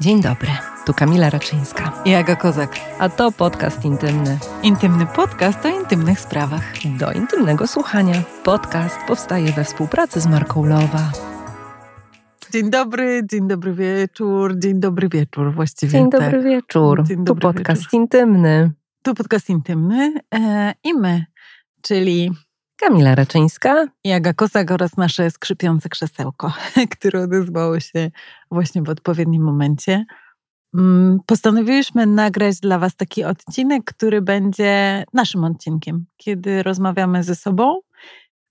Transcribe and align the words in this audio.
Dzień 0.00 0.22
dobry, 0.22 0.48
tu 0.86 0.94
Kamila 0.94 1.30
Raczyńska. 1.30 1.92
I 2.04 2.14
Aga 2.14 2.36
Kozak. 2.36 2.76
A 2.98 3.08
to 3.08 3.32
podcast 3.32 3.84
intymny. 3.84 4.38
Intymny 4.62 5.06
podcast 5.06 5.66
o 5.66 5.68
intymnych 5.68 6.20
sprawach. 6.20 6.72
Do 6.98 7.12
intymnego 7.12 7.66
słuchania. 7.66 8.22
Podcast 8.44 8.96
powstaje 9.08 9.52
we 9.52 9.64
współpracy 9.64 10.20
z 10.20 10.26
marką 10.26 10.64
Lowa. 10.64 11.12
Dzień 12.52 12.70
dobry, 12.70 13.22
dzień 13.30 13.48
dobry 13.48 13.72
wieczór, 13.74 14.58
dzień 14.58 14.80
dobry 14.80 15.08
wieczór 15.08 15.54
właściwie. 15.54 15.92
Dzień 15.92 16.10
dobry 16.10 16.30
tak. 16.30 16.42
wieczór. 16.42 17.02
Dzień 17.02 17.24
dobry 17.24 17.40
tu 17.40 17.54
podcast 17.54 17.82
wieczór. 17.82 18.00
intymny. 18.00 18.72
Tu 19.02 19.14
podcast 19.14 19.50
intymny 19.50 20.14
e, 20.34 20.74
i 20.84 20.94
my, 20.94 21.24
czyli 21.82 22.30
Kamila 22.76 23.14
Raczyńska 23.14 23.86
i 24.04 24.12
Aga 24.12 24.34
Kosak 24.34 24.70
oraz 24.70 24.96
nasze 24.96 25.30
skrzypiące 25.30 25.88
krzesełko, 25.88 26.52
które 26.98 27.22
odezwało 27.22 27.80
się 27.80 28.10
właśnie 28.50 28.82
w 28.82 28.88
odpowiednim 28.88 29.42
momencie. 29.42 30.04
Mm, 30.74 31.20
postanowiłyśmy 31.26 32.06
nagrać 32.06 32.60
dla 32.60 32.78
Was 32.78 32.96
taki 32.96 33.24
odcinek, 33.24 33.84
który 33.84 34.22
będzie 34.22 35.04
naszym 35.12 35.44
odcinkiem, 35.44 36.06
kiedy 36.16 36.62
rozmawiamy 36.62 37.22
ze 37.22 37.34
sobą, 37.34 37.80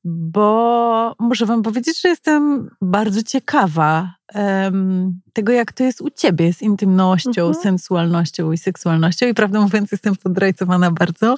bo 0.04 1.16
muszę 1.20 1.46
Wam 1.46 1.64
powiedzieć, 1.64 2.02
że 2.02 2.10
jestem 2.10 2.70
bardzo 2.82 3.24
ciekawa 3.24 4.16
um, 4.36 5.20
tego, 5.34 5.52
jak 5.52 5.72
to 5.72 5.84
jest 5.84 6.02
u 6.02 6.10
ciebie 6.10 6.54
z 6.54 6.62
intymnością, 6.62 7.48
mhm. 7.48 7.54
sensualnością 7.54 8.52
i 8.52 8.58
seksualnością. 8.58 9.28
I 9.28 9.34
prawdę 9.34 9.60
mówiąc, 9.60 9.92
jestem 9.92 10.16
podrajcowana 10.16 10.92
bardzo, 10.92 11.36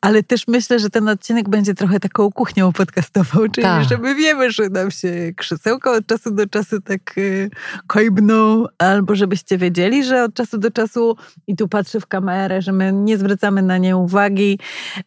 ale 0.00 0.22
też 0.22 0.48
myślę, 0.48 0.78
że 0.78 0.90
ten 0.90 1.08
odcinek 1.08 1.48
będzie 1.48 1.74
trochę 1.74 2.00
taką 2.00 2.32
kuchnią 2.32 2.72
podcastową, 2.72 3.48
czyli 3.52 3.62
Ta. 3.62 3.84
że 3.84 3.98
my 3.98 4.14
wiemy, 4.14 4.50
że 4.50 4.68
nam 4.68 4.90
się 4.90 5.32
krzesełko 5.36 5.92
od 5.92 6.06
czasu 6.06 6.30
do 6.30 6.46
czasu 6.46 6.80
tak 6.80 7.18
y, 7.18 7.50
kojbną, 7.86 8.64
albo 8.78 9.14
żebyście 9.14 9.58
wiedzieli, 9.58 10.04
że 10.04 10.24
od 10.24 10.34
czasu 10.34 10.58
do 10.58 10.70
czasu, 10.70 11.16
i 11.46 11.56
tu 11.56 11.68
patrzę 11.68 12.00
w 12.00 12.06
kamerę, 12.06 12.62
że 12.62 12.72
my 12.72 12.92
nie 12.92 13.18
zwracamy 13.18 13.62
na 13.62 13.78
nie 13.78 13.96
uwagi 13.96 14.58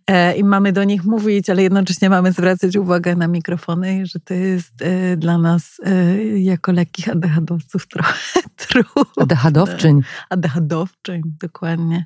e, 0.07 0.37
i 0.37 0.43
mamy 0.43 0.71
do 0.71 0.83
nich 0.83 1.05
mówić, 1.05 1.49
ale 1.49 1.63
jednocześnie 1.63 2.09
mamy 2.09 2.31
zwracać 2.31 2.75
uwagę 2.75 3.15
na 3.15 3.27
mikrofony, 3.27 4.05
że 4.05 4.19
to 4.19 4.33
jest 4.33 4.81
e, 4.81 5.17
dla 5.17 5.37
nas 5.37 5.81
e, 5.83 6.17
jako 6.39 6.71
lekkich 6.71 7.08
adechadowców 7.09 7.87
trochę 7.87 8.41
trudne. 8.67 9.03
Adechadowczyń. 9.17 10.01
Adechadowczyń, 10.29 11.21
dokładnie. 11.41 12.05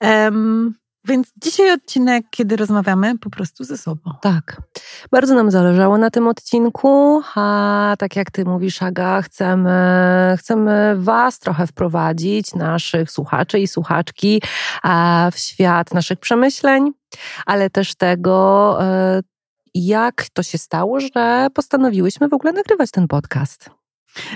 Um, 0.00 0.74
więc 1.04 1.32
dzisiaj 1.42 1.72
odcinek, 1.72 2.24
kiedy 2.30 2.56
rozmawiamy 2.56 3.18
po 3.18 3.30
prostu 3.30 3.64
ze 3.64 3.78
sobą. 3.78 4.10
Tak. 4.22 4.62
Bardzo 5.10 5.34
nam 5.34 5.50
zależało 5.50 5.98
na 5.98 6.10
tym 6.10 6.28
odcinku, 6.28 7.22
a 7.34 7.94
tak 7.98 8.16
jak 8.16 8.30
ty 8.30 8.44
mówisz, 8.44 8.82
Aga, 8.82 9.22
chcemy, 9.22 9.70
chcemy 10.38 10.94
was 10.96 11.38
trochę 11.38 11.66
wprowadzić, 11.66 12.54
naszych 12.54 13.10
słuchaczy 13.10 13.58
i 13.58 13.68
słuchaczki, 13.68 14.42
w 15.32 15.38
świat 15.38 15.94
naszych 15.94 16.18
przemyśleń, 16.18 16.92
ale 17.46 17.70
też 17.70 17.94
tego, 17.94 18.78
e, 18.82 19.20
jak 19.74 20.26
to 20.32 20.42
się 20.42 20.58
stało, 20.58 21.00
że 21.00 21.48
postanowiłyśmy 21.54 22.28
w 22.28 22.34
ogóle 22.34 22.52
nagrywać 22.52 22.90
ten 22.90 23.08
podcast. 23.08 23.79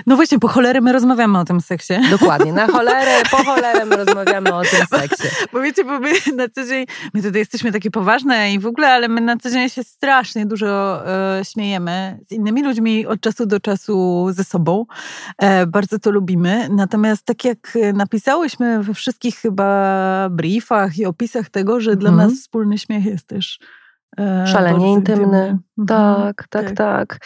No 0.07 0.15
właśnie, 0.15 0.39
po 0.39 0.47
cholerę 0.47 0.81
my 0.81 0.91
rozmawiamy 0.91 1.39
o 1.39 1.45
tym 1.45 1.61
seksie. 1.61 1.93
Dokładnie, 2.09 2.53
na 2.53 2.67
cholerę, 2.77 3.11
po 3.31 3.37
cholerę 3.37 3.85
my 3.85 3.95
rozmawiamy 3.95 4.53
o 4.53 4.61
tym 4.61 4.99
seksie. 4.99 5.27
Bo 5.53 5.61
wiecie, 5.61 5.83
bo 5.83 5.99
my 5.99 6.11
na 6.35 6.49
co 6.49 6.65
dzień, 6.65 6.85
my 7.13 7.21
tutaj 7.21 7.39
jesteśmy 7.39 7.71
takie 7.71 7.91
poważne 7.91 8.53
i 8.53 8.59
w 8.59 8.65
ogóle, 8.65 8.87
ale 8.87 9.07
my 9.07 9.21
na 9.21 9.37
co 9.37 9.49
dzień 9.49 9.69
się 9.69 9.83
strasznie 9.83 10.45
dużo 10.45 11.01
e, 11.07 11.45
śmiejemy 11.45 12.19
z 12.29 12.31
innymi 12.31 12.63
ludźmi 12.63 13.05
od 13.05 13.21
czasu 13.21 13.45
do 13.45 13.59
czasu 13.59 14.27
ze 14.31 14.43
sobą. 14.43 14.85
E, 15.37 15.67
bardzo 15.67 15.99
to 15.99 16.11
lubimy. 16.11 16.69
Natomiast 16.71 17.25
tak 17.25 17.45
jak 17.45 17.77
napisałyśmy 17.93 18.83
we 18.83 18.93
wszystkich 18.93 19.35
chyba 19.35 20.29
briefach 20.29 20.97
i 20.97 21.05
opisach 21.05 21.49
tego, 21.49 21.79
że 21.79 21.95
dla 21.95 22.09
mhm. 22.09 22.29
nas 22.29 22.39
wspólny 22.39 22.77
śmiech 22.77 23.05
jest 23.05 23.27
też 23.27 23.59
Szalenie 24.45 24.91
intymny. 24.91 25.59
Mhm. 25.77 25.87
Tak, 25.87 26.47
tak, 26.47 26.65
tak, 26.65 26.77
tak. 26.77 27.17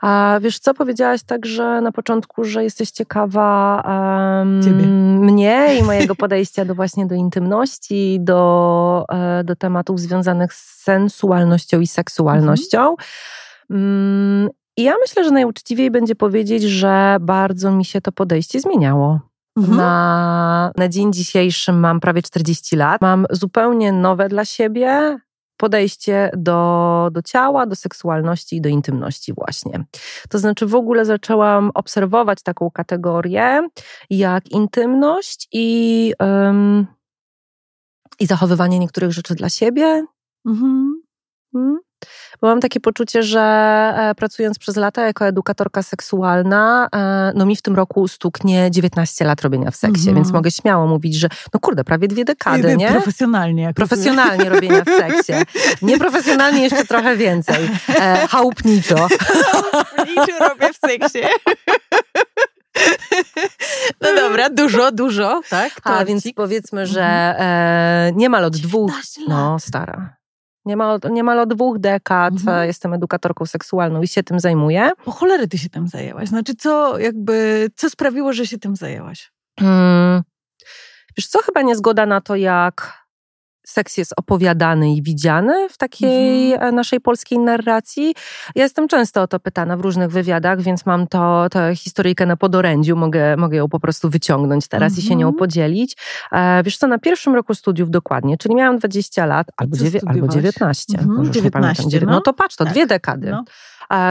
A 0.00 0.38
wiesz 0.42 0.58
co, 0.58 0.74
powiedziałaś 0.74 1.22
także 1.22 1.80
na 1.80 1.92
początku, 1.92 2.44
że 2.44 2.64
jesteś 2.64 2.90
ciekawa 2.90 3.82
um, 4.40 5.20
mnie 5.24 5.78
i 5.80 5.82
mojego 5.82 6.14
podejścia 6.24 6.64
do 6.64 6.74
właśnie 6.74 7.06
do 7.06 7.14
intymności, 7.14 8.18
do, 8.20 9.04
e, 9.08 9.44
do 9.44 9.56
tematów 9.56 10.00
związanych 10.00 10.54
z 10.54 10.82
sensualnością 10.82 11.80
i 11.80 11.86
seksualnością. 11.86 12.96
Mhm. 13.70 14.48
I 14.76 14.82
ja 14.82 14.94
myślę, 15.00 15.24
że 15.24 15.30
najuczciwiej 15.30 15.90
będzie 15.90 16.14
powiedzieć, 16.14 16.62
że 16.62 17.16
bardzo 17.20 17.70
mi 17.70 17.84
się 17.84 18.00
to 18.00 18.12
podejście 18.12 18.60
zmieniało. 18.60 19.20
Mhm. 19.56 19.76
Na, 19.78 20.72
na 20.76 20.88
dzień 20.88 21.12
dzisiejszy 21.12 21.72
mam 21.72 22.00
prawie 22.00 22.22
40 22.22 22.76
lat. 22.76 23.00
Mam 23.00 23.26
zupełnie 23.30 23.92
nowe 23.92 24.28
dla 24.28 24.44
siebie, 24.44 25.18
podejście 25.62 26.30
do, 26.36 27.08
do 27.12 27.22
ciała, 27.22 27.66
do 27.66 27.76
seksualności 27.76 28.56
i 28.56 28.60
do 28.60 28.68
intymności, 28.68 29.32
właśnie. 29.32 29.84
To 30.28 30.38
znaczy, 30.38 30.66
w 30.66 30.74
ogóle 30.74 31.04
zaczęłam 31.04 31.70
obserwować 31.74 32.42
taką 32.42 32.70
kategorię 32.70 33.68
jak 34.10 34.50
intymność 34.50 35.48
i, 35.52 36.12
i 38.20 38.26
zachowywanie 38.26 38.78
niektórych 38.78 39.12
rzeczy 39.12 39.34
dla 39.34 39.48
siebie. 39.48 40.04
Mhm. 40.46 41.02
Hmm? 41.52 41.78
Bo 42.40 42.48
mam 42.48 42.60
takie 42.60 42.80
poczucie, 42.80 43.22
że 43.22 43.40
e, 43.40 44.14
pracując 44.16 44.58
przez 44.58 44.76
lata 44.76 45.06
jako 45.06 45.26
edukatorka 45.26 45.82
seksualna, 45.82 46.88
e, 46.94 47.32
no 47.34 47.46
mi 47.46 47.56
w 47.56 47.62
tym 47.62 47.76
roku 47.76 48.08
stuknie 48.08 48.70
19 48.70 49.24
lat 49.24 49.42
robienia 49.42 49.70
w 49.70 49.76
seksie, 49.76 50.10
-hmm. 50.10 50.14
więc 50.14 50.32
mogę 50.32 50.50
śmiało 50.50 50.86
mówić, 50.86 51.14
że 51.14 51.28
no 51.54 51.60
kurde, 51.60 51.84
prawie 51.84 52.08
dwie 52.08 52.24
dekady, 52.24 52.76
nie? 52.76 52.88
Profesjonalnie. 52.88 53.74
Profesjonalnie 53.74 54.48
robienia 54.48 54.84
w 54.84 54.88
seksie. 54.88 55.32
Nieprofesjonalnie 55.82 56.62
jeszcze 56.62 56.84
trochę 56.84 57.16
więcej. 57.16 57.70
E, 57.88 58.26
chałupniczo. 58.30 59.08
Chałupniczo 59.52 60.38
robię 60.48 60.68
w 60.72 60.76
seksie. 60.76 61.18
No 64.00 64.14
dobra, 64.16 64.50
dużo, 64.50 64.92
dużo, 64.92 65.40
tak? 65.50 65.72
A 65.84 66.04
więc 66.04 66.24
powiedzmy, 66.36 66.86
że 66.86 67.02
mhm. 67.02 67.36
e, 67.38 68.12
niemal 68.16 68.44
od 68.44 68.56
dwóch. 68.56 68.92
No, 69.28 69.58
stara. 69.58 70.21
Niemal, 70.64 71.00
niemal 71.10 71.38
od 71.38 71.54
dwóch 71.54 71.78
dekad 71.78 72.34
mhm. 72.34 72.66
jestem 72.66 72.94
edukatorką 72.94 73.46
seksualną 73.46 74.02
i 74.02 74.08
się 74.08 74.22
tym 74.22 74.40
zajmuję. 74.40 74.90
Po 75.04 75.10
cholery 75.10 75.48
ty 75.48 75.58
się 75.58 75.68
tym 75.68 75.88
zajęłaś? 75.88 76.28
Znaczy, 76.28 76.54
co 76.54 76.98
jakby, 76.98 77.68
co 77.76 77.90
sprawiło, 77.90 78.32
że 78.32 78.46
się 78.46 78.58
tym 78.58 78.76
zajęłaś? 78.76 79.32
Hmm. 79.60 80.22
Wiesz 81.16 81.26
co, 81.26 81.42
chyba 81.42 81.62
niezgoda 81.62 82.06
na 82.06 82.20
to, 82.20 82.36
jak 82.36 83.01
seks 83.64 83.96
jest 83.96 84.14
opowiadany 84.16 84.92
i 84.92 85.02
widziany 85.02 85.68
w 85.68 85.78
takiej 85.78 86.52
mhm. 86.52 86.68
E, 86.68 86.76
naszej 86.76 87.00
polskiej 87.00 87.38
narracji. 87.38 88.14
Ja 88.54 88.62
jestem 88.62 88.88
często 88.88 89.22
o 89.22 89.26
to 89.26 89.40
pytana 89.40 89.76
w 89.76 89.80
różnych 89.80 90.10
wywiadach, 90.10 90.60
więc 90.60 90.86
mam 90.86 91.06
to, 91.06 91.48
tę 91.50 91.76
historyjkę 91.76 92.26
na 92.26 92.36
podorędziu, 92.36 92.96
mogę, 92.96 93.36
mogę 93.36 93.56
ją 93.56 93.68
po 93.68 93.80
prostu 93.80 94.10
wyciągnąć 94.10 94.68
teraz 94.68 94.92
mhm. 94.92 95.06
i 95.06 95.08
się 95.08 95.16
nią 95.16 95.26
mhm. 95.26 95.38
podzielić. 95.38 95.96
E, 96.32 96.62
wiesz 96.62 96.76
co, 96.76 96.86
na 96.86 96.98
pierwszym 96.98 97.34
roku 97.34 97.54
studiów 97.54 97.90
dokładnie, 97.90 98.38
czyli 98.38 98.54
miałam 98.54 98.78
20 98.78 99.26
lat 99.26 99.46
albo, 99.56 99.76
dziewię, 99.76 100.00
albo 100.06 100.28
19, 100.28 100.98
mhm. 100.98 101.16
może 101.18 101.30
19 101.30 101.82
pamiętam, 101.82 102.08
no. 102.08 102.14
no. 102.14 102.20
to 102.20 102.32
patrz, 102.32 102.56
to 102.56 102.64
tak. 102.64 102.72
dwie 102.72 102.86
dekady. 102.86 103.30
No 103.30 103.44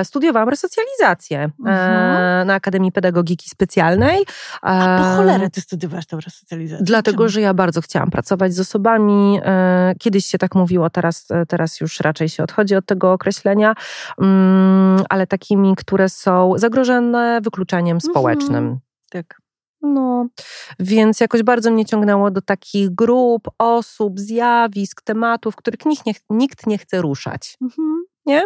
studiowałam 0.04 0.50
resocjalizację 0.50 1.50
mhm. 1.60 2.48
na 2.48 2.54
Akademii 2.54 2.92
Pedagogiki 2.92 3.50
Specjalnej. 3.50 4.26
A 4.62 4.98
po 5.00 5.18
cholerę 5.18 5.50
ty 5.50 5.62
studiowałaś 5.62 6.06
tę 6.06 6.18
resocjalizację? 6.26 6.86
Dlatego, 6.86 7.18
Czemu? 7.18 7.30
że 7.30 7.42
ja 7.42 7.54
bardzo 7.54 7.82
chciałam 7.82 8.12
pracować 8.12 8.54
z 8.54 8.60
osobami, 8.60 9.40
e, 9.44 9.94
kiedyś 10.00 10.26
się 10.26 10.38
tak 10.38 10.56
mówiło, 10.56 10.90
teraz, 10.90 11.32
e, 11.32 11.46
teraz 11.46 11.80
już 11.80 12.00
raczej 12.00 12.30
się 12.30 12.44
odchodzi 12.44 12.76
od 12.76 12.86
tego 12.86 13.14
określenia, 13.14 13.76
mm, 14.22 15.04
ale 15.10 15.28
takimi, 15.28 15.76
które 15.76 16.10
są 16.10 16.54
zagrożone 16.58 17.42
wykluczeniem 17.42 17.98
mhm. 17.98 18.12
społecznym. 18.12 18.80
Tak. 19.12 19.42
No, 19.82 20.28
więc 20.80 21.20
jakoś 21.20 21.44
bardzo 21.44 21.72
mnie 21.72 21.86
ciągnęło 21.86 22.32
do 22.32 22.42
takich 22.42 22.90
grup, 22.90 23.48
osób, 23.58 24.20
zjawisk, 24.20 25.02
tematów, 25.02 25.56
których 25.56 25.86
nikt 25.86 26.06
nie, 26.06 26.14
nikt 26.30 26.68
nie 26.68 26.78
chce 26.78 27.02
ruszać. 27.02 27.58
Mhm 27.62 28.11
nie? 28.26 28.44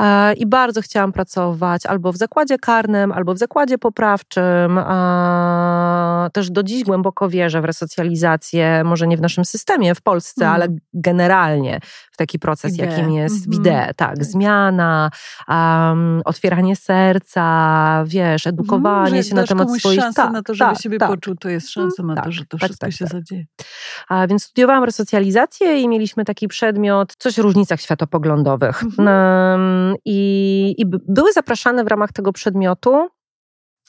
E, 0.00 0.32
I 0.32 0.46
bardzo 0.46 0.82
chciałam 0.82 1.12
pracować 1.12 1.86
albo 1.86 2.12
w 2.12 2.16
zakładzie 2.16 2.58
karnym, 2.58 3.12
albo 3.12 3.34
w 3.34 3.38
zakładzie 3.38 3.78
poprawczym. 3.78 4.78
E, 4.78 6.28
też 6.32 6.50
do 6.50 6.62
dziś 6.62 6.84
głęboko 6.84 7.28
wierzę 7.28 7.60
w 7.60 7.64
resocjalizację, 7.64 8.82
może 8.84 9.06
nie 9.06 9.16
w 9.16 9.20
naszym 9.20 9.44
systemie 9.44 9.94
w 9.94 10.02
Polsce, 10.02 10.44
mm. 10.44 10.54
ale 10.54 10.68
generalnie 10.94 11.80
w 12.12 12.16
taki 12.16 12.38
proces, 12.38 12.74
Ide. 12.74 12.86
jakim 12.86 13.12
jest 13.12 13.46
mm 13.46 13.62
-hmm. 13.62 13.94
tak, 13.96 14.24
zmiana, 14.24 15.10
um, 15.48 16.22
otwieranie 16.24 16.76
serca, 16.76 18.04
wiesz, 18.06 18.46
edukowanie 18.46 19.10
mm, 19.10 19.22
się 19.22 19.34
na 19.34 19.46
temat 19.46 19.78
swoich... 19.78 20.00
szansę 20.00 20.22
tak, 20.22 20.32
na 20.32 20.42
to, 20.42 20.54
żeby 20.54 20.70
tak, 20.70 20.82
siebie 20.82 20.98
tak. 20.98 21.10
poczuł, 21.10 21.34
to 21.34 21.48
jest 21.48 21.70
szansa 21.70 22.02
na 22.02 22.14
to, 22.14 22.22
tak, 22.22 22.32
że 22.32 22.44
to 22.44 22.58
tak, 22.58 22.68
wszystko 22.68 22.86
tak, 22.86 22.94
się 22.94 23.04
tak. 23.04 23.12
zadzieje. 23.12 23.44
A 24.08 24.26
więc 24.26 24.44
studiowałam 24.44 24.84
resocjalizację 24.84 25.80
i 25.80 25.88
mieliśmy 25.88 26.24
taki 26.24 26.48
przedmiot, 26.48 27.14
coś 27.18 27.38
o 27.38 27.42
różnicach 27.42 27.80
światopoglądowych. 27.80 28.84
-hmm 28.84 29.05
i, 30.04 30.74
I 30.78 30.86
były 31.08 31.32
zapraszane 31.32 31.84
w 31.84 31.88
ramach 31.88 32.12
tego 32.12 32.32
przedmiotu 32.32 33.08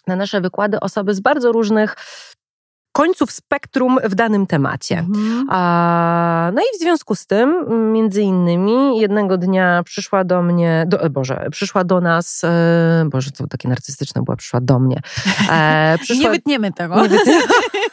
na 0.07 0.15
nasze 0.15 0.41
wykłady 0.41 0.79
osoby 0.79 1.13
z 1.13 1.19
bardzo 1.19 1.51
różnych 1.51 1.95
końców 2.97 3.31
spektrum 3.31 3.97
w 4.03 4.15
danym 4.15 4.47
temacie. 4.47 4.97
Mhm. 4.97 5.47
A, 5.49 6.51
no 6.53 6.61
i 6.61 6.77
w 6.77 6.81
związku 6.81 7.15
z 7.15 7.25
tym, 7.25 7.65
między 7.93 8.21
innymi, 8.21 8.99
jednego 8.99 9.37
dnia 9.37 9.83
przyszła 9.83 10.23
do 10.23 10.41
mnie, 10.41 10.85
do, 10.87 11.09
Boże, 11.09 11.47
przyszła 11.51 11.83
do 11.83 12.01
nas, 12.01 12.43
e, 12.43 13.05
Boże, 13.11 13.31
to 13.31 13.47
takie 13.47 13.69
narcystyczne 13.69 14.21
była, 14.23 14.37
przyszła 14.37 14.61
do 14.61 14.79
mnie. 14.79 14.99
E, 15.51 15.97
przyszła, 16.03 16.23
nie 16.23 16.29
wytniemy 16.29 16.73
tego. 16.73 17.01
Nie 17.01 17.09
wytniemy. 17.09 17.43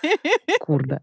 Kurde. 0.60 1.00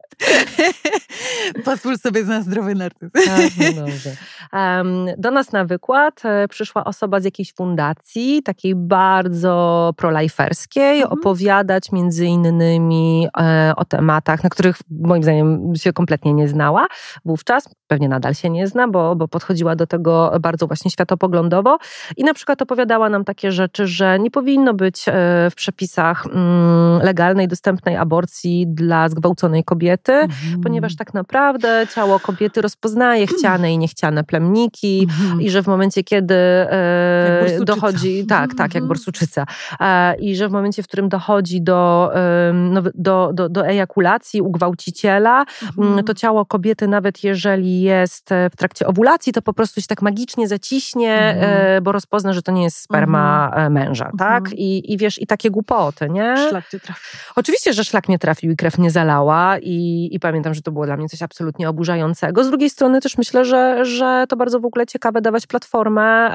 Pozwól 1.65 1.97
sobie 1.97 2.23
na 2.23 2.41
zdrowy 2.41 2.75
narcyzm. 2.75 3.11
Tak, 3.13 3.51
no 3.75 3.81
dobrze. 3.81 4.09
Um, 4.53 5.05
do 5.17 5.31
nas 5.31 5.51
na 5.51 5.65
wykład 5.65 6.21
e, 6.25 6.47
przyszła 6.47 6.83
osoba 6.83 7.19
z 7.19 7.23
jakiejś 7.25 7.53
fundacji, 7.53 8.43
takiej 8.43 8.75
bardzo 8.75 9.93
proliferskiej, 9.97 11.01
mhm. 11.01 11.19
opowiadać 11.19 11.91
między 11.91 12.25
innymi 12.25 13.27
e, 13.39 13.73
o 13.75 13.85
tematach, 13.85 14.43
na 14.43 14.49
których 14.49 14.77
moim 14.89 15.23
zdaniem 15.23 15.75
się 15.75 15.93
kompletnie 15.93 16.33
nie 16.33 16.47
znała 16.47 16.87
wówczas. 17.25 17.69
Pewnie 17.87 18.09
nadal 18.09 18.35
się 18.35 18.49
nie 18.49 18.67
zna, 18.67 18.87
bo, 18.87 19.15
bo 19.15 19.27
podchodziła 19.27 19.75
do 19.75 19.87
tego 19.87 20.31
bardzo 20.41 20.67
właśnie 20.67 20.91
światopoglądowo 20.91 21.77
i 22.17 22.23
na 22.23 22.33
przykład 22.33 22.61
opowiadała 22.61 23.09
nam 23.09 23.23
takie 23.23 23.51
rzeczy, 23.51 23.87
że 23.87 24.19
nie 24.19 24.31
powinno 24.31 24.73
być 24.73 25.07
e, 25.07 25.11
w 25.51 25.55
przepisach 25.55 26.25
mm, 26.25 27.01
legalnej, 27.01 27.47
dostępnej 27.47 27.97
aborcji 27.97 28.65
dla 28.67 29.09
zgwałconej 29.09 29.63
kobiety, 29.63 30.13
mhm. 30.13 30.61
ponieważ 30.61 30.95
tak 30.95 31.10
naprawdę 31.13 31.87
ciało 31.95 32.19
kobiety 32.19 32.61
rozpoznaje 32.61 33.27
chciane 33.27 33.73
i 33.73 33.77
niechciane 33.77 34.23
plemniki 34.23 35.07
mhm. 35.09 35.41
i 35.41 35.49
że 35.49 35.63
w 35.63 35.67
momencie, 35.67 36.03
kiedy 36.03 36.35
e, 36.35 37.57
dochodzi, 37.61 38.25
tak, 38.25 38.49
tak, 38.49 38.59
jak 38.59 38.83
mhm. 38.83 38.87
borsuczyca, 38.87 39.45
e, 39.79 40.15
i 40.15 40.35
że 40.35 40.49
w 40.49 40.51
momencie, 40.51 40.83
w 40.83 40.87
którym 40.87 41.09
dochodzi 41.09 41.61
do, 41.61 42.11
no, 42.53 42.81
do, 42.95 43.31
do, 43.33 43.49
do 43.49 43.67
ejakulacji 43.67 44.41
u 44.41 44.51
gwałciciela, 44.51 45.45
mhm. 45.77 46.03
to 46.03 46.13
ciało 46.13 46.45
kobiety, 46.45 46.87
nawet 46.87 47.23
jeżeli 47.23 47.81
jest 47.81 48.31
e, 48.31 48.49
w 48.49 48.55
trakcie 48.55 48.87
owulacji, 48.87 49.33
to 49.33 49.41
po 49.41 49.53
prostu 49.53 49.81
się 49.81 49.87
tak 49.87 50.01
magicznie 50.01 50.47
zaciśnie, 50.47 51.15
mhm. 51.17 51.83
bo 51.83 51.91
rozpozna, 51.91 52.33
że 52.33 52.41
to 52.41 52.51
nie 52.51 52.63
jest 52.63 52.77
sperma 52.77 53.45
mhm. 53.45 53.73
męża, 53.73 54.11
tak? 54.17 54.53
I, 54.53 54.93
I 54.93 54.97
wiesz, 54.97 55.21
i 55.21 55.27
takie 55.27 55.49
głupoty, 55.49 56.09
nie? 56.09 56.35
Szlak 56.49 56.69
cię 56.69 56.79
trafił. 56.79 57.19
Oczywiście, 57.35 57.73
że 57.73 57.83
szlak 57.83 58.09
nie 58.09 58.19
trafił 58.19 58.51
i 58.51 58.55
krew 58.55 58.77
nie 58.77 58.91
zalała 58.91 59.57
i, 59.59 60.09
i 60.11 60.19
pamiętam, 60.19 60.53
że 60.53 60.61
to 60.61 60.71
było 60.71 60.85
dla 60.85 60.97
mnie 60.97 61.00
coś 61.09 61.21
absolutnie 61.21 61.69
oburzającego. 61.69 62.43
Z 62.43 62.47
drugiej 62.47 62.69
strony 62.69 63.01
też 63.01 63.17
myślę, 63.17 63.45
że, 63.45 63.85
że 63.85 64.25
to 64.29 64.35
bardzo 64.35 64.59
w 64.59 64.65
ogóle 64.65 64.85
ciekawe 64.85 65.21
dawać 65.21 65.47
platformę 65.47 66.31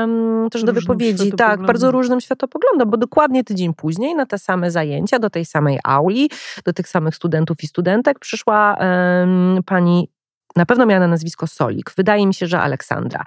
um, 0.00 0.50
też 0.50 0.64
do 0.64 0.72
wypowiedzi. 0.72 1.32
Tak, 1.32 1.62
bardzo 1.62 1.90
różnym 1.90 2.20
światopoglądom, 2.20 2.90
bo 2.90 2.96
dokładnie 2.96 3.44
tydzień 3.44 3.74
później 3.74 4.14
na 4.14 4.26
te 4.26 4.38
same 4.38 4.70
zajęcia, 4.70 5.18
do 5.18 5.30
tej 5.30 5.44
samej 5.44 5.78
auli, 5.84 6.30
do 6.64 6.72
tych 6.72 6.88
samych 6.88 7.14
studentów 7.14 7.56
i 7.62 7.66
studentek 7.66 8.18
przyszła 8.18 8.76
um, 8.80 9.60
pani 9.66 10.08
na 10.56 10.66
pewno 10.66 10.86
miała 10.86 11.00
na 11.00 11.08
nazwisko 11.08 11.46
Solik. 11.46 11.92
Wydaje 11.96 12.26
mi 12.26 12.34
się, 12.34 12.46
że 12.46 12.60
Aleksandra. 12.60 13.24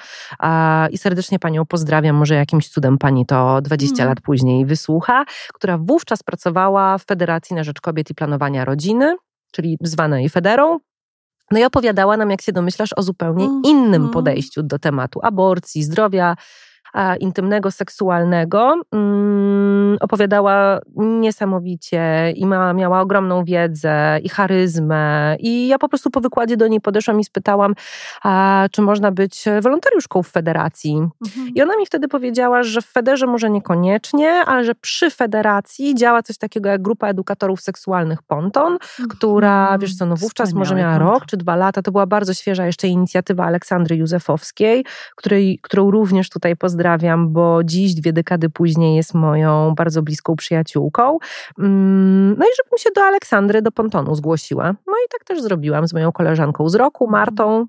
I 0.91 0.97
serdecznie 0.97 1.39
panią 1.39 1.65
pozdrawiam. 1.65 2.15
Może 2.15 2.35
jakimś 2.35 2.69
cudem 2.69 2.97
pani 2.97 3.25
to 3.25 3.61
20 3.61 3.95
mm. 3.95 4.07
lat 4.07 4.21
później 4.21 4.65
wysłucha, 4.65 5.25
która 5.53 5.77
wówczas 5.77 6.23
pracowała 6.23 6.97
w 6.97 7.05
Federacji 7.05 7.55
na 7.55 7.63
Rzecz 7.63 7.81
Kobiet 7.81 8.09
i 8.09 8.15
Planowania 8.15 8.65
Rodziny, 8.65 9.15
czyli 9.51 9.77
zwanej 9.81 10.29
Federą. 10.29 10.79
No 11.51 11.59
i 11.59 11.63
opowiadała 11.63 12.17
nam, 12.17 12.31
jak 12.31 12.41
się 12.41 12.51
domyślasz, 12.51 12.89
o 12.95 13.03
zupełnie 13.03 13.45
mm. 13.45 13.61
innym 13.65 14.09
podejściu 14.09 14.63
do 14.63 14.79
tematu 14.79 15.19
aborcji, 15.23 15.83
zdrowia 15.83 16.35
intymnego, 17.19 17.71
seksualnego. 17.71 18.81
Mm, 18.91 19.97
opowiadała 19.99 20.79
niesamowicie 20.95 22.33
i 22.35 22.45
ma, 22.45 22.73
miała 22.73 23.01
ogromną 23.01 23.43
wiedzę 23.43 24.19
i 24.23 24.29
charyzmę. 24.29 25.35
I 25.39 25.67
ja 25.67 25.77
po 25.77 25.89
prostu 25.89 26.09
po 26.09 26.21
wykładzie 26.21 26.57
do 26.57 26.67
niej 26.67 26.81
podeszłam 26.81 27.19
i 27.19 27.23
spytałam, 27.23 27.73
czy 28.71 28.81
można 28.81 29.11
być 29.11 29.45
wolontariuszką 29.61 30.23
w 30.23 30.27
federacji. 30.27 30.95
Mhm. 31.25 31.47
I 31.55 31.61
ona 31.61 31.77
mi 31.77 31.85
wtedy 31.85 32.07
powiedziała, 32.07 32.63
że 32.63 32.81
w 32.81 32.85
Federze 32.85 33.27
może 33.27 33.49
niekoniecznie, 33.49 34.31
ale 34.31 34.63
że 34.63 34.75
przy 34.75 35.09
federacji 35.09 35.95
działa 35.95 36.23
coś 36.23 36.37
takiego 36.37 36.69
jak 36.69 36.81
grupa 36.81 37.07
edukatorów 37.07 37.61
seksualnych 37.61 38.23
Ponton, 38.23 38.73
mhm. 38.73 39.09
która, 39.09 39.77
wiesz 39.77 39.95
co, 39.95 40.05
no 40.05 40.15
wówczas 40.15 40.49
Wspaniały 40.49 40.59
może 40.59 40.75
miała 40.75 40.97
rok 40.97 41.25
czy 41.25 41.37
dwa 41.37 41.55
lata. 41.55 41.81
To 41.81 41.91
była 41.91 42.05
bardzo 42.05 42.33
świeża 42.33 42.65
jeszcze 42.65 42.87
inicjatywa 42.87 43.45
Aleksandry 43.45 43.95
Józefowskiej, 43.95 44.85
której, 45.15 45.59
którą 45.63 45.91
również 45.91 46.29
tutaj 46.29 46.55
pozdrawiam 46.55 46.86
pozdrawiam, 46.87 47.33
bo 47.33 47.63
dziś, 47.63 47.93
dwie 47.93 48.13
dekady 48.13 48.49
później, 48.49 48.95
jest 48.95 49.13
moją 49.13 49.73
bardzo 49.75 50.01
bliską 50.01 50.35
przyjaciółką. 50.35 51.17
Mm, 51.59 52.35
no 52.37 52.45
i 52.45 52.49
żebym 52.57 52.77
się 52.77 52.89
do 52.95 53.01
Aleksandry, 53.01 53.61
do 53.61 53.71
Pontonu 53.71 54.15
zgłosiła. 54.15 54.65
No 54.65 54.93
i 54.93 55.07
tak 55.11 55.23
też 55.23 55.41
zrobiłam 55.41 55.87
z 55.87 55.93
moją 55.93 56.11
koleżanką 56.11 56.69
z 56.69 56.75
roku, 56.75 57.07
Martą. 57.07 57.65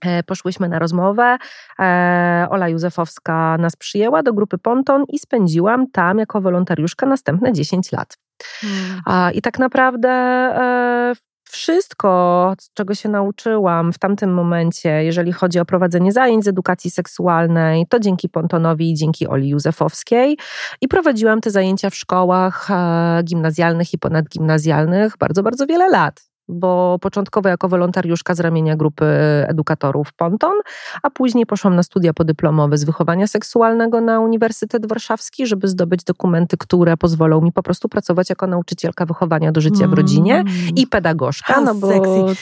E, 0.00 0.22
poszłyśmy 0.22 0.68
na 0.68 0.78
rozmowę. 0.78 1.38
E, 1.78 2.46
Ola 2.50 2.68
Józefowska 2.68 3.58
nas 3.58 3.76
przyjęła 3.76 4.22
do 4.22 4.32
grupy 4.32 4.58
Ponton 4.58 5.04
i 5.08 5.18
spędziłam 5.18 5.90
tam 5.90 6.18
jako 6.18 6.40
wolontariuszka 6.40 7.06
następne 7.06 7.52
10 7.52 7.92
lat. 7.92 8.16
Hmm. 8.60 9.34
I 9.34 9.42
tak 9.42 9.58
naprawdę 9.58 10.08
e, 10.08 11.14
wszystko, 11.50 12.54
czego 12.74 12.94
się 12.94 13.08
nauczyłam 13.08 13.92
w 13.92 13.98
tamtym 13.98 14.34
momencie, 14.34 15.04
jeżeli 15.04 15.32
chodzi 15.32 15.58
o 15.58 15.64
prowadzenie 15.64 16.12
zajęć 16.12 16.44
z 16.44 16.48
edukacji 16.48 16.90
seksualnej, 16.90 17.86
to 17.86 18.00
dzięki 18.00 18.28
Pontonowi 18.28 18.90
i 18.90 18.94
dzięki 18.94 19.26
Oli 19.26 19.48
Józefowskiej. 19.48 20.38
I 20.80 20.88
prowadziłam 20.88 21.40
te 21.40 21.50
zajęcia 21.50 21.90
w 21.90 21.94
szkołach 21.94 22.70
e, 22.70 23.22
gimnazjalnych 23.24 23.92
i 23.92 23.98
ponadgimnazjalnych 23.98 25.16
bardzo, 25.18 25.42
bardzo 25.42 25.66
wiele 25.66 25.88
lat 25.88 26.29
bo 26.50 26.98
początkowo 27.00 27.48
jako 27.48 27.68
wolontariuszka 27.68 28.34
z 28.34 28.40
ramienia 28.40 28.76
grupy 28.76 29.04
edukatorów 29.48 30.12
Ponton, 30.12 30.54
a 31.02 31.10
później 31.10 31.46
poszłam 31.46 31.76
na 31.76 31.82
studia 31.82 32.12
podyplomowe 32.12 32.78
z 32.78 32.84
wychowania 32.84 33.26
seksualnego 33.26 34.00
na 34.00 34.20
Uniwersytet 34.20 34.86
Warszawski, 34.86 35.46
żeby 35.46 35.68
zdobyć 35.68 36.04
dokumenty, 36.04 36.56
które 36.56 36.96
pozwolą 36.96 37.40
mi 37.40 37.52
po 37.52 37.62
prostu 37.62 37.88
pracować 37.88 38.30
jako 38.30 38.46
nauczycielka 38.46 39.06
wychowania 39.06 39.52
do 39.52 39.60
życia 39.60 39.88
w 39.88 39.92
rodzinie 39.92 40.34
mm. 40.34 40.52
i 40.76 40.86
pedagogzka. 40.86 41.60
no 41.60 41.74
bo... 41.74 41.88
Sexy. 41.88 42.40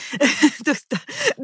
To 0.64 0.70
jest 0.70 0.88
ta, 0.88 0.96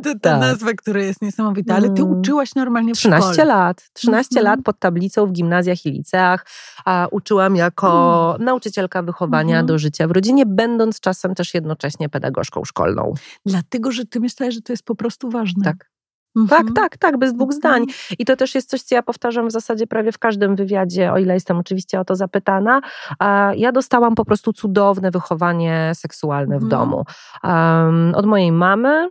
to 0.02 0.12
ta 0.12 0.18
tak. 0.18 0.40
nazwa, 0.40 0.72
która 0.72 1.00
jest 1.00 1.22
niesamowita, 1.22 1.74
ale 1.74 1.90
ty 1.90 2.02
mm. 2.02 2.18
uczyłaś 2.18 2.54
normalnie 2.54 2.94
w 2.94 2.96
13 2.96 3.32
szkole. 3.32 3.44
lat. 3.44 3.90
13 3.92 4.40
mm. 4.40 4.44
lat 4.44 4.60
pod 4.64 4.78
tablicą 4.78 5.26
w 5.26 5.32
gimnazjach 5.32 5.86
i 5.86 5.90
liceach. 5.90 6.46
A 6.84 7.08
uczyłam 7.10 7.56
jako 7.56 8.30
mm. 8.34 8.44
nauczycielka 8.44 9.02
wychowania 9.02 9.56
mm. 9.56 9.66
do 9.66 9.78
życia 9.78 10.08
w 10.08 10.10
rodzinie, 10.10 10.46
będąc 10.46 11.00
czasem 11.00 11.34
też 11.34 11.54
jednocześnie 11.54 12.08
pedagogzką 12.08 12.53
szkolną. 12.64 13.14
Dlatego, 13.46 13.92
że 13.92 14.04
ty 14.04 14.20
myślałeś, 14.20 14.54
że 14.54 14.62
to 14.62 14.72
jest 14.72 14.84
po 14.84 14.94
prostu 14.94 15.30
ważne. 15.30 15.64
Tak. 15.64 15.94
Mhm. 16.36 16.48
Tak, 16.48 16.74
tak, 16.74 16.96
tak, 16.96 17.18
bez 17.18 17.34
dwóch 17.34 17.52
mhm. 17.54 17.58
zdań. 17.58 17.86
I 18.18 18.24
to 18.24 18.36
też 18.36 18.54
jest 18.54 18.70
coś, 18.70 18.82
co 18.82 18.94
ja 18.94 19.02
powtarzam 19.02 19.48
w 19.48 19.52
zasadzie 19.52 19.86
prawie 19.86 20.12
w 20.12 20.18
każdym 20.18 20.56
wywiadzie, 20.56 21.12
o 21.12 21.18
ile 21.18 21.34
jestem 21.34 21.58
oczywiście 21.58 22.00
o 22.00 22.04
to 22.04 22.16
zapytana. 22.16 22.80
Ja 23.56 23.72
dostałam 23.72 24.14
po 24.14 24.24
prostu 24.24 24.52
cudowne 24.52 25.10
wychowanie 25.10 25.92
seksualne 25.94 26.54
mhm. 26.54 26.68
w 26.68 26.70
domu. 26.70 27.04
Um, 27.44 28.12
od 28.14 28.26
mojej 28.26 28.52
mamy, 28.52 29.08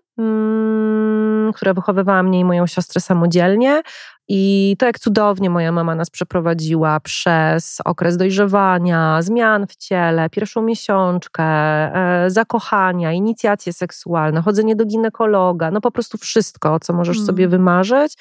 która 1.55 1.73
wychowywała 1.73 2.23
mnie 2.23 2.39
i 2.39 2.45
moją 2.45 2.67
siostrę 2.67 3.01
samodzielnie, 3.01 3.81
i 4.27 4.75
to, 4.79 4.85
jak 4.85 4.99
cudownie 4.99 5.49
moja 5.49 5.71
mama 5.71 5.95
nas 5.95 6.09
przeprowadziła 6.09 6.99
przez 6.99 7.77
okres 7.85 8.17
dojrzewania, 8.17 9.21
zmian 9.21 9.67
w 9.67 9.75
ciele, 9.75 10.29
pierwszą 10.29 10.61
miesiączkę, 10.61 11.43
e, 11.43 12.29
zakochania, 12.29 13.11
inicjacje 13.11 13.73
seksualne, 13.73 14.41
chodzenie 14.41 14.75
do 14.75 14.85
ginekologa, 14.85 15.71
no 15.71 15.81
po 15.81 15.91
prostu 15.91 16.17
wszystko, 16.17 16.79
co 16.79 16.93
możesz 16.93 17.17
hmm. 17.17 17.27
sobie 17.27 17.47
wymarzyć 17.47 18.17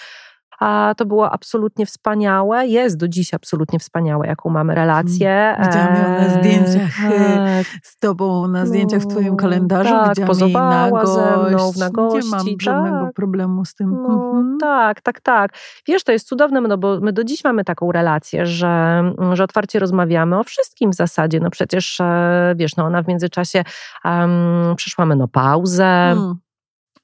a 0.62 0.94
to 0.96 1.06
było 1.06 1.30
absolutnie 1.30 1.86
wspaniałe, 1.86 2.66
jest 2.66 2.96
do 2.96 3.08
dziś 3.08 3.34
absolutnie 3.34 3.78
wspaniałe, 3.78 4.26
jaką 4.26 4.50
mamy 4.50 4.74
relację. 4.74 5.30
Mm, 5.30 5.68
widziałam 5.68 5.94
ją 5.94 6.02
na 6.02 6.28
zdjęciach 6.28 7.04
e, 7.04 7.64
tak. 7.64 7.66
z 7.82 7.98
tobą, 7.98 8.48
na 8.48 8.66
zdjęciach 8.66 9.02
w 9.02 9.06
twoim 9.06 9.36
kalendarzu, 9.36 9.90
tak, 9.90 10.26
pozowała 10.26 11.02
jej 11.02 11.06
ze 11.06 11.50
mną 11.50 11.72
w 11.72 11.76
nagości. 11.76 12.30
Nie 12.30 12.36
mam 12.36 12.46
żadnego 12.60 13.04
tak. 13.04 13.14
problemu 13.14 13.64
z 13.64 13.74
tym. 13.74 13.90
No, 13.90 14.14
mhm. 14.14 14.58
Tak, 14.60 15.00
tak, 15.00 15.20
tak. 15.20 15.52
Wiesz, 15.86 16.04
to 16.04 16.12
jest 16.12 16.28
cudowne, 16.28 16.60
no 16.60 16.78
bo 16.78 17.00
my 17.00 17.12
do 17.12 17.24
dziś 17.24 17.44
mamy 17.44 17.64
taką 17.64 17.92
relację, 17.92 18.46
że, 18.46 19.02
że 19.32 19.44
otwarcie 19.44 19.78
rozmawiamy 19.78 20.38
o 20.38 20.44
wszystkim 20.44 20.90
w 20.90 20.94
zasadzie. 20.94 21.40
No 21.40 21.50
przecież, 21.50 22.00
e, 22.00 22.54
wiesz, 22.56 22.76
no 22.76 22.84
ona 22.84 23.02
w 23.02 23.08
międzyczasie 23.08 23.64
um, 24.04 24.76
przeszła 24.76 25.06
menopauzę, 25.06 25.84
hmm 25.84 26.34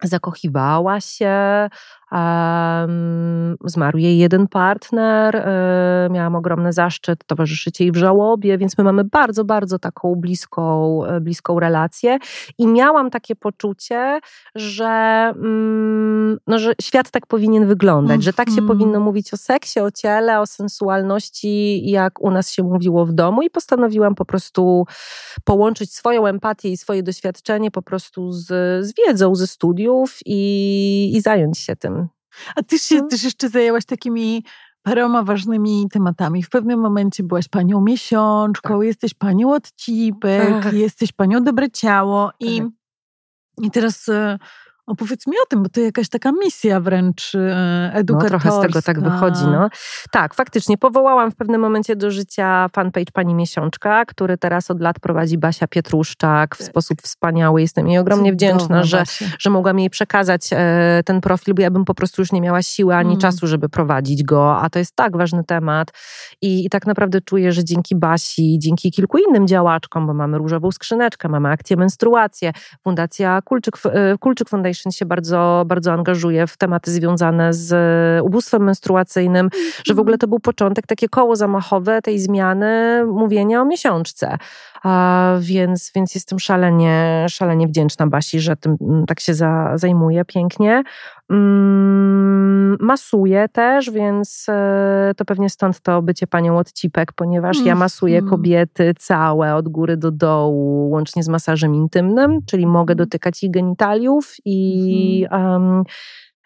zakochiwała 0.02 1.00
się, 1.00 1.68
zmarł 3.64 3.98
jej 3.98 4.18
jeden 4.18 4.48
partner, 4.48 5.34
um, 5.36 6.12
miałam 6.12 6.34
ogromny 6.34 6.72
zaszczyt 6.72 7.24
towarzyszyć 7.26 7.80
jej 7.80 7.92
w 7.92 7.96
żałobie, 7.96 8.58
więc 8.58 8.78
my 8.78 8.84
mamy 8.84 9.04
bardzo, 9.04 9.44
bardzo 9.44 9.78
taką 9.78 10.14
bliską, 10.14 11.04
e, 11.04 11.20
bliską 11.20 11.60
relację 11.60 12.18
i 12.58 12.66
miałam 12.66 13.10
takie 13.10 13.36
poczucie, 13.36 14.20
że, 14.54 15.32
um, 15.36 16.38
no, 16.46 16.58
że 16.58 16.72
świat 16.82 17.10
tak 17.10 17.26
powinien 17.26 17.66
wyglądać, 17.66 18.22
że 18.22 18.32
tak 18.32 18.48
się 18.48 18.60
mhm. 18.60 18.68
powinno 18.68 19.00
mówić 19.00 19.34
o 19.34 19.36
seksie, 19.36 19.80
o 19.80 19.90
ciele, 19.90 20.40
o 20.40 20.46
sensualności, 20.46 21.90
jak 21.90 22.20
u 22.20 22.30
nas 22.30 22.50
się 22.50 22.62
mówiło 22.62 23.06
w 23.06 23.12
domu 23.12 23.42
i 23.42 23.50
postanowiłam 23.50 24.14
po 24.14 24.24
prostu 24.24 24.86
połączyć 25.44 25.94
swoją 25.94 26.26
empatię 26.26 26.68
i 26.68 26.76
swoje 26.76 27.02
doświadczenie 27.02 27.70
po 27.70 27.82
prostu 27.82 28.32
z, 28.32 28.46
z 28.86 28.92
wiedzą 28.94 29.34
ze 29.34 29.46
studiów 29.46 30.18
i, 30.26 31.10
i 31.14 31.20
zająć 31.20 31.58
się 31.58 31.76
tym. 31.76 31.97
A 32.56 32.62
ty 32.62 32.78
się 32.78 32.94
hmm. 32.94 33.10
też 33.10 33.22
jeszcze 33.22 33.48
zajęłaś 33.48 33.84
takimi 33.84 34.44
paroma 34.82 35.22
ważnymi 35.22 35.86
tematami. 35.92 36.42
W 36.42 36.50
pewnym 36.50 36.80
momencie 36.80 37.22
byłaś 37.22 37.48
panią 37.48 37.80
miesiączką, 37.80 38.78
tak. 38.78 38.86
jesteś 38.86 39.14
panią 39.14 39.52
odcipek, 39.52 40.62
tak. 40.62 40.72
jesteś 40.72 41.12
panią 41.12 41.44
dobre 41.44 41.70
ciało 41.70 42.30
i, 42.40 42.58
tak. 42.58 42.68
i 43.62 43.70
teraz 43.70 44.08
e, 44.08 44.38
Opowiedz 44.88 45.26
mi 45.26 45.32
o 45.42 45.46
tym, 45.48 45.62
bo 45.62 45.68
to 45.68 45.80
jakaś 45.80 46.08
taka 46.08 46.32
misja 46.32 46.80
wręcz 46.80 47.32
edukatorska. 47.92 48.38
No, 48.38 48.50
trochę 48.50 48.58
z 48.58 48.66
tego 48.66 48.82
tak 48.82 49.00
wychodzi. 49.00 49.44
No. 49.44 49.68
Tak, 50.10 50.34
faktycznie 50.34 50.78
powołałam 50.78 51.30
w 51.30 51.36
pewnym 51.36 51.60
momencie 51.60 51.96
do 51.96 52.10
życia 52.10 52.66
fanpage 52.72 53.12
Pani 53.12 53.34
Miesiączka, 53.34 54.04
który 54.04 54.38
teraz 54.38 54.70
od 54.70 54.80
lat 54.80 55.00
prowadzi 55.00 55.38
Basia 55.38 55.66
Pietruszczak 55.66 56.54
w 56.54 56.58
tak. 56.58 56.66
sposób 56.68 57.02
wspaniały. 57.02 57.60
Jestem 57.60 57.88
jej 57.88 57.98
ogromnie 57.98 58.30
Cudowna 58.30 58.56
wdzięczna, 58.56 58.84
że, 58.84 59.04
że 59.38 59.50
mogłam 59.50 59.78
jej 59.78 59.90
przekazać 59.90 60.48
e, 60.52 61.02
ten 61.04 61.20
profil, 61.20 61.54
bo 61.54 61.62
ja 61.62 61.70
bym 61.70 61.84
po 61.84 61.94
prostu 61.94 62.22
już 62.22 62.32
nie 62.32 62.40
miała 62.40 62.62
siły 62.62 62.94
ani 62.94 63.10
mm. 63.10 63.20
czasu, 63.20 63.46
żeby 63.46 63.68
prowadzić 63.68 64.24
go, 64.24 64.56
a 64.56 64.70
to 64.70 64.78
jest 64.78 64.96
tak 64.96 65.16
ważny 65.16 65.44
temat 65.44 65.88
I, 66.42 66.66
i 66.66 66.70
tak 66.70 66.86
naprawdę 66.86 67.20
czuję, 67.20 67.52
że 67.52 67.64
dzięki 67.64 67.96
Basi, 67.96 68.58
dzięki 68.58 68.90
kilku 68.90 69.18
innym 69.18 69.46
działaczkom, 69.46 70.06
bo 70.06 70.14
mamy 70.14 70.38
Różową 70.38 70.70
Skrzyneczkę, 70.70 71.28
mamy 71.28 71.48
akcję 71.48 71.76
Menstruację, 71.76 72.52
Fundacja 72.84 73.42
Kulczyk, 73.42 73.74
e, 73.84 74.18
Kulczyk 74.18 74.48
Foundation 74.48 74.77
Foundation 74.78 74.92
się 74.92 75.06
bardzo, 75.06 75.64
bardzo 75.66 75.92
angażuje 75.92 76.46
w 76.46 76.56
tematy 76.56 76.90
związane 76.90 77.52
z 77.52 77.74
ubóstwem 78.24 78.62
menstruacyjnym, 78.62 79.50
że 79.86 79.94
w 79.94 79.98
ogóle 79.98 80.14
mhm. 80.14 80.18
to 80.18 80.28
był 80.28 80.40
początek, 80.40 80.86
takie 80.86 81.08
koło 81.08 81.36
zamachowe 81.36 82.02
tej 82.02 82.18
zmiany 82.18 83.04
mówienia 83.06 83.62
o 83.62 83.64
miesiączce. 83.64 84.38
Więc, 85.40 85.92
więc 85.94 86.14
jestem 86.14 86.38
szalenie, 86.38 87.26
szalenie 87.28 87.68
wdzięczna 87.68 88.06
Basi, 88.06 88.40
że 88.40 88.56
tym 88.56 88.76
mm, 88.80 89.06
tak 89.06 89.20
się 89.20 89.34
za, 89.34 89.72
zajmuje 89.74 90.24
pięknie. 90.24 90.82
Mm, 91.30 92.76
masuję 92.80 93.48
też, 93.48 93.90
więc 93.90 94.46
e, 94.48 95.12
to 95.16 95.24
pewnie 95.24 95.50
stąd 95.50 95.80
to 95.80 96.02
bycie 96.02 96.26
panią 96.26 96.58
odcipek, 96.58 97.12
ponieważ 97.12 97.60
ja 97.64 97.74
masuję 97.74 98.18
mhm. 98.18 98.30
kobiety 98.30 98.94
całe 98.98 99.54
od 99.54 99.68
góry 99.68 99.96
do 99.96 100.10
dołu, 100.10 100.90
łącznie 100.90 101.22
z 101.22 101.28
masażem 101.28 101.74
intymnym, 101.74 102.38
czyli 102.46 102.66
mogę 102.66 102.94
dotykać 102.94 103.42
ich 103.42 103.50
genitaliów 103.50 104.34
i 104.44 105.26
um, 105.30 105.84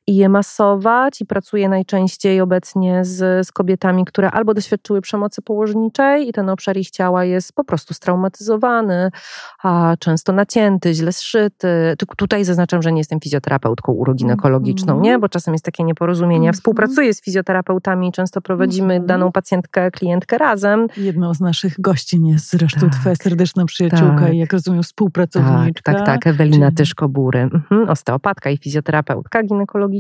i 0.07 0.17
je 0.17 0.29
masować 0.29 1.21
i 1.21 1.27
pracuję 1.27 1.69
najczęściej 1.69 2.41
obecnie 2.41 3.05
z, 3.05 3.47
z 3.47 3.53
kobietami, 3.53 4.05
które 4.05 4.31
albo 4.31 4.55
doświadczyły 4.55 5.01
przemocy 5.01 5.43
położniczej 5.43 6.29
i 6.29 6.33
ten 6.33 6.49
obszar 6.49 6.77
ich 6.77 6.91
ciała 6.91 7.25
jest 7.25 7.53
po 7.53 7.65
prostu 7.65 7.95
straumatyzowany, 7.95 9.11
a 9.63 9.97
często 9.99 10.33
nacięty, 10.33 10.95
źle 10.95 11.13
zszyty. 11.13 11.95
Tutaj 12.17 12.45
zaznaczam, 12.45 12.83
że 12.83 12.93
nie 12.93 13.01
jestem 13.01 13.21
fizjoterapeutką 13.21 13.93
uroginekologiczną, 13.93 14.93
mm. 14.93 15.05
nie? 15.05 15.19
Bo 15.19 15.29
czasem 15.29 15.55
jest 15.55 15.65
takie 15.65 15.85
nieporozumienie. 15.85 16.47
Ja 16.47 16.53
współpracuję 16.53 17.15
z 17.15 17.23
fizjoterapeutami 17.23 18.09
i 18.09 18.13
często 18.13 18.41
prowadzimy 18.41 18.95
mm. 18.95 19.07
daną 19.07 19.33
pacjentkę, 19.33 19.91
klientkę 19.91 20.39
razem. 20.39 20.87
Jedną 20.97 21.35
z 21.35 21.41
naszych 21.41 21.81
gościń 21.81 22.27
jest 22.27 22.51
zresztą 22.51 22.81
tak, 22.81 23.01
twoja 23.01 23.15
serdeczna 23.15 23.65
przyjaciółka 23.65 24.21
tak, 24.21 24.35
i 24.35 24.39
jak 24.39 24.53
rozumiem 24.53 24.83
współpracowniczka. 24.83 25.93
Tak, 25.93 26.07
tak, 26.07 26.07
tak 26.07 26.27
Ewelina 26.27 26.67
Czyli... 26.67 26.77
Tyszko-Bury, 26.77 27.41
mhm, 27.41 27.89
osteopatka 27.89 28.51
i 28.51 28.59
fizjoterapeutka 28.59 29.43
ginekologiczna 29.43 29.92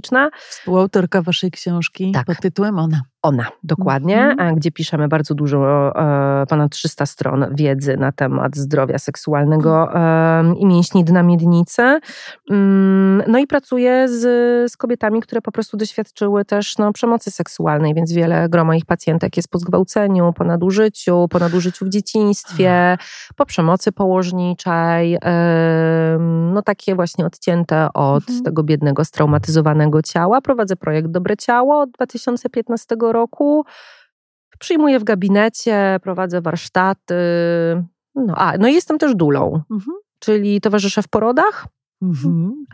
Współautorka 0.48 1.22
waszej 1.22 1.50
książki 1.50 2.12
tak. 2.12 2.26
pod 2.26 2.40
tytułem 2.40 2.78
Ona. 2.78 3.02
Ona, 3.22 3.46
dokładnie, 3.62 4.36
mm-hmm. 4.38 4.54
gdzie 4.54 4.70
piszemy 4.70 5.08
bardzo 5.08 5.34
dużo, 5.34 5.92
e, 6.42 6.46
ponad 6.46 6.72
300 6.72 7.06
stron 7.06 7.46
wiedzy 7.54 7.96
na 7.96 8.12
temat 8.12 8.56
zdrowia 8.56 8.98
seksualnego 8.98 9.94
e, 9.94 10.54
i 10.58 10.66
mięśni 10.66 11.04
dna 11.04 11.22
miednicy. 11.22 12.00
Mm, 12.50 13.22
no 13.28 13.38
i 13.38 13.46
pracuję 13.46 14.08
z, 14.08 14.20
z 14.72 14.76
kobietami, 14.76 15.20
które 15.20 15.42
po 15.42 15.52
prostu 15.52 15.76
doświadczyły 15.76 16.44
też 16.44 16.78
no, 16.78 16.92
przemocy 16.92 17.30
seksualnej, 17.30 17.94
więc 17.94 18.12
wiele 18.12 18.48
groma 18.48 18.76
ich 18.76 18.86
pacjentek 18.86 19.36
jest 19.36 19.48
po 19.48 19.58
zgwałceniu, 19.58 20.32
po 20.32 20.44
nadużyciu, 20.44 21.26
po 21.30 21.38
nadużyciu 21.38 21.86
w 21.86 21.88
dzieciństwie, 21.88 22.98
po 23.36 23.46
przemocy 23.46 23.92
położniczej, 23.92 25.18
no 26.52 26.62
takie 26.62 26.94
właśnie 26.94 27.26
odcięte 27.26 27.88
od 27.94 28.24
mm-hmm. 28.24 28.42
tego 28.42 28.62
biednego, 28.62 29.04
straumatyzowanego 29.04 30.02
ciała. 30.02 30.40
Prowadzę 30.40 30.76
projekt 30.76 31.08
Dobre 31.08 31.36
Ciało 31.36 31.80
od 31.80 31.90
2015 31.90 32.96
roku. 33.00 33.11
Przyjmuję 34.58 34.98
w 34.98 35.04
gabinecie, 35.04 35.98
prowadzę 36.02 36.40
warsztaty. 36.40 37.14
No, 38.14 38.34
a, 38.36 38.58
no 38.58 38.68
i 38.68 38.74
jestem 38.74 38.98
też 38.98 39.14
dulą, 39.14 39.62
mhm. 39.70 39.96
czyli 40.18 40.60
towarzyszę 40.60 41.02
w 41.02 41.08
porodach, 41.08 41.66
mhm. 42.02 42.64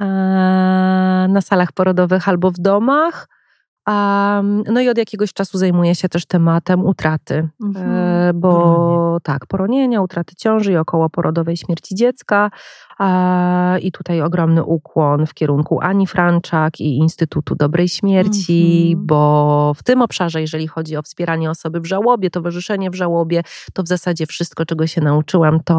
na 1.32 1.40
salach 1.40 1.72
porodowych 1.72 2.28
albo 2.28 2.50
w 2.50 2.58
domach. 2.58 3.28
No 4.72 4.80
i 4.80 4.88
od 4.88 4.98
jakiegoś 4.98 5.32
czasu 5.32 5.58
zajmuję 5.58 5.94
się 5.94 6.08
też 6.08 6.26
tematem 6.26 6.86
utraty, 6.86 7.48
mhm. 7.64 7.90
E, 7.94 8.32
bo 8.34 8.52
Poronie. 8.52 9.20
tak, 9.22 9.46
poronienia, 9.46 10.02
utraty 10.02 10.34
ciąży 10.36 10.72
i 10.72 10.76
okołoporodowej 10.76 11.56
śmierci 11.56 11.94
dziecka. 11.94 12.50
I 13.80 13.92
tutaj 13.92 14.22
ogromny 14.22 14.64
ukłon 14.64 15.26
w 15.26 15.34
kierunku 15.34 15.80
Ani 15.80 16.06
Franczak 16.06 16.80
i 16.80 16.96
Instytutu 16.96 17.54
Dobrej 17.54 17.88
Śmierci, 17.88 18.90
mm 18.92 19.04
-hmm. 19.04 19.06
bo 19.06 19.72
w 19.76 19.82
tym 19.82 20.02
obszarze, 20.02 20.40
jeżeli 20.40 20.68
chodzi 20.68 20.96
o 20.96 21.02
wspieranie 21.02 21.50
osoby 21.50 21.80
w 21.80 21.86
żałobie, 21.86 22.30
towarzyszenie 22.30 22.90
w 22.90 22.94
żałobie, 22.94 23.42
to 23.72 23.82
w 23.82 23.88
zasadzie 23.88 24.26
wszystko, 24.26 24.66
czego 24.66 24.86
się 24.86 25.00
nauczyłam, 25.00 25.60
to 25.64 25.74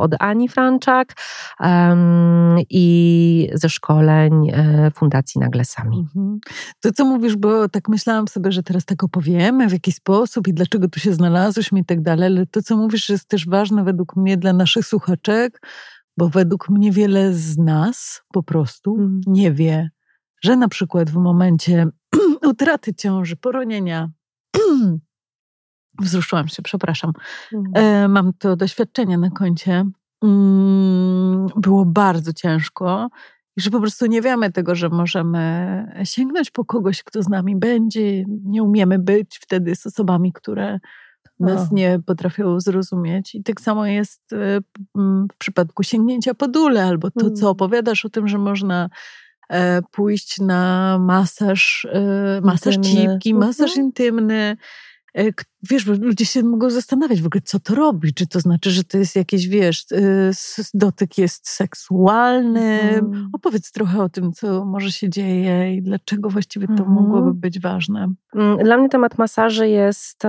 od 0.00 0.12
Ani 0.18 0.48
Franczak 0.48 1.12
um, 1.60 2.56
i 2.70 3.50
ze 3.54 3.68
szkoleń 3.68 4.50
e, 4.52 4.90
Fundacji 4.90 5.40
Naglesami. 5.40 6.06
Mm 6.16 6.38
-hmm. 6.38 6.38
To 6.80 6.92
co 6.92 7.04
mówisz, 7.04 7.36
bo 7.36 7.68
tak 7.68 7.88
myślałam 7.88 8.28
sobie, 8.28 8.52
że 8.52 8.62
teraz 8.62 8.84
tak 8.84 9.04
opowiemy, 9.04 9.68
w 9.68 9.72
jaki 9.72 9.92
sposób 9.92 10.48
i 10.48 10.54
dlaczego 10.54 10.88
tu 10.88 11.00
się 11.00 11.12
znalazłyśmy 11.12 11.80
i 11.80 11.84
tak 11.84 12.02
dalej, 12.02 12.26
ale 12.26 12.46
to 12.46 12.62
co 12.62 12.76
mówisz 12.76 13.08
jest 13.08 13.28
też 13.28 13.48
ważne 13.48 13.84
według 13.84 14.16
mnie 14.16 14.36
dla 14.36 14.52
naszych 14.52 14.86
słuchaczek, 14.86 15.60
bo 16.16 16.28
według 16.28 16.68
mnie 16.68 16.92
wiele 16.92 17.34
z 17.34 17.58
nas 17.58 18.22
po 18.32 18.42
prostu 18.42 18.94
mm. 18.94 19.20
nie 19.26 19.52
wie, 19.52 19.90
że 20.42 20.56
na 20.56 20.68
przykład 20.68 21.10
w 21.10 21.16
momencie 21.16 21.86
utraty 22.50 22.94
ciąży, 22.94 23.36
poronienia, 23.36 24.10
wzruszyłam 26.00 26.48
się, 26.48 26.62
przepraszam, 26.62 27.12
mm. 27.52 27.72
e, 27.74 28.08
mam 28.08 28.32
to 28.38 28.56
doświadczenie 28.56 29.18
na 29.18 29.30
koncie, 29.30 29.84
mm, 30.22 31.46
było 31.56 31.84
bardzo 31.84 32.32
ciężko 32.32 33.08
i 33.56 33.60
że 33.60 33.70
po 33.70 33.80
prostu 33.80 34.06
nie 34.06 34.22
wiemy 34.22 34.52
tego, 34.52 34.74
że 34.74 34.88
możemy 34.88 35.86
sięgnąć 36.04 36.50
po 36.50 36.64
kogoś, 36.64 37.02
kto 37.02 37.22
z 37.22 37.28
nami 37.28 37.56
będzie. 37.56 38.24
Nie 38.44 38.62
umiemy 38.62 38.98
być 38.98 39.38
wtedy 39.42 39.76
z 39.76 39.86
osobami, 39.86 40.32
które 40.32 40.78
nas 41.40 41.72
nie 41.72 42.00
potrafią 42.06 42.60
zrozumieć. 42.60 43.34
I 43.34 43.42
tak 43.42 43.60
samo 43.60 43.86
jest 43.86 44.32
e, 44.32 44.60
w 45.32 45.36
przypadku 45.38 45.82
sięgnięcia 45.82 46.34
po 46.34 46.48
dule, 46.48 46.84
albo 46.84 47.10
to, 47.10 47.30
co 47.30 47.42
mm. 47.42 47.50
opowiadasz 47.50 48.04
o 48.04 48.08
tym, 48.08 48.28
że 48.28 48.38
można 48.38 48.88
e, 49.50 49.82
pójść 49.82 50.40
na 50.40 50.98
masaż, 51.00 51.86
e, 51.92 52.40
masaż 52.42 52.76
cipki, 52.76 53.34
masaż 53.34 53.70
mhm. 53.70 53.86
intymny, 53.86 54.56
wiesz, 55.70 55.84
bo 55.84 55.92
ludzie 55.92 56.26
się 56.26 56.42
mogą 56.42 56.70
zastanawiać 56.70 57.22
w 57.22 57.26
ogóle, 57.26 57.42
co 57.44 57.60
to 57.60 57.74
robi. 57.74 58.14
Czy 58.14 58.26
to 58.26 58.40
znaczy, 58.40 58.70
że 58.70 58.84
to 58.84 58.98
jest 58.98 59.16
jakieś, 59.16 59.48
wiesz, 59.48 59.86
y, 59.92 60.30
dotyk 60.74 61.18
jest 61.18 61.48
seksualny? 61.48 62.80
Mm. 62.80 63.28
Opowiedz 63.32 63.72
trochę 63.72 64.02
o 64.02 64.08
tym, 64.08 64.32
co 64.32 64.64
może 64.64 64.92
się 64.92 65.10
dzieje 65.10 65.74
i 65.74 65.82
dlaczego 65.82 66.30
właściwie 66.30 66.66
to 66.66 66.82
mm. 66.82 66.88
mogłoby 66.88 67.34
być 67.34 67.60
ważne. 67.60 68.14
Mm, 68.34 68.58
dla 68.58 68.76
mnie 68.76 68.88
temat 68.88 69.18
masaży 69.18 69.68
jest, 69.68 70.22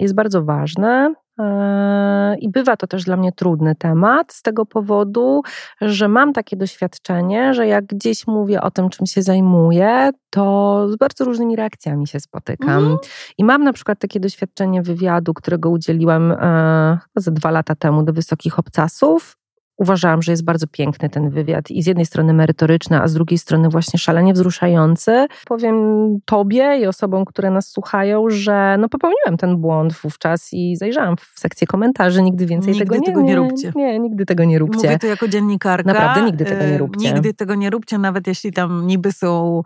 jest 0.00 0.14
bardzo 0.14 0.44
ważny. 0.44 1.14
Yy, 1.38 2.36
I 2.36 2.48
bywa 2.48 2.76
to 2.76 2.86
też 2.86 3.04
dla 3.04 3.16
mnie 3.16 3.32
trudny 3.32 3.74
temat 3.74 4.32
z 4.32 4.42
tego 4.42 4.66
powodu, 4.66 5.42
że 5.80 6.08
mam 6.08 6.32
takie 6.32 6.56
doświadczenie, 6.56 7.54
że 7.54 7.66
jak 7.66 7.86
gdzieś 7.86 8.26
mówię 8.26 8.60
o 8.62 8.70
tym, 8.70 8.88
czym 8.88 9.06
się 9.06 9.22
zajmuję, 9.22 10.10
to 10.30 10.86
z 10.88 10.96
bardzo 10.96 11.24
różnymi 11.24 11.56
reakcjami 11.56 12.06
się 12.06 12.20
spotykam. 12.20 12.84
Mm. 12.84 12.98
I 13.38 13.44
mam 13.44 13.64
na 13.64 13.72
przykład 13.72 13.98
takie 13.98 14.20
doświadczenie 14.20 14.82
wywiadu, 14.82 15.34
którego 15.34 15.70
udzieliłam 15.70 16.32
e, 16.32 16.98
ze 17.16 17.30
dwa 17.30 17.50
lata 17.50 17.74
temu 17.74 18.02
do 18.02 18.12
Wysokich 18.12 18.58
Obcasów 18.58 19.36
uważałam, 19.76 20.22
że 20.22 20.32
jest 20.32 20.44
bardzo 20.44 20.66
piękny 20.66 21.08
ten 21.08 21.30
wywiad 21.30 21.70
i 21.70 21.82
z 21.82 21.86
jednej 21.86 22.06
strony 22.06 22.32
merytoryczny, 22.32 23.00
a 23.00 23.08
z 23.08 23.14
drugiej 23.14 23.38
strony 23.38 23.68
właśnie 23.68 23.98
szalenie 23.98 24.32
wzruszający. 24.32 25.26
Powiem 25.46 25.76
tobie 26.24 26.78
i 26.80 26.86
osobom, 26.86 27.24
które 27.24 27.50
nas 27.50 27.68
słuchają, 27.68 28.30
że 28.30 28.76
no 28.78 28.88
popełniłem 28.88 29.36
ten 29.36 29.56
błąd 29.56 29.92
wówczas 29.92 30.48
i 30.52 30.76
zajrzałam 30.76 31.16
w 31.16 31.40
sekcję 31.40 31.66
komentarzy, 31.66 32.22
nigdy 32.22 32.46
więcej 32.46 32.72
nigdy 32.72 32.84
tego, 32.84 32.96
nie, 32.96 33.06
tego 33.06 33.20
nie, 33.20 33.26
nie 33.26 33.36
róbcie. 33.36 33.72
Nie, 33.76 33.98
nigdy 33.98 34.26
tego 34.26 34.44
nie 34.44 34.58
róbcie. 34.58 34.86
Mówię 34.86 34.98
to 34.98 35.06
jako 35.06 35.28
dziennikarka. 35.28 35.92
Naprawdę 35.92 36.22
nigdy 36.22 36.44
tego 36.44 36.66
nie 36.66 36.78
róbcie. 36.78 37.12
Nigdy 37.12 37.34
tego 37.34 37.54
nie 37.54 37.70
róbcie, 37.70 37.98
nawet 37.98 38.26
jeśli 38.26 38.52
tam 38.52 38.86
niby 38.86 39.12
są 39.12 39.62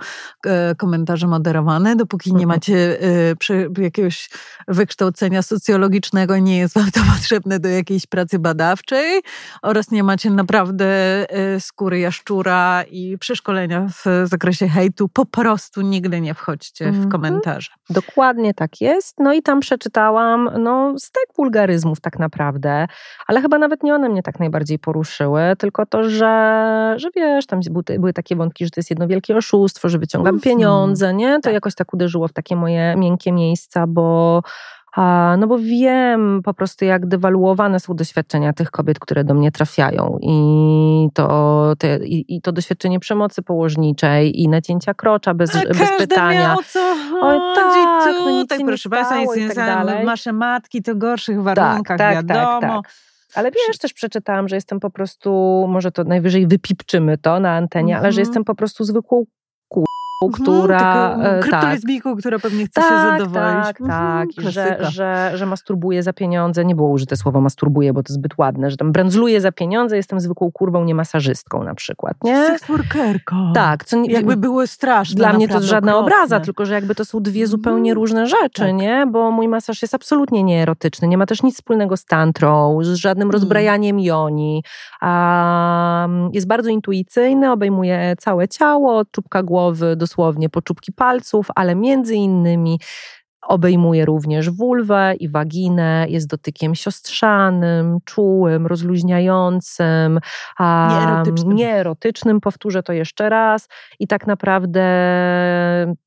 e, 0.46 0.74
komentarze 0.74 1.26
moderowane, 1.26 1.96
dopóki 1.96 2.30
nie 2.30 2.42
mhm. 2.42 2.48
macie 2.48 2.98
e, 3.78 3.82
jakiegoś 3.82 4.30
wykształcenia 4.68 5.42
socjologicznego, 5.42 6.38
nie 6.38 6.58
jest 6.58 6.74
wam 6.74 6.90
to 6.90 7.00
potrzebne 7.16 7.60
do 7.60 7.68
jakiejś 7.68 8.06
pracy 8.06 8.38
badawczej 8.38 9.20
oraz 9.62 9.90
nie 9.90 9.99
macie 10.04 10.30
naprawdę 10.30 10.86
e, 10.86 11.60
skóry 11.60 11.98
jaszczura 11.98 12.84
i 12.90 13.18
przeszkolenia 13.18 13.86
w 13.88 14.04
zakresie 14.24 14.68
hejtu, 14.68 15.08
po 15.08 15.26
prostu 15.26 15.80
nigdy 15.80 16.20
nie 16.20 16.34
wchodźcie 16.34 16.84
w 16.84 16.88
mhm. 16.88 17.10
komentarze. 17.10 17.70
Dokładnie 17.90 18.54
tak 18.54 18.80
jest. 18.80 19.18
No 19.18 19.32
i 19.32 19.42
tam 19.42 19.60
przeczytałam 19.60 20.50
no, 20.58 20.94
stek 20.98 21.24
wulgaryzmów 21.36 22.00
tak 22.00 22.18
naprawdę, 22.18 22.86
ale 23.26 23.40
chyba 23.40 23.58
nawet 23.58 23.82
nie 23.82 23.94
one 23.94 24.08
mnie 24.08 24.22
tak 24.22 24.40
najbardziej 24.40 24.78
poruszyły, 24.78 25.42
tylko 25.58 25.86
to, 25.86 26.10
że, 26.10 26.94
że 26.96 27.08
wiesz, 27.16 27.46
tam 27.46 27.60
były, 27.70 27.98
były 27.98 28.12
takie 28.12 28.36
wątki, 28.36 28.64
że 28.64 28.70
to 28.70 28.80
jest 28.80 28.90
jedno 28.90 29.08
wielkie 29.08 29.36
oszustwo, 29.36 29.88
że 29.88 29.98
wyciągam 29.98 30.34
mhm. 30.34 30.40
pieniądze, 30.40 31.14
nie? 31.14 31.34
To 31.34 31.40
tak. 31.40 31.52
jakoś 31.54 31.74
tak 31.74 31.94
uderzyło 31.94 32.28
w 32.28 32.32
takie 32.32 32.56
moje 32.56 32.94
miękkie 32.96 33.32
miejsca, 33.32 33.86
bo 33.86 34.42
no 35.38 35.46
bo 35.46 35.58
wiem 35.58 36.40
po 36.44 36.54
prostu, 36.54 36.84
jak 36.84 37.06
dewaluowane 37.06 37.80
są 37.80 37.94
doświadczenia 37.94 38.52
tych 38.52 38.70
kobiet, 38.70 38.98
które 38.98 39.24
do 39.24 39.34
mnie 39.34 39.52
trafiają. 39.52 40.18
I 40.22 41.08
to, 41.14 41.72
te, 41.78 41.96
i, 41.96 42.36
i 42.36 42.40
to 42.40 42.52
doświadczenie 42.52 43.00
przemocy 43.00 43.42
położniczej 43.42 44.40
i 44.40 44.48
nacięcia 44.48 44.94
krocza 44.94 45.34
bez, 45.34 45.52
bez 45.52 45.98
pytania. 45.98 46.54
o 46.54 46.62
co 46.62 46.94
Oj, 47.22 47.38
tak, 47.54 48.14
no 48.24 48.30
nic 48.30 48.48
tak, 48.48 48.60
proszę 48.66 48.88
Państwa, 48.88 49.18
nic 49.18 49.36
nie 49.36 49.50
tak 49.50 50.04
Nasze 50.04 50.32
matki 50.32 50.82
to 50.82 50.96
gorszych 50.96 51.36
tak, 51.36 51.44
warunkach, 51.44 51.98
tak, 51.98 52.14
tak, 52.14 52.14
wiadomo. 52.14 52.60
Tak, 52.60 52.84
tak. 52.84 52.92
Ale 53.34 53.50
wiesz, 53.50 53.78
też 53.78 53.92
przeczytałam, 53.92 54.48
że 54.48 54.56
jestem 54.56 54.80
po 54.80 54.90
prostu, 54.90 55.64
może 55.68 55.92
to 55.92 56.04
najwyżej 56.04 56.46
wypipczymy 56.46 57.18
to 57.18 57.40
na 57.40 57.52
antenie, 57.52 57.96
ale 57.96 58.12
że 58.12 58.20
mhm. 58.20 58.28
jestem 58.28 58.44
po 58.44 58.54
prostu 58.54 58.84
zwykłą 58.84 59.24
która... 60.28 61.14
Mhm, 61.14 61.42
kryptolesbijką, 61.42 62.10
tak. 62.10 62.18
która 62.18 62.38
pewnie 62.38 62.66
chce 62.66 62.80
tak, 62.80 62.90
się 62.90 63.18
zadowolić. 63.18 63.64
Tak, 63.64 63.80
mhm, 63.80 64.28
tak. 64.28 64.44
Że, 64.52 64.78
że, 64.80 65.30
że 65.34 65.46
masturbuje 65.46 66.02
za 66.02 66.12
pieniądze. 66.12 66.64
Nie 66.64 66.74
było 66.74 66.88
użyte 66.88 67.16
słowo 67.16 67.40
masturbuje, 67.40 67.92
bo 67.92 68.02
to 68.02 68.12
zbyt 68.12 68.38
ładne. 68.38 68.70
Że 68.70 68.76
tam 68.76 68.92
brandzluje 68.92 69.40
za 69.40 69.52
pieniądze, 69.52 69.96
jestem 69.96 70.20
zwykłą 70.20 70.52
kurwą, 70.52 70.84
nie 70.84 70.94
masażystką 70.94 71.64
na 71.64 71.74
przykład, 71.74 72.16
nie? 72.24 72.46
Seksworkerką. 72.46 73.52
Tak. 73.54 73.84
Co 73.84 73.96
nie, 73.96 74.12
jakby 74.12 74.36
było 74.36 74.66
straszne. 74.66 75.16
Dla 75.16 75.32
mnie 75.32 75.48
to 75.48 75.60
żadna 75.60 75.92
okropne. 75.92 76.14
obraza, 76.14 76.40
tylko 76.40 76.66
że 76.66 76.74
jakby 76.74 76.94
to 76.94 77.04
są 77.04 77.20
dwie 77.20 77.46
zupełnie 77.46 77.94
różne 77.94 78.26
rzeczy, 78.26 78.62
tak. 78.62 78.74
nie? 78.74 79.06
Bo 79.06 79.30
mój 79.30 79.48
masaż 79.48 79.82
jest 79.82 79.94
absolutnie 79.94 80.42
nieerotyczny. 80.42 81.08
Nie 81.08 81.18
ma 81.18 81.26
też 81.26 81.42
nic 81.42 81.54
wspólnego 81.54 81.96
z 81.96 82.04
tantrą, 82.04 82.78
z 82.82 82.94
żadnym 82.94 83.30
rozbrajaniem 83.30 84.00
joni. 84.00 84.64
A, 85.00 86.08
jest 86.32 86.46
bardzo 86.46 86.70
intuicyjny, 86.70 87.52
obejmuje 87.52 88.14
całe 88.18 88.48
ciało, 88.48 88.96
od 88.96 89.10
czubka 89.10 89.42
głowy 89.42 89.96
do 89.96 90.06
dosłownie 90.10 90.48
poczubki 90.48 90.92
palców, 90.92 91.46
ale 91.54 91.74
między 91.74 92.14
innymi 92.14 92.80
obejmuje 93.42 94.04
również 94.04 94.50
wulwę 94.50 95.14
i 95.20 95.28
waginę, 95.28 96.06
jest 96.08 96.28
dotykiem 96.28 96.74
siostrzanym, 96.74 97.98
czułym, 98.04 98.66
rozluźniającym, 98.66 100.20
nieerotycznym. 100.60 101.56
nieerotycznym, 101.56 102.40
powtórzę 102.40 102.82
to 102.82 102.92
jeszcze 102.92 103.28
raz. 103.28 103.68
I 103.98 104.06
tak 104.06 104.26
naprawdę 104.26 104.84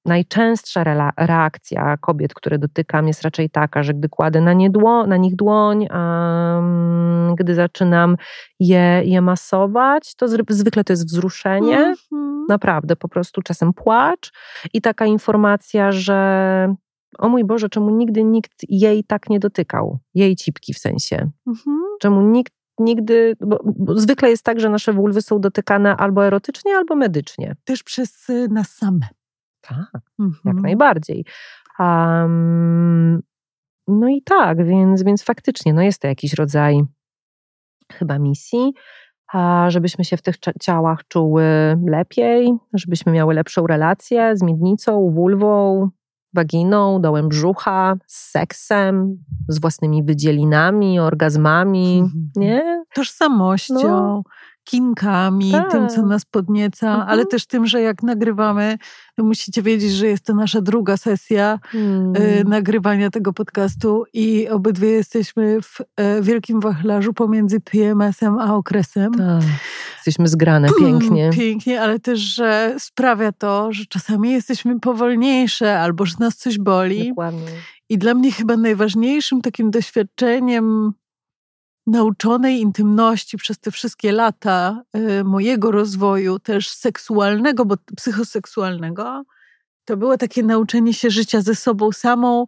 najczęstsza 0.05 0.83
reakcja 1.17 1.97
kobiet, 1.97 2.33
które 2.33 2.59
dotykam, 2.59 3.07
jest 3.07 3.21
raczej 3.21 3.49
taka, 3.49 3.83
że 3.83 3.93
gdy 3.93 4.09
kładę 4.09 4.41
na, 4.41 4.53
nie 4.53 4.69
dło, 4.69 5.07
na 5.07 5.17
nich 5.17 5.35
dłoń, 5.35 5.87
um, 5.91 7.35
gdy 7.35 7.55
zaczynam 7.55 8.17
je, 8.59 9.01
je 9.05 9.21
masować, 9.21 10.15
to 10.15 10.27
zwykle 10.49 10.83
to 10.83 10.93
jest 10.93 11.07
wzruszenie. 11.07 11.77
Mm 11.77 11.93
-hmm 11.93 12.23
Naprawdę, 12.49 12.95
po 12.95 13.09
prostu 13.09 13.41
czasem 13.41 13.73
płacz 13.73 14.31
i 14.73 14.81
taka 14.81 15.05
informacja, 15.05 15.91
że 15.91 16.75
o 17.17 17.29
mój 17.29 17.43
Boże, 17.43 17.69
czemu 17.69 17.89
nigdy 17.89 18.23
nikt 18.23 18.51
jej 18.69 19.03
tak 19.03 19.29
nie 19.29 19.39
dotykał? 19.39 19.99
Jej 20.13 20.35
cipki 20.35 20.73
w 20.73 20.77
sensie. 20.77 21.31
Mhm. 21.47 21.77
Czemu 21.99 22.21
nikt 22.21 22.53
nigdy, 22.79 23.35
bo, 23.39 23.59
bo, 23.65 23.99
zwykle 23.99 24.29
jest 24.29 24.43
tak, 24.43 24.59
że 24.59 24.69
nasze 24.69 24.93
wulwy 24.93 25.21
są 25.21 25.39
dotykane 25.39 25.97
albo 25.97 26.25
erotycznie, 26.25 26.75
albo 26.75 26.95
medycznie. 26.95 27.55
Też 27.63 27.83
przez 27.83 28.29
y, 28.29 28.47
nas 28.47 28.69
same. 28.69 29.07
Tak, 29.61 30.01
mhm. 30.19 30.41
jak 30.45 30.55
najbardziej. 30.55 31.25
Um, 31.79 33.21
no 33.87 34.07
i 34.09 34.21
tak, 34.21 34.65
więc, 34.65 35.03
więc 35.03 35.23
faktycznie 35.23 35.73
no 35.73 35.81
jest 35.81 36.01
to 36.01 36.07
jakiś 36.07 36.33
rodzaj 36.33 36.83
chyba 37.91 38.19
misji 38.19 38.73
żebyśmy 39.67 40.05
się 40.05 40.17
w 40.17 40.21
tych 40.21 40.35
ciałach 40.61 41.07
czuły 41.07 41.43
lepiej, 41.87 42.53
żebyśmy 42.73 43.11
miały 43.11 43.33
lepszą 43.33 43.67
relację 43.67 44.37
z 44.37 44.43
miednicą, 44.43 45.09
wulwą, 45.09 45.89
waginą, 46.33 47.01
dołem 47.01 47.29
brzucha, 47.29 47.95
z 48.07 48.31
seksem, 48.31 49.17
z 49.47 49.59
własnymi 49.59 50.03
wydzielinami, 50.03 50.99
orgazmami, 50.99 51.99
mhm. 51.99 52.29
nie? 52.35 52.83
Tożsamością. 52.93 53.73
No 53.83 54.23
kinkami, 54.63 55.51
tak. 55.51 55.71
tym, 55.71 55.89
co 55.89 55.95
tak. 55.95 56.05
nas 56.05 56.25
podnieca, 56.25 56.87
mhm. 56.87 57.09
ale 57.09 57.25
też 57.25 57.45
tym, 57.45 57.67
że 57.67 57.81
jak 57.81 58.03
nagrywamy, 58.03 58.77
to 59.15 59.23
musicie 59.23 59.61
wiedzieć, 59.61 59.91
że 59.91 60.07
jest 60.07 60.25
to 60.25 60.33
nasza 60.33 60.61
druga 60.61 60.97
sesja 60.97 61.59
hmm. 61.63 62.15
y, 62.15 62.43
nagrywania 62.47 63.09
tego 63.09 63.33
podcastu 63.33 64.03
i 64.13 64.49
obydwie 64.49 64.89
jesteśmy 64.89 65.61
w 65.61 65.79
y, 65.81 66.21
wielkim 66.21 66.59
wachlarzu 66.59 67.13
pomiędzy 67.13 67.59
PMS-em 67.59 68.39
a 68.39 68.55
okresem. 68.55 69.13
Tak. 69.13 69.43
Jesteśmy 69.95 70.27
zgrane 70.27 70.67
pięknie. 70.79 71.29
pięknie, 71.33 71.81
ale 71.81 71.99
też, 71.99 72.19
że 72.19 72.75
sprawia 72.79 73.31
to, 73.31 73.73
że 73.73 73.85
czasami 73.85 74.31
jesteśmy 74.31 74.79
powolniejsze 74.79 75.79
albo 75.79 76.05
że 76.05 76.15
nas 76.19 76.35
coś 76.35 76.57
boli. 76.59 77.09
Dokładnie. 77.09 77.47
I 77.89 77.97
dla 77.97 78.13
mnie 78.13 78.31
chyba 78.31 78.57
najważniejszym 78.57 79.41
takim 79.41 79.71
doświadczeniem 79.71 80.93
nauczonej 81.87 82.61
intymności 82.61 83.37
przez 83.37 83.59
te 83.59 83.71
wszystkie 83.71 84.11
lata 84.11 84.83
y, 84.95 85.23
mojego 85.23 85.71
rozwoju, 85.71 86.39
też 86.39 86.69
seksualnego, 86.69 87.65
bo 87.65 87.75
psychoseksualnego, 87.95 89.23
to 89.85 89.97
było 89.97 90.17
takie 90.17 90.43
nauczenie 90.43 90.93
się 90.93 91.09
życia 91.09 91.41
ze 91.41 91.55
sobą 91.55 91.91
samą, 91.91 92.45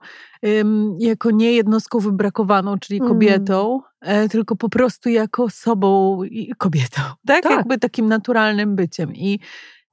jako 0.99 1.31
nie 1.31 1.53
jednostką 1.53 1.99
wybrakowaną, 1.99 2.79
czyli 2.79 2.99
mm. 2.99 3.09
kobietą, 3.09 3.81
mm. 4.01 4.29
tylko 4.29 4.55
po 4.55 4.69
prostu 4.69 5.09
jako 5.09 5.49
sobą 5.49 6.23
i 6.23 6.53
kobietą. 6.57 7.01
Tak? 7.27 7.43
tak? 7.43 7.51
Jakby 7.51 7.77
takim 7.77 8.07
naturalnym 8.07 8.75
byciem. 8.75 9.15
I 9.15 9.39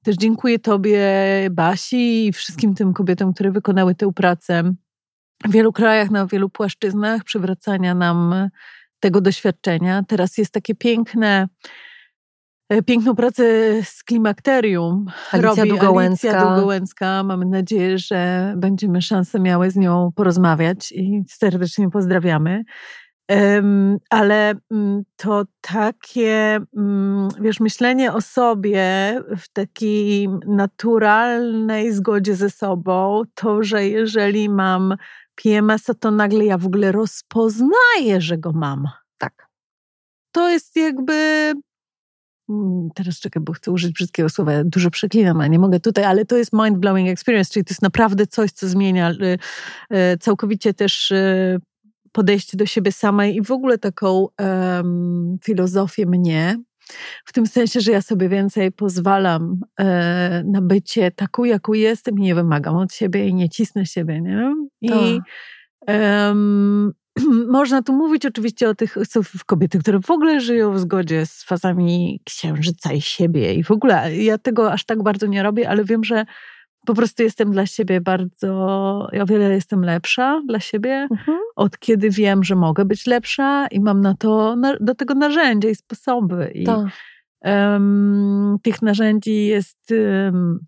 też 0.02 0.16
dziękuję 0.16 0.58
Tobie, 0.58 1.00
Basi 1.50 2.26
i 2.26 2.32
wszystkim 2.32 2.74
tym 2.74 2.92
kobietom, 2.92 3.32
które 3.32 3.50
wykonały 3.50 3.94
tę 3.94 4.12
pracę 4.12 4.74
w 5.44 5.50
wielu 5.50 5.72
krajach, 5.72 6.10
na 6.10 6.26
wielu 6.26 6.48
płaszczyznach 6.48 7.24
przywracania 7.24 7.94
nam 7.94 8.34
tego 9.02 9.20
doświadczenia. 9.20 10.02
Teraz 10.08 10.38
jest 10.38 10.52
takie 10.52 10.74
piękne, 10.74 11.48
e, 12.68 12.82
piękną 12.82 13.14
pracę 13.14 13.44
z 13.82 14.04
klimakterium. 14.04 15.06
Alicja 15.32 15.54
robi 15.54 15.68
Długołęcka. 15.68 16.28
Alicja 16.28 16.50
Długołęcka. 16.50 17.22
Mamy 17.22 17.46
nadzieję, 17.46 17.98
że 17.98 18.54
będziemy 18.56 19.02
szansę 19.02 19.40
miały 19.40 19.70
z 19.70 19.76
nią 19.76 20.10
porozmawiać 20.14 20.92
i 20.92 21.24
serdecznie 21.28 21.90
pozdrawiamy. 21.90 22.64
Um, 23.28 23.98
ale 24.10 24.54
um, 24.70 25.02
to 25.16 25.44
takie, 25.60 26.60
um, 26.72 27.28
wiesz, 27.40 27.60
myślenie 27.60 28.12
o 28.12 28.20
sobie 28.20 29.20
w 29.38 29.48
takiej 29.52 30.28
naturalnej 30.46 31.92
zgodzie 31.92 32.34
ze 32.34 32.50
sobą, 32.50 33.22
to, 33.34 33.62
że 33.62 33.86
jeżeli 33.86 34.48
mam 34.48 34.96
PMS-a, 35.34 35.94
to 35.94 36.10
nagle 36.10 36.44
ja 36.44 36.58
w 36.58 36.66
ogóle 36.66 36.92
rozpoznaję, 36.92 38.20
że 38.20 38.38
go 38.38 38.52
mam. 38.52 38.88
Tak. 39.18 39.48
To 40.32 40.48
jest 40.48 40.76
jakby. 40.76 41.12
Mm, 42.48 42.88
teraz 42.94 43.20
czekaj, 43.20 43.42
bo 43.42 43.52
chcę 43.52 43.70
użyć 43.70 43.92
brzydkiego 43.92 44.28
słowa. 44.28 44.52
Dużo 44.64 44.90
przeklinam, 44.90 45.40
a 45.40 45.46
nie 45.46 45.58
mogę 45.58 45.80
tutaj, 45.80 46.04
ale 46.04 46.24
to 46.24 46.36
jest 46.36 46.52
mind-blowing 46.52 47.08
experience, 47.08 47.52
czyli 47.52 47.64
to 47.64 47.72
jest 47.72 47.82
naprawdę 47.82 48.26
coś, 48.26 48.50
co 48.50 48.68
zmienia 48.68 49.10
y, 49.10 49.38
y, 50.14 50.18
całkowicie 50.18 50.74
też 50.74 51.10
y, 51.10 51.60
podejście 52.12 52.56
do 52.56 52.66
siebie 52.66 52.92
samej 52.92 53.36
i 53.36 53.42
w 53.42 53.50
ogóle 53.50 53.78
taką 53.78 54.28
um, 54.38 55.38
filozofię 55.44 56.06
mnie, 56.06 56.58
w 57.24 57.32
tym 57.32 57.46
sensie, 57.46 57.80
że 57.80 57.92
ja 57.92 58.02
sobie 58.02 58.28
więcej 58.28 58.72
pozwalam 58.72 59.60
e, 59.80 60.42
na 60.46 60.62
bycie 60.62 61.10
taką, 61.10 61.44
jaką 61.44 61.72
jestem 61.72 62.18
i 62.18 62.22
nie 62.22 62.34
wymagam 62.34 62.76
od 62.76 62.94
siebie 62.94 63.28
i 63.28 63.34
nie 63.34 63.48
cisnę 63.48 63.86
siebie, 63.86 64.20
nie? 64.20 64.54
I, 64.80 65.20
um, 65.88 66.92
można 67.48 67.82
tu 67.82 67.92
mówić 67.92 68.26
oczywiście 68.26 68.68
o 68.68 68.74
tych 68.74 68.96
są 69.04 69.20
kobiety, 69.46 69.78
które 69.78 70.00
w 70.00 70.10
ogóle 70.10 70.40
żyją 70.40 70.72
w 70.72 70.78
zgodzie 70.78 71.26
z 71.26 71.44
fazami 71.44 72.20
księżyca 72.24 72.92
i 72.92 73.00
siebie 73.00 73.54
i 73.54 73.64
w 73.64 73.70
ogóle 73.70 74.16
ja 74.16 74.38
tego 74.38 74.72
aż 74.72 74.84
tak 74.84 75.02
bardzo 75.02 75.26
nie 75.26 75.42
robię, 75.42 75.68
ale 75.68 75.84
wiem, 75.84 76.04
że 76.04 76.24
po 76.86 76.94
prostu 76.94 77.22
jestem 77.22 77.50
dla 77.50 77.66
siebie 77.66 78.00
bardzo, 78.00 79.08
ja 79.12 79.22
o 79.22 79.26
wiele 79.26 79.54
jestem 79.54 79.84
lepsza 79.84 80.42
dla 80.46 80.60
siebie, 80.60 81.08
mhm. 81.10 81.38
od 81.56 81.78
kiedy 81.78 82.10
wiem, 82.10 82.44
że 82.44 82.56
mogę 82.56 82.84
być 82.84 83.06
lepsza 83.06 83.66
i 83.66 83.80
mam 83.80 84.00
na 84.00 84.14
to, 84.14 84.56
na, 84.56 84.76
do 84.80 84.94
tego 84.94 85.14
narzędzia 85.14 85.68
i 85.68 85.74
sposoby. 85.74 86.52
I 86.54 86.66
um, 87.44 88.56
tych 88.62 88.82
narzędzi 88.82 89.46
jest 89.46 89.78
um, 89.90 90.58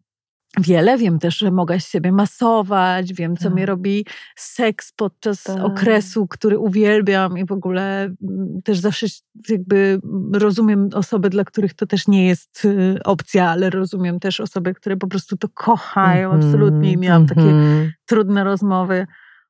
wiele. 0.61 0.99
Wiem 0.99 1.19
też, 1.19 1.38
że 1.38 1.51
mogę 1.51 1.81
siebie 1.81 2.12
masować, 2.12 3.12
wiem, 3.12 3.37
co 3.37 3.45
tak. 3.45 3.55
mi 3.55 3.67
robi 3.67 4.07
seks 4.37 4.93
podczas 4.93 5.43
tak. 5.43 5.64
okresu, 5.64 6.27
który 6.27 6.59
uwielbiam 6.59 7.38
i 7.38 7.47
w 7.47 7.53
ogóle 7.53 8.03
mm, 8.05 8.62
też 8.64 8.79
zawsze 8.79 9.07
jakby 9.49 10.01
rozumiem 10.33 10.88
osoby, 10.95 11.31
dla 11.31 11.45
których 11.45 11.75
to 11.75 11.87
też 11.87 12.09
nie 12.09 12.27
jest 12.27 12.64
y, 12.64 12.99
opcja, 13.05 13.51
ale 13.51 13.71
rozumiem 13.71 14.21
też 14.21 14.40
osoby, 14.40 14.75
które 14.75 14.97
po 14.97 15.07
prostu 15.07 15.37
to 15.37 15.49
kochają 15.55 16.31
mm 16.31 16.40
-hmm, 16.40 16.45
absolutnie 16.45 16.93
i 16.93 16.99
miałam 16.99 17.23
mm 17.23 17.27
-hmm. 17.27 17.35
takie 17.35 17.49
mhm. 17.49 17.93
trudne 18.07 18.45
rozmowy 18.45 19.07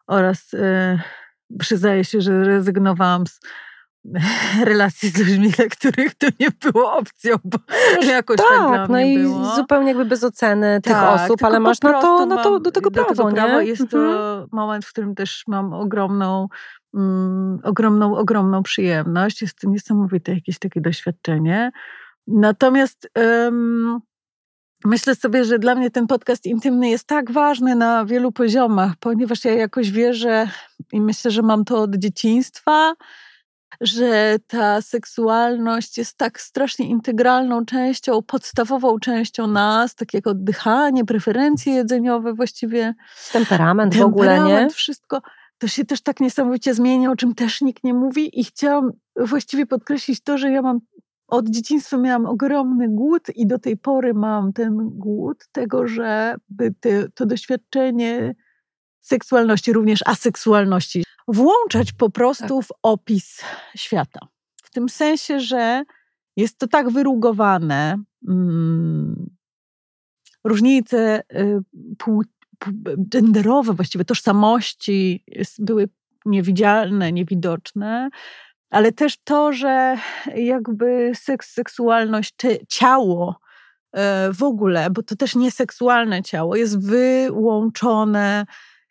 oraz 0.06 0.52
yy, 0.52 1.58
przyznaję 1.58 2.04
się, 2.04 2.20
że 2.20 2.44
rezygnowałam 2.44 3.26
z 3.26 3.40
relacji 4.64 5.08
z 5.08 5.18
ludźmi, 5.18 5.50
dla 5.50 5.64
których 5.64 6.14
to 6.14 6.26
nie 6.40 6.48
było 6.50 6.92
opcją, 6.92 7.36
bo 7.44 7.58
jakoś 8.06 8.36
tak, 8.36 8.48
tak 8.48 8.88
no 8.88 9.00
i 9.00 9.18
było. 9.18 9.56
zupełnie 9.56 9.88
jakby 9.88 10.04
bez 10.04 10.24
oceny 10.24 10.80
tych 10.82 10.92
tak, 10.92 11.20
osób, 11.20 11.44
ale 11.44 11.60
masz 11.60 11.80
na 11.80 12.00
to, 12.00 12.26
na 12.26 12.42
to, 12.42 12.60
do 12.60 12.70
tego 12.70 12.90
prawo, 12.90 13.08
do 13.08 13.14
tego 13.14 13.30
nie? 13.30 13.36
Prawo 13.36 13.60
jest 13.60 13.82
mhm. 13.82 14.02
to 14.02 14.46
moment, 14.52 14.84
w 14.84 14.90
którym 14.90 15.14
też 15.14 15.44
mam 15.48 15.72
ogromną 15.72 16.48
mm, 16.94 17.58
ogromną, 17.62 18.16
ogromną 18.16 18.62
przyjemność. 18.62 19.42
Jest 19.42 19.58
to 19.60 19.70
niesamowite 19.70 20.34
jakieś 20.34 20.58
takie 20.58 20.80
doświadczenie. 20.80 21.72
Natomiast 22.26 23.10
myślę 24.84 25.14
sobie, 25.14 25.44
że 25.44 25.58
dla 25.58 25.74
mnie 25.74 25.90
ten 25.90 26.06
podcast 26.06 26.46
intymny 26.46 26.88
jest 26.88 27.06
tak 27.06 27.30
ważny 27.30 27.74
na 27.74 28.04
wielu 28.04 28.32
poziomach, 28.32 28.92
ponieważ 29.00 29.44
ja 29.44 29.52
jakoś 29.52 29.90
wierzę 29.90 30.48
i 30.92 31.00
myślę, 31.00 31.30
że 31.30 31.42
mam 31.42 31.64
to 31.64 31.82
od 31.82 31.96
dzieciństwa, 31.96 32.94
że 33.80 34.36
ta 34.46 34.82
seksualność 34.82 35.98
jest 35.98 36.16
tak 36.16 36.40
strasznie 36.40 36.88
integralną 36.88 37.64
częścią, 37.64 38.22
podstawową 38.22 38.98
częścią 38.98 39.46
nas, 39.46 39.94
tak 39.94 40.14
jak 40.14 40.26
oddychanie, 40.26 41.04
preferencje 41.04 41.74
jedzeniowe 41.74 42.34
właściwie. 42.34 42.94
Temperament, 43.32 43.92
temperament 43.92 43.94
w 43.94 44.02
ogóle, 44.02 44.62
nie? 44.62 44.70
wszystko. 44.70 45.22
To 45.58 45.68
się 45.68 45.84
też 45.84 46.02
tak 46.02 46.20
niesamowicie 46.20 46.74
zmienia, 46.74 47.10
o 47.10 47.16
czym 47.16 47.34
też 47.34 47.60
nikt 47.60 47.84
nie 47.84 47.94
mówi 47.94 48.40
i 48.40 48.44
chciałam 48.44 48.92
właściwie 49.16 49.66
podkreślić 49.66 50.20
to, 50.20 50.38
że 50.38 50.50
ja 50.50 50.62
mam 50.62 50.80
od 51.26 51.48
dzieciństwa 51.48 51.96
miałam 51.96 52.26
ogromny 52.26 52.88
głód 52.88 53.22
i 53.34 53.46
do 53.46 53.58
tej 53.58 53.76
pory 53.76 54.14
mam 54.14 54.52
ten 54.52 54.90
głód 54.90 55.44
tego, 55.52 55.86
żeby 55.88 56.74
te, 56.80 57.08
to 57.14 57.26
doświadczenie 57.26 58.34
seksualności, 59.06 59.72
również 59.72 60.00
aseksualności, 60.06 61.04
włączać 61.28 61.92
po 61.92 62.10
prostu 62.10 62.58
tak. 62.58 62.66
w 62.66 62.72
opis 62.82 63.40
świata. 63.76 64.20
W 64.62 64.70
tym 64.70 64.88
sensie, 64.88 65.40
że 65.40 65.84
jest 66.36 66.58
to 66.58 66.68
tak 66.68 66.90
wyrugowane, 66.90 67.96
mm, 68.28 69.30
różnice 70.44 71.22
y, 71.32 71.60
pół, 71.98 72.22
genderowe, 72.98 73.72
właściwie 73.72 74.04
tożsamości 74.04 75.24
były 75.58 75.88
niewidzialne, 76.26 77.12
niewidoczne, 77.12 78.08
ale 78.70 78.92
też 78.92 79.16
to, 79.24 79.52
że 79.52 79.96
jakby 80.36 81.12
seks, 81.14 81.52
seksualność, 81.52 82.34
ciało 82.68 83.40
e, 83.92 84.32
w 84.32 84.42
ogóle, 84.42 84.90
bo 84.90 85.02
to 85.02 85.16
też 85.16 85.34
nieseksualne 85.34 86.22
ciało, 86.22 86.56
jest 86.56 86.88
wyłączone 86.88 88.46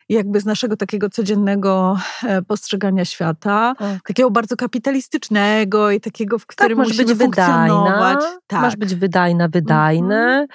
jakby 0.08 0.40
z 0.40 0.44
naszego 0.44 0.76
takiego 0.76 1.10
codziennego 1.10 1.98
e, 2.22 2.42
postrzegania 2.42 3.04
świata, 3.04 3.74
tak. 3.78 4.02
takiego 4.06 4.30
bardzo 4.30 4.56
kapitalistycznego 4.56 5.90
i 5.90 6.00
takiego, 6.00 6.38
w 6.38 6.46
tak, 6.46 6.56
którym 6.56 6.78
tak, 6.78 6.86
musimy 6.86 7.04
być 7.04 7.18
funkcjonować. 7.18 8.16
Wydajna, 8.16 8.40
tak. 8.46 8.60
Masz 8.60 8.76
być 8.76 8.94
wydajna, 8.94 9.48
wydajny. 9.48 10.16
Mhm. 10.16 10.46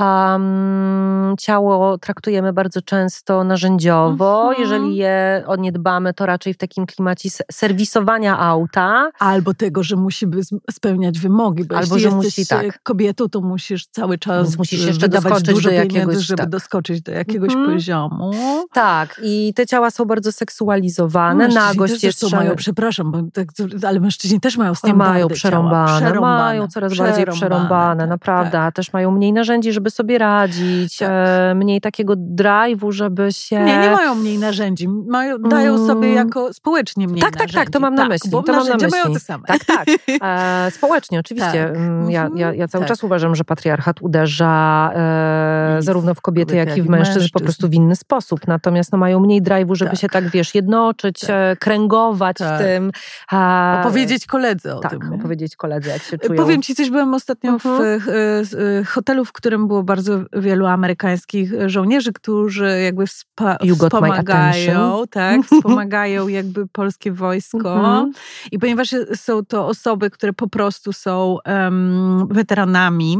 Um, 0.00 1.34
ciało 1.38 1.98
traktujemy 1.98 2.52
bardzo 2.52 2.82
często 2.82 3.44
narzędziowo. 3.44 4.48
Mhm. 4.48 4.62
Jeżeli 4.62 4.96
je 4.96 5.44
o 5.46 5.56
nie 5.56 5.72
dbamy, 5.72 6.14
to 6.14 6.26
raczej 6.26 6.54
w 6.54 6.56
takim 6.56 6.86
klimacie 6.86 7.28
serwisowania 7.52 8.38
auta. 8.38 9.10
Albo 9.18 9.54
tego, 9.54 9.82
że 9.82 9.96
musi 9.96 10.26
spełniać 10.70 11.18
wymogi, 11.18 11.64
bo 11.64 11.76
Albo, 11.76 11.98
że 11.98 12.10
musi, 12.10 12.46
tak. 12.46 12.82
kobietą, 12.82 13.28
to 13.28 13.40
musisz 13.40 13.86
cały 13.86 14.18
czas 14.18 14.58
musisz 14.58 14.86
jeszcze 14.86 15.08
doskoczyć 15.08 15.62
do 15.62 15.70
jakiegoś, 15.70 16.16
żeby 16.16 16.38
tak. 16.38 16.48
doskoczyć 16.48 17.02
do 17.02 17.12
jakiegoś 17.12 17.52
mhm. 17.52 17.72
poziomu. 17.72 18.30
Tak, 18.72 19.20
i 19.24 19.54
te 19.54 19.66
ciała 19.66 19.90
są 19.90 20.04
bardzo 20.04 20.32
seksualizowane. 20.32 21.48
No, 21.48 21.54
Nagość 21.54 21.92
też 21.92 22.02
jeszcze... 22.02 22.36
mają, 22.36 22.56
przepraszam, 22.56 23.12
bo 23.12 23.18
tak, 23.32 23.48
ale 23.88 24.00
mężczyźni 24.00 24.40
też 24.40 24.56
mają 24.56 24.74
standardy 24.74 25.12
Mają 25.12 25.28
przerąbane, 25.28 26.00
przerąbane, 26.00 26.42
mają 26.42 26.68
coraz 26.68 26.92
przerąbane, 26.92 27.24
bardziej 27.24 27.34
przerąbane, 27.40 28.02
tak, 28.02 28.08
naprawdę. 28.08 28.50
Tak. 28.50 28.74
Też 28.74 28.92
mają 28.92 29.10
mniej 29.10 29.32
narzędzi, 29.32 29.72
żeby 29.72 29.83
żeby 29.84 29.90
sobie 29.90 30.18
radzić, 30.18 30.98
tak. 30.98 31.10
E, 31.12 31.54
mniej 31.54 31.80
takiego 31.80 32.14
drive'u, 32.16 32.92
żeby 32.92 33.32
się... 33.32 33.64
Nie, 33.64 33.78
nie 33.78 33.90
mają 33.90 34.14
mniej 34.14 34.38
narzędzi, 34.38 34.88
mają, 34.88 35.38
dają 35.38 35.74
mm. 35.74 35.86
sobie 35.86 36.12
jako 36.12 36.52
społecznie 36.52 37.08
mniej 37.08 37.20
Tak, 37.20 37.32
narzędzi. 37.32 37.54
tak, 37.54 37.64
tak, 37.64 37.72
to 37.72 37.80
mam 37.80 37.94
na 37.94 38.02
tak, 38.02 38.10
myśli. 38.10 38.30
Bo 38.30 38.42
to 38.42 38.52
mam 38.52 38.68
na 38.68 38.74
myśli. 38.74 38.90
mają 38.90 39.14
te 39.14 39.20
same. 39.20 39.44
Tak, 39.46 39.64
tak. 39.64 39.86
E, 40.22 40.70
społecznie, 40.70 41.20
oczywiście. 41.20 41.64
Tak. 41.68 41.76
Mm, 41.76 42.10
ja, 42.10 42.30
ja, 42.36 42.54
ja 42.54 42.68
cały 42.68 42.84
tak. 42.84 42.88
czas 42.88 43.04
uważam, 43.04 43.34
że 43.34 43.44
patriarchat 43.44 44.02
uderza 44.02 44.90
e, 44.94 45.76
zarówno 45.82 46.14
w 46.14 46.20
kobiety, 46.20 46.56
jak 46.56 46.76
i 46.76 46.82
w 46.82 46.88
mężczyzn, 46.88 47.18
mężczyzn, 47.18 47.32
po 47.32 47.40
prostu 47.40 47.68
w 47.68 47.74
inny 47.74 47.96
sposób. 47.96 48.46
Natomiast 48.46 48.92
no, 48.92 48.98
mają 48.98 49.20
mniej 49.20 49.42
drive'u, 49.42 49.74
żeby 49.74 49.90
tak. 49.90 50.00
się 50.00 50.08
tak, 50.08 50.30
wiesz, 50.30 50.54
jednoczyć, 50.54 51.20
tak. 51.20 51.30
E, 51.30 51.56
kręgować 51.56 52.36
w 52.36 52.38
tak. 52.38 52.60
tym. 52.60 52.90
A, 53.30 53.80
opowiedzieć 53.80 54.26
koledze 54.26 54.76
o 54.76 54.78
tak, 54.78 54.90
tym. 54.90 55.00
Tak, 55.00 55.12
opowiedzieć 55.12 55.56
koledze, 55.56 55.90
jak 55.90 56.02
się 56.02 56.18
czują. 56.18 56.42
Powiem 56.42 56.62
ci 56.62 56.74
coś, 56.74 56.90
byłem 56.90 57.14
ostatnio 57.14 57.54
uh 57.54 57.62
-huh. 57.62 58.00
w 58.00 58.08
mhm. 58.08 58.84
hotelu, 58.84 59.24
w 59.24 59.32
którym 59.32 59.68
było 59.74 59.82
bardzo 59.82 60.20
wielu 60.32 60.66
amerykańskich 60.66 61.52
żołnierzy, 61.66 62.12
którzy 62.12 62.80
jakby 62.80 63.06
wspomagają, 63.06 65.04
tak, 65.10 65.40
wspomagają 65.52 66.28
jakby 66.28 66.68
polskie 66.68 67.12
wojsko. 67.12 67.74
Mm 67.74 68.12
-hmm. 68.12 68.18
I 68.52 68.58
ponieważ 68.58 68.94
są 69.14 69.44
to 69.44 69.66
osoby, 69.66 70.10
które 70.10 70.32
po 70.32 70.48
prostu 70.48 70.92
są 70.92 71.38
um, 71.46 72.28
weteranami, 72.30 73.18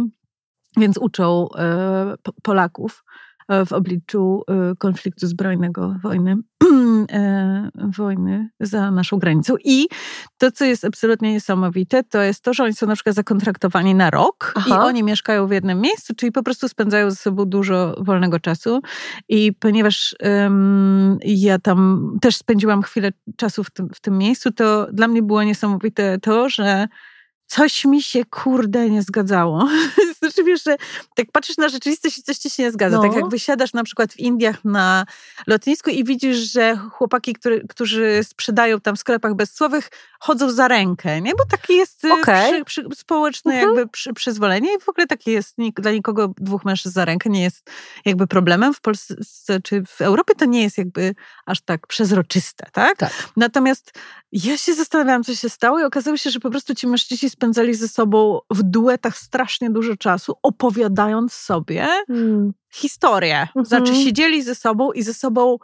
więc 0.76 0.98
uczą 0.98 1.48
e, 1.56 2.14
Polaków 2.42 3.04
w 3.66 3.72
obliczu 3.72 4.42
y, 4.72 4.76
konfliktu 4.76 5.26
zbrojnego, 5.26 5.96
wojny, 6.02 6.36
e, 7.12 7.70
wojny 7.96 8.48
za 8.60 8.90
naszą 8.90 9.18
granicą. 9.18 9.54
I 9.64 9.86
to, 10.38 10.52
co 10.52 10.64
jest 10.64 10.84
absolutnie 10.84 11.32
niesamowite, 11.32 12.04
to 12.04 12.22
jest 12.22 12.42
to, 12.42 12.54
że 12.54 12.64
oni 12.64 12.72
są 12.74 12.86
na 12.86 12.94
przykład 12.94 13.16
zakontraktowani 13.16 13.94
na 13.94 14.10
rok 14.10 14.52
Aha. 14.56 14.68
i 14.68 14.72
oni 14.72 15.02
mieszkają 15.02 15.46
w 15.46 15.50
jednym 15.50 15.80
miejscu, 15.80 16.14
czyli 16.14 16.32
po 16.32 16.42
prostu 16.42 16.68
spędzają 16.68 17.10
ze 17.10 17.16
sobą 17.16 17.44
dużo 17.44 17.94
wolnego 17.98 18.40
czasu. 18.40 18.80
I 19.28 19.52
ponieważ 19.52 20.16
um, 20.22 21.18
ja 21.24 21.58
tam 21.58 22.10
też 22.20 22.36
spędziłam 22.36 22.82
chwilę 22.82 23.10
czasu 23.36 23.64
w 23.64 23.70
tym, 23.70 23.88
w 23.94 24.00
tym 24.00 24.18
miejscu, 24.18 24.52
to 24.52 24.86
dla 24.92 25.08
mnie 25.08 25.22
było 25.22 25.42
niesamowite 25.42 26.18
to, 26.18 26.48
że 26.48 26.88
coś 27.46 27.84
mi 27.84 28.02
się 28.02 28.24
kurde 28.24 28.90
nie 28.90 29.02
zgadzało. 29.02 29.68
znaczy 30.18 30.44
wiesz, 30.44 30.64
że 30.64 30.76
tak 31.14 31.26
patrzysz 31.32 31.56
na 31.56 31.68
rzeczywistość 31.68 32.18
i 32.18 32.22
coś 32.22 32.38
ci 32.38 32.50
się 32.50 32.62
nie 32.62 32.72
zgadza. 32.72 32.96
No. 32.96 33.02
Tak 33.02 33.14
jak 33.14 33.28
wysiadasz 33.28 33.72
na 33.72 33.84
przykład 33.84 34.12
w 34.12 34.18
Indiach 34.18 34.64
na 34.64 35.06
lotnisku 35.46 35.90
i 35.90 36.04
widzisz, 36.04 36.36
że 36.52 36.76
chłopaki, 36.76 37.32
który, 37.32 37.66
którzy 37.68 38.20
sprzedają 38.24 38.80
tam 38.80 38.96
w 38.96 38.98
sklepach 38.98 39.34
bezsłowych, 39.34 39.90
chodzą 40.20 40.50
za 40.50 40.68
rękę, 40.68 41.20
nie? 41.20 41.30
Bo 41.30 41.44
takie 41.50 41.74
jest 41.74 42.04
y, 42.04 42.12
okay. 42.12 42.64
przy, 42.64 42.84
przy, 42.84 42.96
społeczne 42.96 43.54
mhm. 43.54 43.76
jakby 43.76 43.92
przy, 43.92 44.12
przyzwolenie 44.12 44.74
i 44.74 44.80
w 44.80 44.88
ogóle 44.88 45.06
takie 45.06 45.32
jest, 45.32 45.54
dla 45.76 45.90
nikogo 45.90 46.34
dwóch 46.38 46.64
mężczyzn 46.64 46.94
za 46.94 47.04
rękę 47.04 47.30
nie 47.30 47.42
jest 47.42 47.70
jakby 48.04 48.26
problemem. 48.26 48.74
W 48.74 48.80
Polsce 48.80 49.60
czy 49.64 49.82
w 49.86 50.00
Europie 50.00 50.34
to 50.34 50.44
nie 50.44 50.62
jest 50.62 50.78
jakby 50.78 51.14
aż 51.46 51.60
tak 51.60 51.86
przezroczyste, 51.86 52.66
tak? 52.72 52.98
tak. 52.98 53.12
Natomiast 53.36 53.92
ja 54.32 54.58
się 54.58 54.74
zastanawiałam, 54.74 55.24
co 55.24 55.34
się 55.34 55.48
stało 55.48 55.80
i 55.80 55.84
okazało 55.84 56.16
się, 56.16 56.30
że 56.30 56.40
po 56.40 56.50
prostu 56.50 56.74
ci 56.74 56.86
mężczyźni 56.86 57.30
spędzali 57.34 57.74
ze 57.74 57.88
sobą 57.88 58.40
w 58.50 58.62
duetach 58.62 59.18
strasznie 59.18 59.70
dużo 59.70 59.96
czasu, 59.96 60.34
opowiadając 60.42 61.32
sobie 61.32 61.86
hmm. 62.06 62.52
historię. 62.72 63.40
Mhm. 63.40 63.64
Znaczy 63.66 63.94
siedzieli 63.94 64.42
ze 64.42 64.54
sobą 64.54 64.92
i 64.92 65.02
ze 65.02 65.14
sobą 65.14 65.58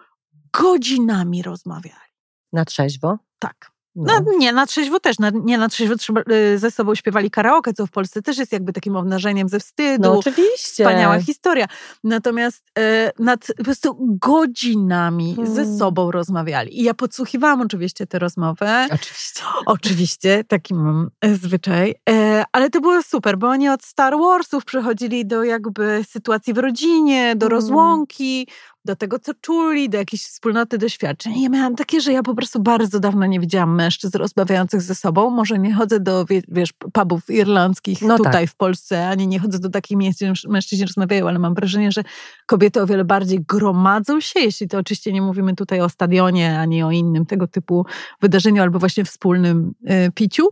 godzinami 0.52 1.42
rozmawiali. 1.42 2.10
Na 2.52 2.64
trzeźwo? 2.64 3.18
Tak. 3.38 3.72
No. 3.94 4.20
no. 4.26 4.32
nie, 4.38 4.52
na 4.52 4.66
trzeźwo 4.66 5.00
też. 5.00 5.18
Na, 5.18 5.30
nie 5.44 5.58
na 5.58 5.68
trzeźwo 5.68 5.96
trzeba, 5.96 6.22
y, 6.32 6.58
ze 6.58 6.70
sobą 6.70 6.94
śpiewali 6.94 7.30
karaoke, 7.30 7.72
co 7.72 7.86
w 7.86 7.90
Polsce 7.90 8.22
też 8.22 8.38
jest 8.38 8.52
jakby 8.52 8.72
takim 8.72 8.96
obnażeniem 8.96 9.48
ze 9.48 9.60
wstydu. 9.60 10.02
No 10.02 10.18
oczywiście. 10.18 10.84
Wspaniała 10.84 11.20
historia. 11.20 11.66
Natomiast 12.04 12.64
y, 12.78 12.82
nad 13.18 13.46
po 13.56 13.64
prostu 13.64 13.96
godzinami 14.20 15.34
hmm. 15.36 15.54
ze 15.54 15.78
sobą 15.78 16.10
rozmawiali. 16.10 16.80
I 16.80 16.82
ja 16.82 16.94
podsłuchiwałam 16.94 17.60
oczywiście 17.60 18.06
tę 18.06 18.18
rozmowę. 18.18 18.88
Oczywiście. 18.92 19.42
Oczywiście, 19.66 20.44
taki 20.44 20.74
mam 20.74 21.10
e, 21.20 21.34
zwyczaj. 21.34 21.94
E, 22.10 22.44
ale 22.52 22.70
to 22.70 22.80
było 22.80 23.02
super, 23.02 23.38
bo 23.38 23.48
oni 23.48 23.68
od 23.68 23.84
Star 23.84 24.18
Warsów 24.18 24.64
przechodzili 24.64 25.26
do 25.26 25.44
jakby 25.44 26.04
sytuacji 26.08 26.54
w 26.54 26.58
rodzinie, 26.58 27.36
do 27.36 27.46
hmm. 27.46 27.56
rozłąki, 27.56 28.48
do 28.84 28.96
tego, 28.96 29.18
co 29.18 29.32
czuli, 29.34 29.88
do 29.88 29.98
jakiejś 29.98 30.22
wspólnoty 30.22 30.78
doświadczeń. 30.78 31.40
Ja 31.40 31.48
miałam 31.48 31.76
takie, 31.76 32.00
że 32.00 32.12
ja 32.12 32.22
po 32.22 32.34
prostu 32.34 32.60
bardzo 32.62 33.00
dawno 33.00 33.26
nie 33.26 33.40
widziałam 33.40 33.74
mężczyzn 33.74 34.18
rozmawiających 34.18 34.82
ze 34.82 34.94
sobą. 34.94 35.30
Może 35.30 35.58
nie 35.58 35.74
chodzę 35.74 36.00
do, 36.00 36.24
wiesz, 36.48 36.72
pubów 36.92 37.30
irlandzkich 37.30 38.02
no 38.02 38.16
tutaj 38.16 38.32
tak. 38.32 38.50
w 38.50 38.56
Polsce, 38.56 39.08
ani 39.08 39.26
nie 39.26 39.38
chodzę 39.38 39.58
do 39.58 39.70
takich 39.70 39.96
miejsc, 39.96 40.18
gdzie 40.18 40.32
mężczyźni 40.48 40.86
rozmawiają, 40.86 41.28
ale 41.28 41.38
mam 41.38 41.54
wrażenie, 41.54 41.92
że 41.92 42.04
kobiety 42.50 42.82
o 42.82 42.86
wiele 42.86 43.04
bardziej 43.04 43.40
gromadzą 43.48 44.20
się, 44.20 44.40
jeśli 44.40 44.68
to 44.68 44.78
oczywiście 44.78 45.12
nie 45.12 45.22
mówimy 45.22 45.54
tutaj 45.54 45.80
o 45.80 45.88
stadionie, 45.88 46.58
ani 46.58 46.82
o 46.82 46.90
innym 46.90 47.26
tego 47.26 47.46
typu 47.46 47.86
wydarzeniu, 48.20 48.62
albo 48.62 48.78
właśnie 48.78 49.04
wspólnym 49.04 49.74
y, 49.90 50.12
piciu, 50.14 50.48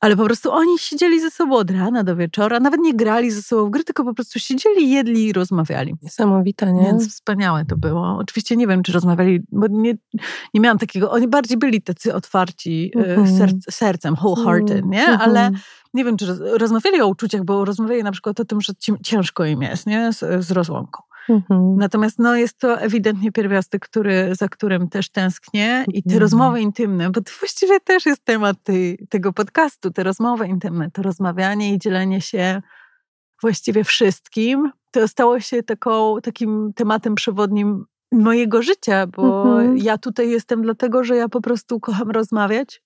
ale 0.00 0.16
po 0.16 0.24
prostu 0.24 0.52
oni 0.52 0.78
siedzieli 0.78 1.20
ze 1.20 1.30
sobą 1.30 1.56
od 1.56 1.70
rana 1.70 2.04
do 2.04 2.16
wieczora, 2.16 2.60
nawet 2.60 2.80
nie 2.80 2.94
grali 2.94 3.30
ze 3.30 3.42
sobą 3.42 3.66
w 3.66 3.70
gry, 3.70 3.84
tylko 3.84 4.04
po 4.04 4.14
prostu 4.14 4.38
siedzieli, 4.38 4.90
jedli 4.90 5.26
i 5.26 5.32
rozmawiali. 5.32 5.94
Niesamowite, 6.02 6.72
nie? 6.72 6.84
Więc 6.84 7.08
wspaniałe 7.08 7.64
to 7.64 7.76
było. 7.76 8.16
Oczywiście 8.20 8.56
nie 8.56 8.66
wiem, 8.66 8.82
czy 8.82 8.92
rozmawiali, 8.92 9.40
bo 9.52 9.66
nie, 9.70 9.94
nie 10.54 10.60
miałam 10.60 10.78
takiego, 10.78 11.10
oni 11.10 11.28
bardziej 11.28 11.58
byli 11.58 11.82
tacy 11.82 12.14
otwarci 12.14 12.92
mm 12.94 13.24
-hmm. 13.24 13.38
serc, 13.38 13.56
sercem, 13.70 14.14
wholehearted, 14.14 14.78
mm 14.78 14.86
-hmm. 14.86 14.92
nie? 14.92 15.06
Ale 15.06 15.50
nie 15.94 16.04
wiem, 16.04 16.16
czy 16.16 16.26
roz, 16.26 16.38
rozmawiali 16.40 17.00
o 17.00 17.06
uczuciach, 17.06 17.44
bo 17.44 17.64
rozmawiali 17.64 18.02
na 18.02 18.12
przykład 18.12 18.40
o 18.40 18.44
tym, 18.44 18.60
że 18.60 18.72
ciężko 19.02 19.44
im 19.44 19.62
jest, 19.62 19.86
nie? 19.86 20.12
Z, 20.12 20.44
z 20.46 20.50
rozłąką. 20.50 21.07
Mhm. 21.28 21.76
Natomiast 21.76 22.18
no, 22.18 22.36
jest 22.36 22.58
to 22.58 22.80
ewidentnie 22.80 23.32
pierwiastek, 23.32 23.88
który, 23.88 24.34
za 24.34 24.48
którym 24.48 24.88
też 24.88 25.10
tęsknię 25.10 25.84
i 25.88 26.02
te 26.02 26.08
mhm. 26.08 26.20
rozmowy 26.20 26.60
intymne, 26.60 27.10
bo 27.10 27.20
to 27.20 27.32
właściwie 27.40 27.80
też 27.80 28.06
jest 28.06 28.24
temat 28.24 28.56
tej, 28.62 29.06
tego 29.08 29.32
podcastu, 29.32 29.90
te 29.90 30.02
rozmowy 30.02 30.46
intymne, 30.46 30.90
to 30.90 31.02
rozmawianie 31.02 31.74
i 31.74 31.78
dzielenie 31.78 32.20
się 32.20 32.62
właściwie 33.42 33.84
wszystkim, 33.84 34.72
to 34.90 35.08
stało 35.08 35.40
się 35.40 35.62
taką, 35.62 36.20
takim 36.22 36.72
tematem 36.74 37.14
przewodnim 37.14 37.84
mojego 38.12 38.62
życia, 38.62 39.06
bo 39.06 39.52
mhm. 39.58 39.78
ja 39.78 39.98
tutaj 39.98 40.30
jestem 40.30 40.62
dlatego, 40.62 41.04
że 41.04 41.16
ja 41.16 41.28
po 41.28 41.40
prostu 41.40 41.80
kocham 41.80 42.10
rozmawiać. 42.10 42.82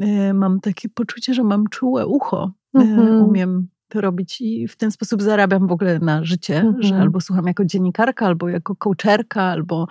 E, 0.00 0.34
mam 0.34 0.60
takie 0.60 0.88
poczucie, 0.88 1.34
że 1.34 1.44
mam 1.44 1.66
czułe 1.70 2.06
ucho. 2.06 2.52
E, 2.74 2.78
mhm. 2.78 3.22
Umiem 3.22 3.68
to 3.88 4.00
robić 4.00 4.40
i 4.40 4.68
w 4.68 4.76
ten 4.76 4.90
sposób 4.90 5.22
zarabiam 5.22 5.66
w 5.66 5.72
ogóle 5.72 5.98
na 5.98 6.24
życie, 6.24 6.56
mhm. 6.56 6.82
że 6.82 6.96
albo 6.96 7.20
słucham 7.20 7.46
jako 7.46 7.64
dziennikarka, 7.64 8.26
albo 8.26 8.48
jako 8.48 8.76
coacherka, 8.76 9.42
albo 9.42 9.86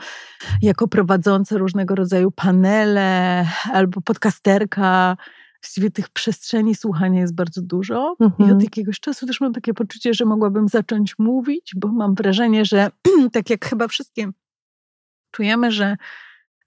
jako 0.62 0.88
prowadząca 0.88 1.58
różnego 1.58 1.96
rodzaju 1.96 2.32
panele, 2.32 3.46
albo 3.74 4.02
podcasterka. 4.02 5.18
Właściwie 5.64 5.92
tych 5.92 6.10
przestrzeni 6.10 6.76
słuchania 6.76 7.22
jest 7.22 7.36
bardzo 7.36 7.62
dużo 7.62 8.16
mhm. 8.20 8.32
i 8.40 8.44
od 8.44 8.50
mhm. 8.50 8.62
jakiegoś 8.62 9.00
czasu 9.00 9.28
też 9.28 9.42
mam 9.42 9.54
takie 9.54 9.74
poczucie, 9.74 10.14
że 10.14 10.26
mogłabym 10.26 10.68
zacząć 10.68 11.16
mówić, 11.20 11.72
bo 11.76 11.88
mam 11.88 12.16
wrażenie, 12.16 12.66
że 12.66 12.90
tak 13.34 13.50
jak 13.50 13.66
chyba 13.66 13.88
wszystkie 13.88 14.32
czujemy, 15.32 15.72
że 15.72 15.96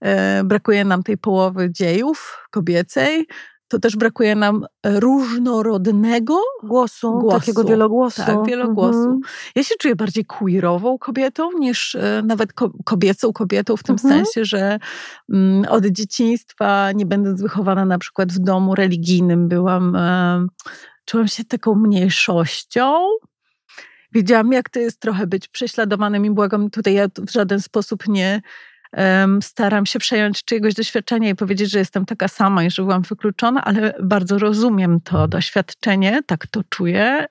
e, 0.00 0.44
brakuje 0.44 0.84
nam 0.84 1.02
tej 1.02 1.18
połowy 1.18 1.72
dziejów 1.72 2.48
kobiecej, 2.50 3.26
to 3.68 3.79
też 3.79 3.96
brakuje 3.96 4.35
nam 4.35 4.66
różnorodnego 4.85 6.40
głosu, 6.62 7.18
głosu. 7.18 7.40
takiego 7.40 7.64
wielogłosu. 7.64 8.22
Tak, 8.26 8.46
wielogłosu. 8.46 8.98
Mhm. 8.98 9.20
Ja 9.57 9.62
się 9.62 9.74
czuję 9.79 9.96
bardziej 9.96 10.24
queerową 10.24 10.98
kobietą 10.98 11.50
niż 11.59 11.94
e, 11.94 12.22
nawet 12.24 12.52
kobiecą 12.85 13.33
kobietą 13.33 13.76
w 13.76 13.83
tym 13.83 13.96
mhm. 14.02 14.14
sensie, 14.14 14.44
że 14.44 14.79
mm, 15.33 15.64
od 15.68 15.87
dzieciństwa, 15.87 16.92
nie 16.92 17.07
będąc 17.07 17.42
wychowana 17.42 17.85
na 17.85 17.98
przykład 17.98 18.33
w 18.33 18.38
domu 18.38 18.74
religijnym, 18.74 19.48
byłam, 19.48 19.96
e, 19.96 20.46
czułam 21.05 21.29
się 21.29 21.44
taką 21.44 21.74
mniejszością. 21.74 22.94
Wiedziałam, 24.12 24.52
jak 24.52 24.70
to 24.70 24.79
jest 24.79 25.00
trochę 25.00 25.26
być 25.26 25.48
prześladowanym 25.48 26.26
i 26.26 26.31
błagam, 26.31 26.70
tutaj 26.70 26.94
ja 26.94 27.07
w 27.26 27.31
żaden 27.31 27.61
sposób 27.61 28.09
nie 28.09 28.42
staram 29.40 29.87
się 29.87 29.98
przejąć 29.98 30.44
czyjegoś 30.44 30.74
doświadczenia 30.74 31.28
i 31.28 31.35
powiedzieć, 31.35 31.70
że 31.70 31.78
jestem 31.78 32.06
taka 32.06 32.28
sama 32.28 32.64
i 32.64 32.70
że 32.70 32.82
byłam 32.82 33.02
wykluczona, 33.02 33.64
ale 33.64 33.94
bardzo 34.02 34.38
rozumiem 34.38 35.00
to 35.00 35.28
doświadczenie, 35.28 36.20
tak 36.26 36.46
to 36.46 36.61
czuję. 36.70 37.26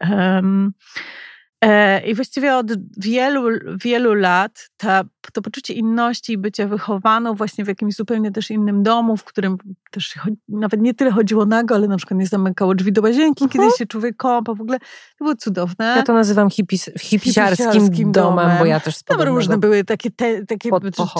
E, 1.62 2.08
I 2.08 2.16
właściwie 2.16 2.56
od 2.56 2.68
wielu, 2.98 3.50
wielu 3.84 4.14
lat 4.14 4.70
ta, 4.78 5.04
to 5.32 5.42
poczucie 5.42 5.74
inności 5.74 6.34
i 6.34 6.38
bycia 6.38 6.68
wychowaną 6.68 7.36
właśnie 7.36 7.66
w 7.66 7.68
jakimś 7.68 7.96
zupełnie 7.96 8.32
też 8.32 8.52
innym 8.52 8.84
domu, 8.84 9.18
w 9.18 9.24
którym 9.24 9.58
też 9.92 10.16
nawet 10.50 10.82
nie 10.82 10.94
tyle 10.94 11.12
chodziło 11.12 11.46
nago, 11.46 11.76
ale 11.76 11.88
na 11.88 11.98
przykład 11.98 12.20
nie 12.20 12.28
zamykało 12.28 12.76
drzwi 12.76 12.92
do 12.92 13.02
łazienki, 13.02 13.44
uh 13.44 13.50
-huh. 13.50 13.54
kiedy 13.54 13.66
się 13.78 13.86
człowiek 13.86 14.18
kąpał. 14.18 14.56
W 14.56 14.62
ogóle 14.62 14.80
to 14.80 15.26
było 15.26 15.36
cudowne. 15.36 15.94
Ja 15.98 16.04
to 16.04 16.14
nazywam 16.14 16.50
hipis, 16.50 16.90
hipisiarskim 17.00 18.12
domem, 18.12 18.12
domem, 18.12 18.58
bo 18.60 18.66
ja 18.66 18.80
też 18.80 19.04
Tam 19.04 19.22
różne 19.22 19.58
były 19.58 19.84
takie, 19.84 20.12
te, 20.12 20.46
takie 20.46 20.70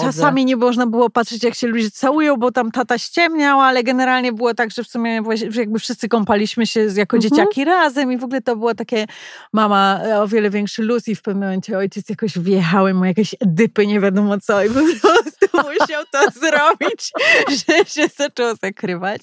czasami 0.00 0.44
nie 0.44 0.56
można 0.56 0.86
było 0.86 1.10
patrzeć, 1.10 1.44
jak 1.44 1.54
się 1.54 1.66
ludzie 1.66 1.90
całują, 1.90 2.36
bo 2.36 2.52
tam 2.52 2.70
tata 2.70 2.98
ściemniał, 2.98 3.60
ale 3.60 3.82
generalnie 3.82 4.32
było 4.32 4.54
tak, 4.54 4.70
że 4.70 4.84
w 4.84 4.88
sumie 4.88 5.22
że 5.50 5.60
jakby 5.60 5.78
wszyscy 5.78 6.08
kąpaliśmy 6.08 6.66
się 6.66 6.80
jako 6.80 6.92
uh 6.92 7.00
mhm. 7.00 7.20
-huh. 7.20 7.20
dzieciaki 7.20 7.64
razem 7.64 8.12
i 8.12 8.18
w 8.18 8.24
ogóle 8.24 8.42
to 8.42 8.56
było 8.56 8.74
takie 8.74 9.06
mama 9.52 10.00
e, 10.04 10.20
o 10.20 10.28
wiele 10.28 10.50
większy 10.50 10.82
luz 10.82 11.08
i 11.08 11.14
w 11.14 11.22
pewnym 11.22 11.48
momencie 11.48 11.78
ojciec 11.78 12.10
jakoś 12.10 12.38
wjechały 12.38 12.94
mu 12.94 13.04
jakieś 13.04 13.34
dypy, 13.40 13.86
nie 13.86 13.95
wiadomo 14.00 14.40
co 14.40 14.64
i 14.64 14.68
po 14.68 14.74
prostu 14.74 15.46
musiał 15.70 16.04
to 16.12 16.30
zrobić, 16.30 17.12
że 17.48 17.84
się 17.84 18.08
zaczął 18.16 18.56
zakrywać. 18.62 19.22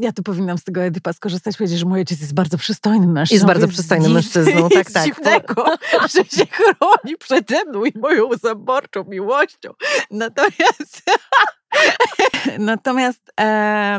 ja 0.00 0.12
tu 0.12 0.22
powinnam 0.22 0.58
z 0.58 0.64
tego 0.64 0.82
Edypa 0.82 1.12
skorzystać, 1.12 1.56
powiedzieć, 1.56 1.78
że 1.78 1.86
mój 1.86 1.98
ojciec 1.98 2.20
jest 2.20 2.34
bardzo 2.34 2.58
przystojnym 2.58 3.12
mężczyzną. 3.12 3.34
Jest 3.34 3.46
bardzo 3.46 3.68
przystojnym 3.68 4.12
mężczyzną, 4.12 4.68
tak, 4.74 4.90
tak. 4.90 5.04
dziwnego, 5.04 5.64
że 6.00 6.24
się 6.24 6.46
chroni 6.50 7.16
przede 7.18 7.64
mną 7.64 7.84
i 7.84 7.98
moją 7.98 8.28
zaborczą 8.42 9.04
miłością. 9.04 9.70
Natomiast 10.10 11.02
Natomiast 12.58 13.32
e, 13.40 13.98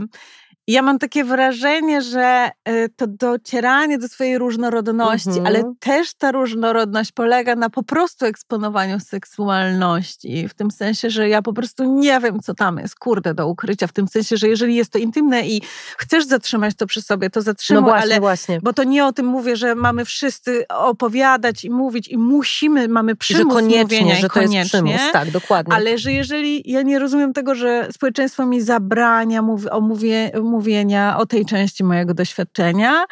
ja 0.69 0.81
mam 0.81 0.99
takie 0.99 1.23
wrażenie, 1.23 2.01
że 2.01 2.51
y, 2.69 2.89
to 2.95 3.07
docieranie 3.07 3.97
do 3.97 4.07
swojej 4.07 4.37
różnorodności, 4.37 5.29
mhm. 5.29 5.47
ale 5.47 5.63
też 5.79 6.13
ta 6.13 6.31
różnorodność 6.31 7.11
polega 7.11 7.55
na 7.55 7.69
po 7.69 7.83
prostu 7.83 8.25
eksponowaniu 8.25 8.99
seksualności. 8.99 10.47
W 10.47 10.53
tym 10.53 10.71
sensie, 10.71 11.09
że 11.09 11.29
ja 11.29 11.41
po 11.41 11.53
prostu 11.53 11.83
nie 11.83 12.19
wiem, 12.19 12.39
co 12.39 12.53
tam 12.53 12.77
jest, 12.77 12.95
kurde, 12.95 13.33
do 13.33 13.47
ukrycia. 13.47 13.87
W 13.87 13.91
tym 13.91 14.07
sensie, 14.07 14.37
że 14.37 14.47
jeżeli 14.47 14.75
jest 14.75 14.91
to 14.91 14.97
intymne 14.97 15.47
i 15.47 15.61
chcesz 15.97 16.25
zatrzymać 16.25 16.75
to 16.75 16.87
przy 16.87 17.01
sobie, 17.01 17.29
to 17.29 17.41
zatrzymuj, 17.41 17.81
no 17.81 17.87
właśnie, 17.87 18.03
ale 18.03 18.19
właśnie. 18.19 18.59
bo 18.63 18.73
to 18.73 18.83
nie 18.83 19.05
o 19.05 19.13
tym 19.13 19.25
mówię, 19.25 19.55
że 19.55 19.75
mamy 19.75 20.05
wszyscy 20.05 20.67
opowiadać 20.67 21.65
i 21.65 21.69
mówić 21.69 22.07
i 22.07 22.17
musimy, 22.17 22.87
mamy 22.87 23.15
przymus 23.15 23.43
że 23.43 23.49
koniecznie, 23.49 23.81
mówienia 23.81 24.15
że 24.15 24.27
to 24.27 24.33
koniecznie, 24.33 24.59
jest 24.59 24.69
przymus, 24.69 25.11
tak, 25.13 25.31
dokładnie. 25.31 25.73
Ale 25.73 25.97
że 25.97 26.11
jeżeli, 26.11 26.71
ja 26.71 26.81
nie 26.81 26.99
rozumiem 26.99 27.33
tego, 27.33 27.55
że 27.55 27.87
społeczeństwo 27.91 28.45
mi 28.45 28.61
zabrania 28.61 29.41
mów, 29.41 29.65
o 29.71 29.81
mówię, 29.81 30.31
mówienia 30.59 31.17
o 31.17 31.25
tej 31.25 31.45
części 31.45 31.83
mojego 31.83 32.13
doświadczenia. 32.13 33.05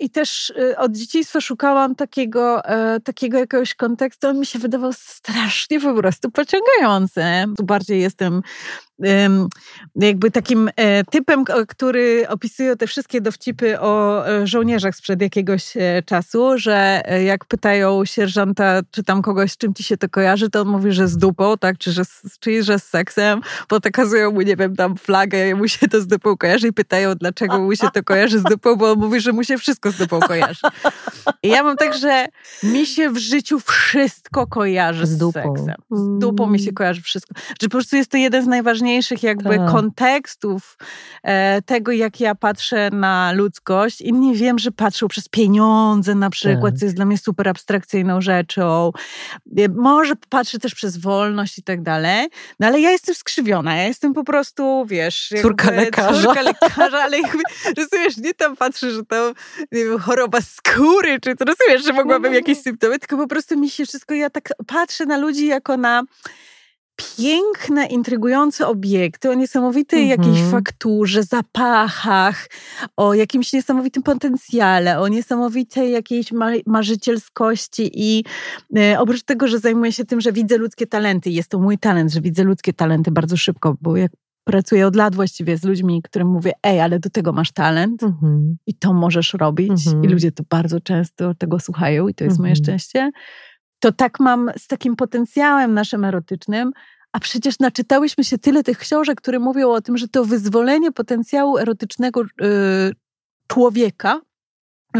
I 0.00 0.10
też 0.10 0.50
y, 0.50 0.78
od 0.78 0.92
dzieciństwa 0.92 1.40
szukałam 1.40 1.94
takiego, 1.94 2.64
e, 2.64 3.00
takiego 3.00 3.38
jakiegoś 3.38 3.74
kontekstu. 3.74 4.28
On 4.28 4.38
mi 4.38 4.46
się 4.46 4.58
wydawał 4.58 4.92
strasznie 4.92 5.80
po 5.80 5.94
prostu 5.94 6.30
pociągający. 6.30 7.22
Tu 7.56 7.64
bardziej 7.64 8.00
jestem 8.00 8.42
jakby 9.96 10.30
takim 10.30 10.70
e, 10.76 11.04
typem, 11.04 11.44
który 11.68 12.28
opisuje 12.28 12.76
te 12.76 12.86
wszystkie 12.86 13.20
dowcipy 13.20 13.80
o 13.80 14.26
e, 14.28 14.46
żołnierzach 14.46 14.96
sprzed 14.96 15.22
jakiegoś 15.22 15.76
e, 15.76 16.02
czasu, 16.06 16.58
że 16.58 17.02
jak 17.24 17.44
pytają 17.44 18.04
sierżanta, 18.04 18.80
czy 18.90 19.02
tam 19.02 19.22
kogoś, 19.22 19.52
z 19.52 19.56
czym 19.56 19.74
ci 19.74 19.84
się 19.84 19.96
to 19.96 20.08
kojarzy, 20.08 20.50
to 20.50 20.60
on 20.60 20.68
mówi, 20.68 20.92
że 20.92 21.08
z 21.08 21.16
dupą, 21.16 21.58
tak, 21.58 21.78
czy 21.78 21.92
że, 21.92 22.02
czy, 22.40 22.62
że 22.62 22.78
z 22.78 22.84
seksem, 22.84 23.40
bo 23.68 23.80
pokazują 23.80 24.32
mu, 24.32 24.40
nie 24.40 24.56
wiem, 24.56 24.76
tam 24.76 24.96
flagę, 24.96 25.54
mu 25.54 25.68
się 25.68 25.88
to 25.88 26.00
z 26.00 26.06
dupą 26.06 26.36
kojarzy 26.36 26.68
i 26.68 26.72
pytają, 26.72 27.14
dlaczego 27.14 27.58
mu 27.58 27.76
się 27.76 27.88
to 27.94 28.02
kojarzy 28.02 28.38
z 28.38 28.42
dupą, 28.42 28.76
bo 28.76 28.92
on 28.92 28.98
mówi, 28.98 29.20
że 29.20 29.32
mu 29.32 29.44
się 29.44 29.58
wszystko 29.58 29.90
z 29.90 29.96
dupą 29.96 30.20
kojarzy. 30.20 30.60
I 31.42 31.48
ja 31.48 31.62
mam 31.62 31.76
tak, 31.76 31.94
że 31.94 32.26
mi 32.62 32.86
się 32.86 33.10
w 33.10 33.18
życiu 33.18 33.60
wszystko 33.60 34.46
kojarzy 34.46 35.06
z, 35.06 35.10
z 35.10 35.18
dupą. 35.18 35.56
seksem. 35.56 35.74
Z 35.90 36.18
dupą 36.18 36.46
mi 36.46 36.58
się 36.58 36.64
mm. 36.64 36.74
kojarzy 36.74 37.02
wszystko. 37.02 37.34
Że 37.62 37.68
po 37.68 37.70
prostu 37.70 37.96
jest 37.96 38.10
to 38.10 38.16
jeden 38.16 38.44
z 38.44 38.46
najważniejszych 38.46 38.89
jakby 39.22 39.56
tak. 39.56 39.70
kontekstów 39.70 40.78
e, 41.22 41.62
tego, 41.62 41.92
jak 41.92 42.20
ja 42.20 42.34
patrzę 42.34 42.90
na 42.90 43.32
ludzkość. 43.32 44.00
Inni 44.00 44.34
wiem, 44.34 44.58
że 44.58 44.70
patrzą 44.70 45.08
przez 45.08 45.28
pieniądze 45.28 46.14
na 46.14 46.30
przykład, 46.30 46.72
tak. 46.72 46.78
co 46.78 46.84
jest 46.84 46.96
dla 46.96 47.04
mnie 47.04 47.18
super 47.18 47.48
abstrakcyjną 47.48 48.20
rzeczą. 48.20 48.92
E, 49.58 49.68
może 49.68 50.14
patrzy 50.28 50.58
też 50.58 50.74
przez 50.74 50.96
wolność 50.96 51.58
i 51.58 51.62
tak 51.62 51.82
dalej. 51.82 52.28
No 52.60 52.66
ale 52.66 52.80
ja 52.80 52.90
jestem 52.90 53.14
skrzywiona. 53.14 53.76
Ja 53.76 53.84
jestem 53.84 54.12
po 54.12 54.24
prostu, 54.24 54.86
wiesz... 54.86 55.34
Córka 55.42 55.70
lekarza. 55.70 56.22
Córka 56.22 56.42
lekarza, 56.42 57.02
ale 57.02 57.18
jakby, 57.20 57.42
rozumiesz, 57.76 58.16
nie 58.16 58.34
tam 58.34 58.56
patrzę, 58.56 58.90
że 58.90 59.04
to 59.04 59.32
nie 59.72 59.84
wiem, 59.84 59.98
choroba 59.98 60.38
skóry, 60.40 61.20
czy 61.20 61.36
to 61.36 61.44
rozumiesz, 61.44 61.84
że 61.84 61.92
mogłabym 61.92 62.34
jakieś 62.34 62.58
symptomy, 62.58 62.98
tylko 62.98 63.16
po 63.16 63.26
prostu 63.26 63.58
mi 63.58 63.70
się 63.70 63.86
wszystko, 63.86 64.14
ja 64.14 64.30
tak 64.30 64.48
patrzę 64.66 65.06
na 65.06 65.16
ludzi 65.16 65.46
jako 65.46 65.76
na 65.76 66.02
piękne, 67.16 67.86
intrygujące 67.86 68.66
obiekty 68.66 69.30
o 69.30 69.34
niesamowitej 69.34 70.02
mhm. 70.02 70.20
jakiejś 70.20 70.50
fakturze, 70.50 71.22
zapachach, 71.22 72.46
o 72.96 73.14
jakimś 73.14 73.52
niesamowitym 73.52 74.02
potencjale, 74.02 75.00
o 75.00 75.08
niesamowitej 75.08 75.92
jakiejś 75.92 76.32
marzycielskości 76.66 77.90
i 77.94 78.24
e, 78.76 79.00
oprócz 79.00 79.22
tego, 79.22 79.48
że 79.48 79.58
zajmuję 79.58 79.92
się 79.92 80.04
tym, 80.04 80.20
że 80.20 80.32
widzę 80.32 80.58
ludzkie 80.58 80.86
talenty, 80.86 81.30
jest 81.30 81.50
to 81.50 81.58
mój 81.58 81.78
talent, 81.78 82.12
że 82.12 82.20
widzę 82.20 82.44
ludzkie 82.44 82.72
talenty 82.72 83.10
bardzo 83.10 83.36
szybko, 83.36 83.76
bo 83.80 83.96
jak 83.96 84.12
pracuję 84.44 84.86
od 84.86 84.96
lat 84.96 85.14
właściwie 85.14 85.56
z 85.56 85.64
ludźmi, 85.64 86.02
którym 86.02 86.28
mówię, 86.28 86.52
ej, 86.62 86.80
ale 86.80 86.98
do 86.98 87.10
tego 87.10 87.32
masz 87.32 87.52
talent 87.52 88.02
mhm. 88.02 88.56
i 88.66 88.74
to 88.74 88.92
możesz 88.92 89.34
robić 89.34 89.86
mhm. 89.86 90.04
i 90.04 90.08
ludzie 90.08 90.32
to 90.32 90.42
bardzo 90.50 90.80
często 90.80 91.34
tego 91.34 91.60
słuchają 91.60 92.08
i 92.08 92.14
to 92.14 92.24
jest 92.24 92.38
moje 92.38 92.50
mhm. 92.50 92.64
szczęście, 92.64 93.10
to 93.80 93.92
tak 93.92 94.20
mam 94.20 94.50
z 94.58 94.66
takim 94.66 94.96
potencjałem 94.96 95.74
naszym 95.74 96.04
erotycznym, 96.04 96.72
a 97.12 97.20
przecież 97.20 97.58
naczytałyśmy 97.58 98.24
się 98.24 98.38
tyle 98.38 98.62
tych 98.62 98.78
książek, 98.78 99.20
które 99.20 99.38
mówią 99.38 99.70
o 99.70 99.80
tym, 99.80 99.96
że 99.96 100.08
to 100.08 100.24
wyzwolenie 100.24 100.92
potencjału 100.92 101.58
erotycznego 101.58 102.22
yy, 102.22 102.94
człowieka, 103.46 104.20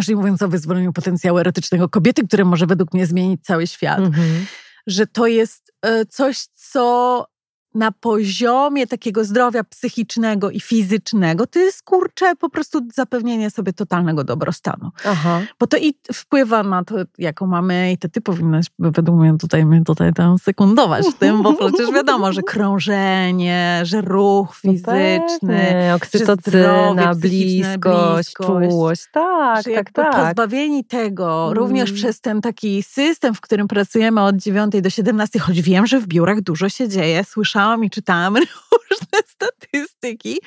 nie 0.09 0.17
mówiąc 0.17 0.43
o 0.43 0.49
wyzwoleniu 0.49 0.93
potencjału 0.93 1.39
erotycznego 1.39 1.89
kobiety, 1.89 2.27
które 2.27 2.45
może 2.45 2.67
według 2.67 2.95
mnie 2.95 3.07
zmienić 3.07 3.45
cały 3.45 3.67
świat, 3.67 3.99
mhm. 3.99 4.47
że 4.87 5.07
to 5.07 5.27
jest 5.27 5.73
yy, 5.85 6.07
coś, 6.07 6.47
co 6.55 7.27
na 7.75 7.93
poziomie 7.93 8.87
takiego 8.87 9.25
zdrowia 9.25 9.65
psychicznego 9.65 10.51
i 10.51 10.61
fizycznego, 10.61 11.47
to 11.47 11.59
jest 11.59 11.83
kurczę 11.83 12.37
po 12.37 12.51
prostu 12.51 12.81
zapewnienie 12.95 13.51
sobie 13.51 13.73
totalnego 13.73 14.25
dobrostanu. 14.25 14.91
Aha. 15.05 15.41
Bo 15.61 15.67
to 15.67 15.77
i 15.77 15.95
wpływa 16.13 16.63
na 16.63 16.85
to, 16.85 16.95
jaką 17.19 17.47
mamy 17.47 17.93
i 17.93 17.99
to 17.99 18.09
ty 18.09 18.21
powinnaś 18.21 18.67
według 18.79 19.21
mnie 19.21 19.35
tutaj, 19.41 19.67
mnie 19.67 19.85
tutaj 19.85 20.13
tam 20.13 20.39
sekundować 20.39 21.07
w 21.07 21.19
tym, 21.19 21.43
bo 21.43 21.53
przecież 21.53 21.93
wiadomo, 22.01 22.33
że 22.33 22.43
krążenie, 22.43 23.81
że 23.83 24.01
ruch 24.01 24.61
no 24.65 24.73
fizyczny, 24.73 25.89
no 25.89 25.95
oksytocyna, 25.95 27.15
bliskość, 27.15 28.15
bliskość, 28.15 28.71
czułość. 28.71 29.03
Tak, 29.13 29.65
tak, 29.75 29.91
tak. 29.93 30.27
Pozbawieni 30.27 30.85
tego, 30.85 31.45
mm. 31.45 31.59
również 31.59 31.93
przez 31.93 32.21
ten 32.21 32.41
taki 32.41 32.83
system, 32.83 33.35
w 33.35 33.41
którym 33.41 33.69
pracujemy 33.69 34.21
od 34.21 34.37
9 34.37 34.73
do 34.83 34.91
17, 34.91 35.39
choć 35.39 35.63
wiem, 35.63 35.87
że 35.87 36.01
w 36.01 36.07
biurach 36.07 36.41
dużo 36.41 36.69
się 36.69 36.89
dzieje, 36.89 37.25
słyszałam 37.25 37.60
i 37.83 37.91
czytałam 37.91 38.37
różne 38.91 39.19
statystyki. 39.27 40.39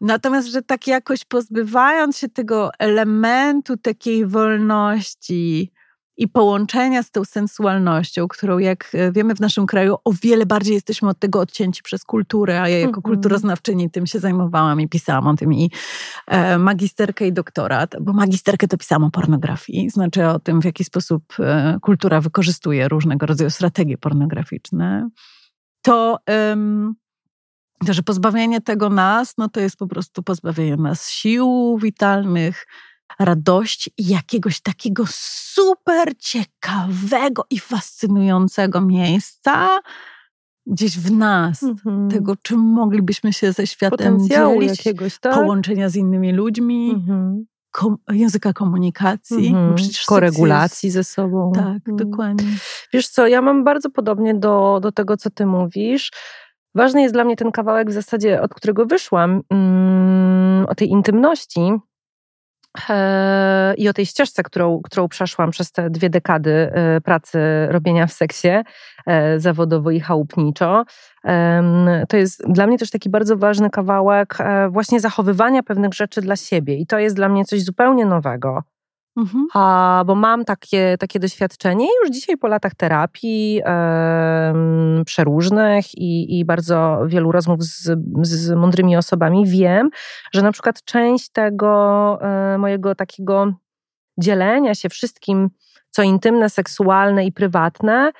Natomiast, 0.00 0.48
że 0.48 0.62
tak 0.62 0.86
jakoś 0.86 1.24
pozbywając 1.24 2.18
się 2.18 2.28
tego 2.28 2.70
elementu 2.78 3.76
takiej 3.76 4.26
wolności, 4.26 5.72
i 6.18 6.28
połączenia 6.28 7.02
z 7.02 7.10
tą 7.10 7.24
sensualnością, 7.24 8.28
którą, 8.28 8.58
jak 8.58 8.90
e, 8.94 9.12
wiemy, 9.12 9.34
w 9.34 9.40
naszym 9.40 9.66
kraju 9.66 9.96
o 10.04 10.12
wiele 10.22 10.46
bardziej 10.46 10.74
jesteśmy 10.74 11.08
od 11.08 11.18
tego 11.18 11.40
odcięci 11.40 11.82
przez 11.82 12.04
kulturę, 12.04 12.62
a 12.62 12.68
ja 12.68 12.78
jako 12.78 12.88
mm 12.88 13.00
-hmm. 13.00 13.02
kulturoznawczyni 13.02 13.90
tym 13.90 14.06
się 14.06 14.20
zajmowałam 14.20 14.80
i 14.80 14.88
pisałam 14.88 15.26
o 15.26 15.36
tym 15.36 15.52
i 15.52 15.70
e, 16.26 16.58
magisterkę 16.58 17.26
i 17.26 17.32
doktorat, 17.32 17.94
bo 18.00 18.12
magisterkę 18.12 18.68
to 18.68 18.78
pisałam 18.78 19.04
o 19.04 19.10
pornografii, 19.10 19.90
znaczy 19.90 20.26
o 20.26 20.38
tym, 20.38 20.60
w 20.60 20.64
jaki 20.64 20.84
sposób 20.84 21.22
e, 21.38 21.78
kultura 21.82 22.20
wykorzystuje 22.20 22.88
różnego 22.88 23.26
rodzaju 23.26 23.50
strategie 23.50 23.98
pornograficzne 23.98 25.08
to, 25.82 26.18
to, 27.86 27.92
że 27.92 28.02
pozbawienie 28.02 28.60
tego 28.60 28.88
nas, 28.88 29.34
no 29.38 29.48
to 29.48 29.60
jest 29.60 29.76
po 29.76 29.86
prostu 29.86 30.22
pozbawienie 30.22 30.76
nas 30.76 31.10
sił 31.10 31.78
witalnych, 31.82 32.66
radości 33.18 33.90
i 33.98 34.06
jakiegoś 34.06 34.60
takiego 34.60 35.04
super 35.08 36.12
ciekawego 36.18 37.44
i 37.50 37.58
fascynującego 37.58 38.80
miejsca 38.80 39.80
gdzieś 40.66 40.98
w 40.98 41.12
nas, 41.12 41.62
mm-hmm. 41.62 42.10
tego, 42.10 42.36
czym 42.42 42.60
moglibyśmy 42.60 43.32
się 43.32 43.52
ze 43.52 43.66
światem 43.66 43.98
Potencjału 43.98 44.60
dzielić, 44.60 44.78
jakiegoś, 44.78 45.18
tak? 45.18 45.34
połączenia 45.34 45.88
z 45.88 45.96
innymi 45.96 46.32
ludźmi. 46.32 46.94
Mm-hmm 46.96 47.57
kom, 47.78 47.96
języka 48.12 48.52
komunikacji, 48.52 49.48
mm 49.48 49.76
-hmm. 49.76 50.06
koregulacji 50.06 50.90
ze 50.90 51.04
sobą. 51.04 51.52
Tak, 51.54 51.88
mm. 51.88 51.96
dokładnie. 51.96 52.48
Wiesz 52.92 53.08
co, 53.08 53.26
ja 53.26 53.42
mam 53.42 53.64
bardzo 53.64 53.90
podobnie 53.90 54.34
do, 54.34 54.78
do 54.82 54.92
tego, 54.92 55.16
co 55.16 55.30
ty 55.30 55.46
mówisz. 55.46 56.10
Ważny 56.74 57.02
jest 57.02 57.14
dla 57.14 57.24
mnie 57.24 57.36
ten 57.36 57.52
kawałek 57.52 57.90
w 57.90 57.92
zasadzie, 57.92 58.42
od 58.42 58.54
którego 58.54 58.86
wyszłam, 58.86 59.42
mm, 59.50 60.66
o 60.68 60.74
tej 60.74 60.88
intymności, 60.88 61.60
i 63.76 63.88
o 63.88 63.92
tej 63.92 64.06
ścieżce, 64.06 64.42
którą, 64.42 64.80
którą 64.84 65.08
przeszłam 65.08 65.50
przez 65.50 65.72
te 65.72 65.90
dwie 65.90 66.10
dekady 66.10 66.50
e, 66.50 67.00
pracy 67.00 67.38
robienia 67.68 68.06
w 68.06 68.12
seksie 68.12 68.48
e, 69.06 69.40
zawodowo 69.40 69.90
i 69.90 70.00
chałupniczo. 70.00 70.84
To 72.08 72.16
jest 72.16 72.42
dla 72.48 72.66
mnie 72.66 72.78
też 72.78 72.90
taki 72.90 73.10
bardzo 73.10 73.36
ważny 73.36 73.70
kawałek 73.70 74.38
właśnie 74.70 75.00
zachowywania 75.00 75.62
pewnych 75.62 75.94
rzeczy 75.94 76.20
dla 76.20 76.36
siebie 76.36 76.76
i 76.76 76.86
to 76.86 76.98
jest 76.98 77.16
dla 77.16 77.28
mnie 77.28 77.44
coś 77.44 77.64
zupełnie 77.64 78.06
nowego. 78.06 78.62
Mhm. 79.18 79.46
A, 79.54 80.02
bo 80.06 80.14
mam 80.14 80.44
takie, 80.44 80.96
takie 80.98 81.20
doświadczenie 81.20 81.86
już 82.02 82.10
dzisiaj 82.10 82.36
po 82.36 82.48
latach 82.48 82.74
terapii 82.74 83.60
e, 83.64 84.54
przeróżnych 85.06 85.94
i, 85.94 86.38
i 86.38 86.44
bardzo 86.44 86.98
wielu 87.06 87.32
rozmów 87.32 87.62
z, 87.62 87.98
z 88.22 88.50
mądrymi 88.50 88.96
osobami 88.96 89.46
wiem, 89.46 89.90
że 90.32 90.42
na 90.42 90.52
przykład 90.52 90.84
część 90.84 91.28
tego 91.28 92.18
e, 92.22 92.58
mojego 92.58 92.94
takiego 92.94 93.52
dzielenia 94.18 94.74
się 94.74 94.88
wszystkim, 94.88 95.50
co 95.90 96.02
intymne, 96.02 96.50
seksualne 96.50 97.26
i 97.26 97.32
prywatne, 97.32 98.12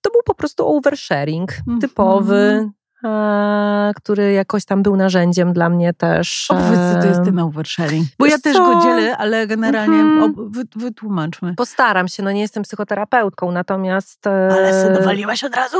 to 0.00 0.10
był 0.10 0.20
po 0.24 0.34
prostu 0.34 0.76
oversharing, 0.76 1.52
mhm. 1.58 1.80
typowy, 1.80 2.36
E, 2.36 2.70
który 3.96 4.32
jakoś 4.32 4.64
tam 4.64 4.82
był 4.82 4.96
narzędziem 4.96 5.52
dla 5.52 5.68
mnie 5.68 5.94
też. 5.94 6.46
Opowiedz, 6.50 6.80
co 6.94 7.00
to 7.00 7.06
jest 7.06 7.24
ten 7.24 7.38
oversharing. 7.38 8.08
Bo 8.18 8.26
ja 8.26 8.38
też 8.38 8.56
go 8.56 8.80
dzielę, 8.82 9.16
ale 9.16 9.46
generalnie 9.46 10.00
mm 10.00 10.32
-hmm. 10.32 10.64
wytłumaczmy. 10.76 11.54
Postaram 11.54 12.08
się, 12.08 12.22
no 12.22 12.32
nie 12.32 12.40
jestem 12.40 12.62
psychoterapeutką, 12.62 13.52
natomiast... 13.52 14.26
E, 14.26 14.48
ale 14.52 14.72
se 14.72 14.92
dowaliłaś 14.92 15.44
od 15.44 15.56
razu? 15.56 15.76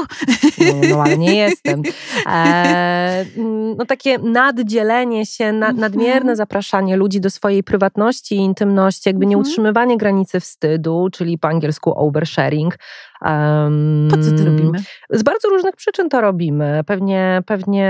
No, 0.58 0.88
no 0.90 1.02
ale 1.02 1.18
nie 1.18 1.36
jestem. 1.36 1.82
E, 2.26 3.24
no 3.78 3.86
takie 3.86 4.18
naddzielenie 4.18 5.26
się, 5.26 5.52
nad, 5.52 5.70
mhm. 5.70 5.80
nadmierne 5.80 6.36
zapraszanie 6.36 6.96
ludzi 6.96 7.20
do 7.20 7.30
swojej 7.30 7.62
prywatności 7.62 8.34
i 8.34 8.38
intymności, 8.38 9.08
jakby 9.08 9.24
-hmm. 9.24 9.28
nieutrzymywanie 9.28 9.96
granicy 9.96 10.40
wstydu, 10.40 11.08
czyli 11.12 11.38
po 11.38 11.48
angielsku 11.48 11.92
oversharing, 11.96 12.78
Um, 13.24 14.08
po 14.10 14.16
co 14.16 14.30
to 14.38 14.44
robimy? 14.44 14.78
Z 15.10 15.22
bardzo 15.22 15.48
różnych 15.48 15.76
przyczyn 15.76 16.08
to 16.08 16.20
robimy. 16.20 16.80
Pewnie, 16.86 17.42
pewnie 17.46 17.88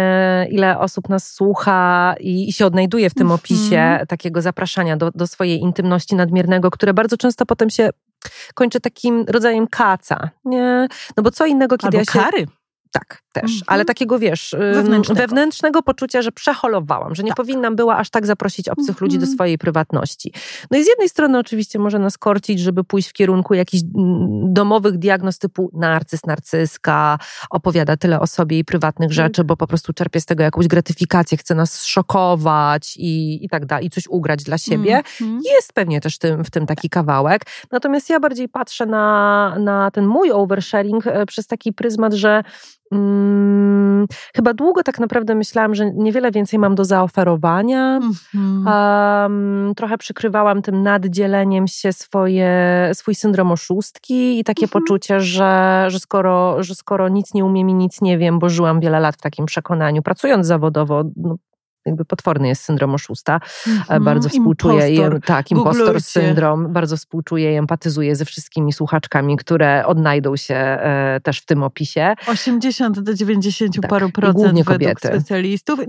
ile 0.51 0.79
osób 0.79 1.09
nas 1.09 1.33
słucha 1.33 2.15
i, 2.21 2.49
i 2.49 2.53
się 2.53 2.67
odnajduje 2.67 3.11
w 3.11 3.15
tym 3.15 3.27
mhm. 3.27 3.41
opisie 3.41 4.01
takiego 4.09 4.43
zapraszania 4.43 4.97
do, 4.97 5.11
do 5.11 5.27
swojej 5.27 5.61
intymności 5.61 6.15
nadmiernego, 6.15 6.71
które 6.71 6.95
bardzo 6.95 7.17
często 7.17 7.47
potem 7.47 7.71
się 7.71 7.91
kończy 8.55 8.81
takim 8.81 9.25
rodzajem 9.29 9.67
kaca. 9.67 10.31
Nie? 10.45 10.89
No 11.17 11.23
bo 11.23 11.31
co 11.31 11.47
innego, 11.47 11.79
kiedy 11.79 11.99
Albo 11.99 12.11
ja 12.11 12.23
się... 12.23 12.31
kary. 12.31 12.47
Tak, 12.93 13.23
też, 13.33 13.45
mhm. 13.45 13.63
ale 13.67 13.85
takiego 13.85 14.19
wiesz, 14.19 14.57
wewnętrznego. 14.59 15.21
wewnętrznego. 15.21 15.83
poczucia, 15.83 16.23
że 16.23 16.33
przeholowałam, 16.33 17.15
że 17.15 17.23
nie 17.23 17.29
tak. 17.29 17.37
powinnam 17.37 17.77
była 17.77 17.97
aż 17.97 18.11
tak 18.11 18.27
zaprosić 18.27 18.69
obcych 18.69 18.89
mhm. 18.89 19.05
ludzi 19.05 19.19
do 19.19 19.27
swojej 19.27 19.59
prywatności. 19.59 20.33
No 20.71 20.79
i 20.79 20.85
z 20.85 20.87
jednej 20.87 21.09
strony 21.09 21.39
oczywiście 21.39 21.79
może 21.79 21.99
nas 21.99 22.19
korcić, 22.19 22.61
żeby 22.61 22.85
pójść 22.85 23.09
w 23.09 23.13
kierunku 23.13 23.55
jakichś 23.55 23.83
domowych 24.45 24.99
diagnoz 24.99 25.39
typu 25.39 25.71
narcyz, 25.75 26.27
narcyska, 26.27 27.19
opowiada 27.51 27.97
tyle 27.97 28.21
o 28.21 28.27
sobie 28.27 28.59
i 28.59 28.65
prywatnych 28.65 29.13
rzeczy, 29.13 29.41
mhm. 29.41 29.47
bo 29.47 29.57
po 29.57 29.67
prostu 29.67 29.93
czerpie 29.93 30.21
z 30.21 30.27
tego 30.27 30.43
jakąś 30.43 30.69
gratyfikację, 30.69 31.39
chce 31.39 31.55
nas 31.55 31.85
szokować 31.85 32.97
i, 32.97 33.45
i 33.45 33.49
tak 33.49 33.67
dalej, 33.67 33.87
i 33.87 33.91
coś 33.91 34.07
ugrać 34.09 34.45
dla 34.45 34.59
siebie. 34.59 34.97
Mhm. 34.97 35.41
Jest 35.45 35.73
pewnie 35.73 36.01
też 36.01 36.19
tym, 36.19 36.45
w 36.45 36.51
tym 36.51 36.67
taki 36.67 36.89
kawałek. 36.89 37.43
Natomiast 37.71 38.11
ja 38.11 38.21
bardziej 38.21 38.49
patrzę 38.49 38.87
na, 38.87 39.57
na 39.59 39.91
ten 39.91 40.07
mój 40.07 40.33
oversharing 40.33 41.07
e, 41.07 41.27
przez 41.27 41.47
taki 41.47 41.73
pryzmat, 41.73 42.13
że 42.13 42.43
Mm, 42.93 44.07
chyba 44.37 44.55
długo 44.55 44.83
tak 44.83 44.99
naprawdę 44.99 45.35
myślałam, 45.35 45.75
że 45.75 45.91
niewiele 45.95 46.31
więcej 46.31 46.59
mam 46.59 46.75
do 46.75 46.85
zaoferowania. 46.85 48.01
Um, 48.67 49.73
trochę 49.77 49.99
przykrywałam 49.99 50.63
tym 50.63 50.83
naddzieleniem 50.83 51.69
się 51.69 51.93
swoje, 51.93 52.51
swój 52.95 53.15
syndrom 53.15 53.53
oszustki 53.53 54.41
i 54.41 54.45
takie 54.45 54.65
mhm. 54.65 54.83
poczucie, 54.83 55.21
że, 55.21 55.85
że, 55.89 55.99
skoro, 55.99 56.63
że 56.63 56.75
skoro 56.75 57.09
nic 57.09 57.35
nie 57.35 57.45
umiem 57.45 57.71
i 57.71 57.75
nic 57.75 58.01
nie 58.01 58.19
wiem, 58.19 58.39
bo 58.39 58.49
żyłam 58.49 58.81
wiele 58.81 59.01
lat 59.01 59.17
w 59.17 59.21
takim 59.21 59.47
przekonaniu, 59.47 60.03
pracując 60.03 60.47
zawodowo, 60.47 61.05
no, 61.17 61.37
jakby 61.89 62.05
potworny 62.05 62.49
jest 62.49 62.63
syndrom 62.63 62.95
oszusta. 62.95 63.39
Mm-hmm. 63.39 64.03
Bardzo 64.03 64.29
współczuję 64.29 64.91
impostor. 64.91 65.21
tak, 65.21 65.51
impostor 65.51 65.85
Googlujcie. 65.85 66.01
syndrom. 66.01 66.73
Bardzo 66.73 66.97
współczuję 66.97 67.53
i 67.53 67.57
empatyzuję 67.57 68.17
ze 68.17 68.25
wszystkimi 68.25 68.73
słuchaczkami, 68.73 69.37
które 69.37 69.87
odnajdą 69.87 70.37
się 70.37 70.55
e, 70.55 71.21
też 71.23 71.41
w 71.41 71.47
tym 71.47 71.63
opisie. 71.63 72.15
80 72.27 73.01
do 73.01 73.15
90 73.15 73.75
tak. 73.81 73.91
paru 73.91 74.11
procent 74.11 74.37
głównie 74.37 74.65
kobiety. 74.65 75.09
specjalistów. 75.09 75.81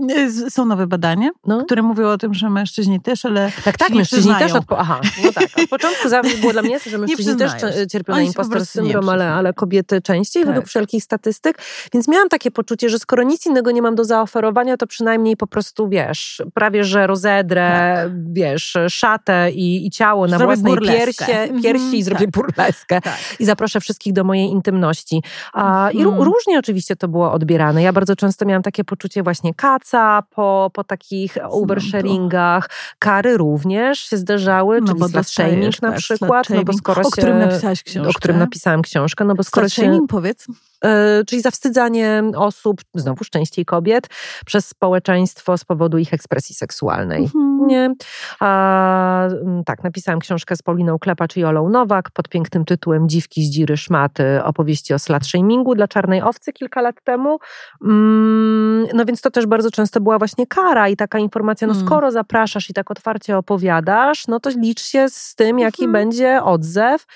Są 0.48 0.64
nowe 0.64 0.86
badania, 0.86 1.30
no. 1.46 1.64
które 1.64 1.82
mówią 1.82 2.08
o 2.08 2.18
tym, 2.18 2.34
że 2.34 2.50
mężczyźni 2.50 3.00
też, 3.00 3.24
ale 3.24 3.52
Tak, 3.64 3.78
tak, 3.78 3.90
mężczyźni 3.90 4.34
też. 4.34 4.52
Od, 4.52 4.64
aha, 4.76 5.00
no 5.24 5.32
tak. 5.32 5.44
Od 5.64 5.70
początku 5.70 6.08
było 6.40 6.52
dla 6.52 6.62
mnie, 6.62 6.78
że 6.78 6.98
mężczyźni 7.06 7.36
też 7.36 7.52
cierpią 7.92 8.12
na 8.12 8.22
impostor 8.22 8.66
syndrom, 8.66 9.08
ale, 9.08 9.32
ale 9.32 9.52
kobiety 9.52 10.00
częściej 10.02 10.42
tak. 10.42 10.48
według 10.48 10.66
wszelkich 10.66 11.04
statystyk. 11.04 11.58
Więc 11.92 12.08
miałam 12.08 12.28
takie 12.28 12.50
poczucie, 12.50 12.88
że 12.88 12.98
skoro 12.98 13.22
nic 13.22 13.46
innego 13.46 13.70
nie 13.70 13.82
mam 13.82 13.94
do 13.94 14.04
zaoferowania, 14.04 14.76
to 14.76 14.86
przynajmniej 14.86 15.36
po 15.36 15.46
prostu 15.46 15.88
wiesz, 15.90 16.42
prawie 16.54 16.84
że 16.84 17.06
rozedrę, 17.06 17.92
tak. 17.94 18.32
wiesz, 18.32 18.76
szatę 18.88 19.50
i, 19.50 19.86
i 19.86 19.90
ciało 19.90 20.26
na 20.26 20.38
zrobię 20.38 20.56
własnej 20.56 20.78
piersie, 20.78 21.48
piersi 21.62 21.84
mm, 21.84 21.94
i 21.94 22.02
zrobię 22.02 22.26
tak. 22.26 22.30
burleskę. 22.30 23.00
Tak. 23.00 23.18
I 23.38 23.44
zaproszę 23.44 23.80
wszystkich 23.80 24.12
do 24.12 24.24
mojej 24.24 24.46
intymności. 24.46 25.22
A, 25.52 25.90
I 25.90 26.02
mm. 26.02 26.22
różnie 26.22 26.58
oczywiście 26.58 26.96
to 26.96 27.08
było 27.08 27.32
odbierane. 27.32 27.82
Ja 27.82 27.92
bardzo 27.92 28.16
często 28.16 28.44
miałam 28.44 28.62
takie 28.62 28.84
poczucie 28.84 29.22
właśnie 29.22 29.54
kaca 29.54 30.22
po, 30.30 30.70
po 30.74 30.84
takich 30.84 31.36
oversharingach. 31.50 32.70
Kary 32.98 33.36
również 33.36 33.98
się 33.98 34.16
zdarzały, 34.16 34.80
no 34.80 34.86
czyli 34.86 35.12
slut 35.12 35.26
shaming 35.26 35.82
na 35.82 35.90
tak, 35.90 35.98
przykład. 35.98 36.50
No 36.50 36.64
bo 36.64 36.72
skoro 36.72 37.02
o 37.02 37.10
którym 37.10 37.38
napisałaś 37.38 37.82
książkę. 37.82 38.10
O 38.10 38.12
którym 38.12 38.38
napisałam 38.38 38.82
książkę. 38.82 39.24
No 39.24 39.34
bo 39.34 39.42
skoro 39.42 39.68
slut 39.68 39.86
się, 39.86 40.06
powiedz. 40.08 40.46
E, 40.84 41.24
czyli 41.24 41.42
zawstydzanie 41.42 42.22
osób, 42.36 42.80
znowu 42.94 43.24
częściej 43.24 43.64
kobiet, 43.64 44.06
przez 44.46 44.68
społeczeństwo 44.68 45.58
z 45.58 45.64
powodu 45.64 45.98
ich 45.98 46.14
ekspresji 46.14 46.54
seksualnej. 46.54 47.22
Mhm. 47.22 47.66
Nie? 47.66 47.94
A, 48.40 49.28
tak, 49.66 49.84
napisałam 49.84 50.20
książkę 50.20 50.56
z 50.56 50.62
Pauliną 50.62 50.98
Klepacz 50.98 51.36
i 51.36 51.44
Olą 51.44 51.68
Nowak 51.68 52.10
pod 52.10 52.28
pięknym 52.28 52.64
tytułem 52.64 53.08
Dziwki, 53.08 53.44
zdziry, 53.44 53.76
szmaty, 53.76 54.44
opowieści 54.44 54.94
o 54.94 54.98
slut 54.98 55.26
shamingu 55.26 55.74
dla 55.74 55.88
czarnej 55.88 56.22
owcy 56.22 56.52
kilka 56.52 56.80
lat 56.80 56.96
temu. 57.04 57.38
Mm, 57.84 58.86
no 58.94 59.04
więc 59.04 59.20
to 59.20 59.30
też 59.30 59.46
bardzo 59.46 59.70
często 59.70 60.00
była 60.00 60.18
właśnie 60.18 60.46
kara 60.46 60.88
i 60.88 60.96
taka 60.96 61.18
informacja, 61.18 61.66
no 61.66 61.74
mm. 61.74 61.86
skoro 61.86 62.10
zapraszasz 62.10 62.70
i 62.70 62.72
tak 62.72 62.90
otwarcie 62.90 63.38
opowiadasz, 63.38 64.26
no 64.28 64.40
to 64.40 64.50
licz 64.50 64.82
się 64.82 65.08
z 65.08 65.34
tym, 65.34 65.58
jaki 65.58 65.84
mhm. 65.84 65.92
będzie 65.92 66.42
odzew. 66.42 67.06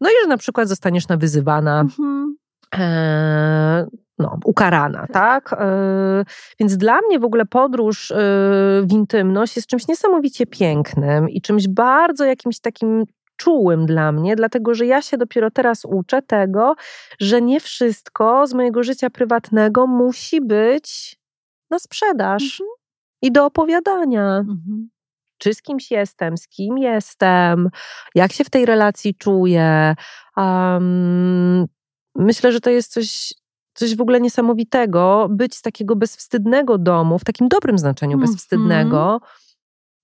No 0.00 0.10
i 0.10 0.12
że 0.22 0.28
na 0.28 0.36
przykład 0.36 0.68
zostaniesz 0.68 1.08
nawyzywana. 1.08 1.80
E, 1.80 2.41
no, 4.18 4.38
ukarana, 4.44 5.06
tak? 5.12 5.52
E, 5.52 6.24
więc 6.60 6.76
dla 6.76 6.98
mnie 7.08 7.18
w 7.18 7.24
ogóle 7.24 7.46
podróż 7.46 8.10
e, 8.10 8.14
w 8.82 8.92
intymność 8.92 9.56
jest 9.56 9.68
czymś 9.68 9.88
niesamowicie 9.88 10.46
pięknym 10.46 11.28
i 11.30 11.40
czymś 11.40 11.68
bardzo 11.68 12.24
jakimś 12.24 12.60
takim 12.60 13.04
czułym 13.36 13.86
dla 13.86 14.12
mnie, 14.12 14.36
dlatego 14.36 14.74
że 14.74 14.86
ja 14.86 15.02
się 15.02 15.18
dopiero 15.18 15.50
teraz 15.50 15.84
uczę 15.84 16.22
tego, 16.22 16.74
że 17.20 17.42
nie 17.42 17.60
wszystko 17.60 18.46
z 18.46 18.54
mojego 18.54 18.82
życia 18.82 19.10
prywatnego 19.10 19.86
musi 19.86 20.40
być 20.40 21.16
na 21.70 21.78
sprzedaż 21.78 22.42
mhm. 22.42 22.68
i 23.22 23.32
do 23.32 23.44
opowiadania. 23.44 24.36
Mhm. 24.38 24.88
Czy 25.38 25.54
z 25.54 25.62
kimś 25.62 25.90
jestem, 25.90 26.36
z 26.36 26.48
kim 26.48 26.78
jestem, 26.78 27.68
jak 28.14 28.32
się 28.32 28.44
w 28.44 28.50
tej 28.50 28.66
relacji 28.66 29.14
czuję. 29.14 29.94
Um, 30.36 31.66
myślę, 32.16 32.52
że 32.52 32.60
to 32.60 32.70
jest 32.70 32.92
coś, 32.92 33.34
coś 33.74 33.96
w 33.96 34.00
ogóle 34.00 34.20
niesamowitego, 34.20 35.28
być 35.30 35.56
z 35.56 35.62
takiego 35.62 35.96
bezwstydnego 35.96 36.78
domu, 36.78 37.18
w 37.18 37.24
takim 37.24 37.48
dobrym 37.48 37.78
znaczeniu 37.78 38.12
mm 38.12 38.26
-hmm. 38.26 38.30
bezwstydnego, 38.30 39.20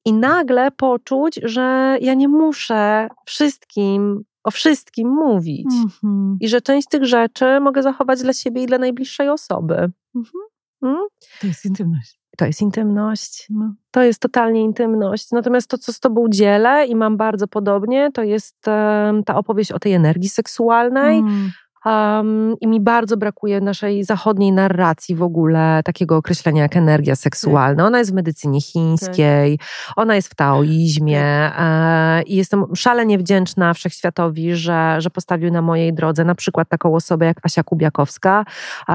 i 0.05 0.13
nagle 0.13 0.71
poczuć, 0.71 1.41
że 1.43 1.99
ja 2.01 2.15
nie 2.15 2.29
muszę 2.29 3.09
wszystkim 3.27 4.25
o 4.45 4.51
wszystkim 4.51 5.09
mówić. 5.09 5.67
Mm 5.73 5.89
-hmm. 5.89 6.37
I 6.41 6.49
że 6.49 6.61
część 6.61 6.89
tych 6.89 7.05
rzeczy 7.05 7.61
mogę 7.61 7.83
zachować 7.83 8.23
dla 8.23 8.33
siebie 8.33 8.63
i 8.63 8.67
dla 8.67 8.79
najbliższej 8.79 9.29
osoby. 9.29 9.75
Mm 9.75 9.93
-hmm. 10.15 10.83
mm? 10.83 11.07
To 11.41 11.47
jest 11.47 11.65
intymność. 11.65 12.21
To 12.37 12.47
jest 12.47 12.63
intymność. 12.63 13.47
No. 13.51 13.75
To 13.91 14.03
jest 14.03 14.21
totalnie 14.21 14.63
intymność. 14.63 15.31
Natomiast 15.33 15.69
to, 15.69 15.79
co 15.79 15.93
z 15.93 16.01
Tobą 16.01 16.27
dzielę 16.29 16.87
i 16.87 16.97
mam 16.97 17.17
bardzo 17.17 17.49
podobnie, 17.49 18.11
to 18.15 18.23
jest 18.23 18.57
um, 18.67 19.25
ta 19.25 19.35
opowieść 19.35 19.73
o 19.73 19.79
tej 19.79 19.93
energii 19.93 20.29
seksualnej, 20.29 21.19
mm. 21.19 21.51
Um, 21.85 22.55
I 22.61 22.67
mi 22.67 22.81
bardzo 22.81 23.17
brakuje 23.17 23.61
naszej 23.61 24.05
zachodniej 24.05 24.53
narracji 24.53 25.15
w 25.15 25.23
ogóle 25.23 25.81
takiego 25.85 26.17
określenia 26.17 26.63
jak 26.63 26.77
energia 26.77 27.17
seksualna. 27.17 27.87
Ona 27.87 27.99
jest 27.99 28.11
w 28.11 28.15
medycynie 28.15 28.61
chińskiej, 28.61 29.59
ona 29.97 30.15
jest 30.15 30.29
w 30.29 30.35
taoizmie 30.35 31.23
e, 31.23 32.23
i 32.23 32.37
jestem 32.37 32.65
szalenie 32.77 33.19
wdzięczna 33.19 33.75
wszechświatowi, 33.75 34.55
że, 34.55 34.97
że 34.99 35.11
postawił 35.11 35.53
na 35.53 35.63
mojej 35.63 35.95
drodze 35.95 36.25
na 36.25 36.35
przykład 36.35 36.69
taką 36.69 36.95
osobę 36.95 37.27
jak 37.27 37.37
Asia 37.43 37.63
Kubiakowska, 37.63 38.45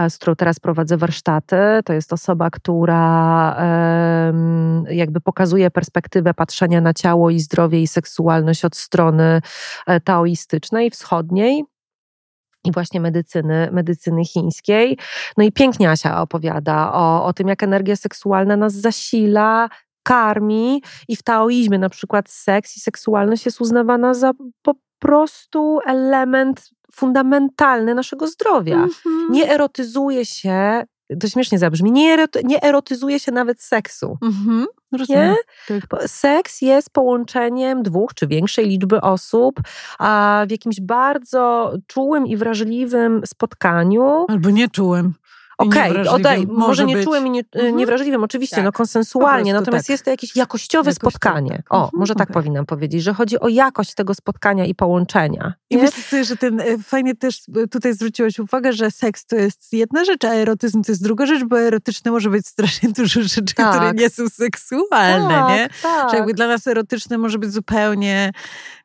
z 0.09 0.17
którą 0.17 0.35
teraz 0.35 0.59
prowadzę 0.59 0.97
warsztaty. 0.97 1.55
To 1.85 1.93
jest 1.93 2.13
osoba, 2.13 2.49
która 2.49 2.83
jakby 4.89 5.21
pokazuje 5.21 5.71
perspektywę 5.71 6.33
patrzenia 6.33 6.81
na 6.81 6.93
ciało 6.93 7.29
i 7.29 7.39
zdrowie 7.39 7.81
i 7.81 7.87
seksualność 7.87 8.65
od 8.65 8.75
strony 8.75 9.41
e, 9.87 9.99
taoistycznej, 9.99 10.89
wschodniej 10.89 11.63
i 12.65 12.71
właśnie 12.71 13.01
medycyny, 13.01 13.69
medycyny 13.71 14.25
chińskiej. 14.25 14.97
No 15.37 15.43
i 15.43 15.51
pięknie 15.51 15.91
Asia 15.91 16.21
opowiada 16.21 16.93
o, 16.93 17.25
o 17.25 17.33
tym, 17.33 17.47
jak 17.47 17.63
energia 17.63 17.95
seksualna 17.95 18.57
nas 18.57 18.73
zasila, 18.73 19.69
karmi 20.03 20.81
i 21.07 21.15
w 21.15 21.23
taoizmie 21.23 21.79
na 21.79 21.89
przykład 21.89 22.29
seks 22.29 22.77
i 22.77 22.79
seksualność 22.79 23.45
jest 23.45 23.61
uznawana 23.61 24.13
za 24.13 24.31
po 24.61 24.73
prostu 24.99 25.79
element 25.85 26.69
fundamentalny 26.93 27.95
naszego 27.95 28.27
zdrowia. 28.27 28.75
Mm 28.75 28.89
-hmm. 28.89 29.29
Nie 29.29 29.49
erotyzuje 29.49 30.25
się 30.25 30.83
to 31.19 31.27
śmiesznie 31.27 31.59
zabrzmi, 31.59 31.91
nie, 31.91 32.25
nie 32.43 32.63
erotyzuje 32.63 33.19
się 33.19 33.31
nawet 33.31 33.61
seksu. 33.61 34.17
Mhm, 34.21 34.65
nie? 35.09 35.35
Tak. 35.67 36.07
Seks 36.07 36.61
jest 36.61 36.89
połączeniem 36.89 37.83
dwóch 37.83 38.13
czy 38.13 38.27
większej 38.27 38.67
liczby 38.67 39.01
osób 39.01 39.61
a 39.99 40.45
w 40.47 40.51
jakimś 40.51 40.81
bardzo 40.81 41.73
czułym 41.87 42.27
i 42.27 42.37
wrażliwym 42.37 43.21
spotkaniu. 43.25 44.25
Albo 44.29 44.49
nieczułym. 44.49 45.13
Okej, 45.67 46.07
okay, 46.07 46.45
może 46.47 46.85
nie 46.85 47.03
czułem 47.03 47.27
i 47.27 47.29
nie, 47.29 47.43
mhm. 47.55 47.77
niewrażliwym, 47.77 48.23
oczywiście, 48.23 48.55
tak. 48.55 48.65
no 48.65 48.71
konsensualnie, 48.71 49.53
natomiast 49.53 49.87
tak. 49.87 49.93
jest 49.93 50.05
to 50.05 50.11
jakieś 50.11 50.35
jakościowe 50.35 50.89
Jakoś 50.89 50.95
spotkanie. 50.95 51.49
Tak. 51.49 51.65
O, 51.69 51.75
mhm. 51.75 51.91
może 51.99 52.15
tak 52.15 52.29
okay. 52.29 52.33
powinnam 52.33 52.65
powiedzieć, 52.65 53.03
że 53.03 53.13
chodzi 53.13 53.39
o 53.39 53.47
jakość 53.47 53.93
tego 53.93 54.13
spotkania 54.13 54.65
i 54.65 54.75
połączenia. 54.75 55.53
I 55.69 55.77
myślę 55.77 56.03
sobie, 56.03 56.23
że 56.23 56.37
ten, 56.37 56.59
e, 56.59 56.77
fajnie 56.77 57.15
też 57.15 57.41
e, 57.63 57.67
tutaj 57.67 57.93
zwróciłaś 57.93 58.39
uwagę, 58.39 58.73
że 58.73 58.91
seks 58.91 59.25
to 59.25 59.35
jest 59.35 59.73
jedna 59.73 60.05
rzecz, 60.05 60.25
a 60.25 60.33
erotyzm 60.33 60.83
to 60.83 60.91
jest 60.91 61.03
druga 61.03 61.25
rzecz, 61.25 61.43
bo 61.43 61.59
erotyczne 61.59 62.11
może 62.11 62.29
być 62.29 62.47
strasznie 62.47 62.89
dużo 62.97 63.21
rzeczy, 63.21 63.55
tak. 63.55 63.75
które 63.75 63.93
nie 63.93 64.09
są 64.09 64.29
seksualne, 64.29 65.35
tak, 65.35 65.49
nie? 65.49 65.69
Tak. 65.81 66.09
Że 66.09 66.17
jakby 66.17 66.33
dla 66.33 66.47
nas 66.47 66.67
erotyczne 66.67 67.17
może 67.17 67.39
być 67.39 67.51
zupełnie 67.51 68.31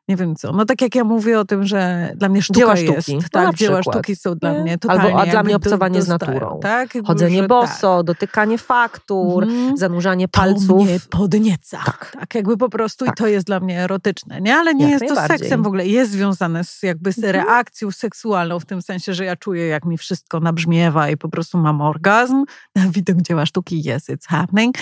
nie 0.09 0.15
wiem 0.15 0.35
co. 0.35 0.51
No 0.51 0.65
tak 0.65 0.81
jak 0.81 0.95
ja 0.95 1.03
mówię 1.03 1.39
o 1.39 1.45
tym, 1.45 1.65
że 1.65 2.11
dla 2.15 2.29
mnie 2.29 2.41
sztuka 2.41 2.59
dzieła 2.59 2.75
sztuki. 2.75 2.91
jest. 2.91 3.09
No 3.09 3.19
tak, 3.31 3.55
dzieła 3.55 3.83
sztuki 3.83 4.15
są 4.15 4.35
dla 4.35 4.53
mnie 4.53 4.77
totalnie. 4.77 5.03
Albo 5.03 5.19
a 5.19 5.25
dla 5.25 5.43
mnie 5.43 5.55
obcowanie 5.55 5.99
do, 5.99 6.05
z 6.05 6.07
naturą. 6.07 6.59
Tak? 6.61 6.89
Chodzenie 7.05 7.43
boso, 7.43 7.97
tak. 7.97 8.05
dotykanie 8.05 8.57
faktur, 8.57 9.43
mhm. 9.43 9.77
zanurzanie 9.77 10.27
palców. 10.27 10.67
To 10.67 10.75
mnie 10.75 10.99
podnieca. 11.09 11.79
Tak. 11.85 12.15
tak 12.19 12.35
jakby 12.35 12.57
po 12.57 12.69
prostu 12.69 13.05
tak. 13.05 13.15
i 13.15 13.17
to 13.17 13.27
jest 13.27 13.45
dla 13.45 13.59
mnie 13.59 13.79
erotyczne, 13.81 14.41
nie? 14.41 14.55
Ale 14.55 14.75
nie 14.75 14.91
jak 14.91 15.01
jest 15.01 15.15
to 15.15 15.27
seksem 15.27 15.63
w 15.63 15.67
ogóle. 15.67 15.87
Jest 15.87 16.11
związane 16.11 16.63
z 16.63 16.83
jakby 16.83 17.11
z 17.11 17.17
mhm. 17.17 17.35
reakcją 17.35 17.91
seksualną 17.91 18.59
w 18.59 18.65
tym 18.65 18.81
sensie, 18.81 19.13
że 19.13 19.25
ja 19.25 19.35
czuję 19.35 19.67
jak 19.67 19.85
mi 19.85 19.97
wszystko 19.97 20.39
nabrzmiewa 20.39 21.09
i 21.09 21.17
po 21.17 21.29
prostu 21.29 21.57
mam 21.57 21.81
orgazm 21.81 22.43
widok 22.95 23.21
dzieła 23.21 23.45
sztuki. 23.45 23.79
Yes, 23.79 24.09
it's 24.09 24.27
happening. 24.27 24.75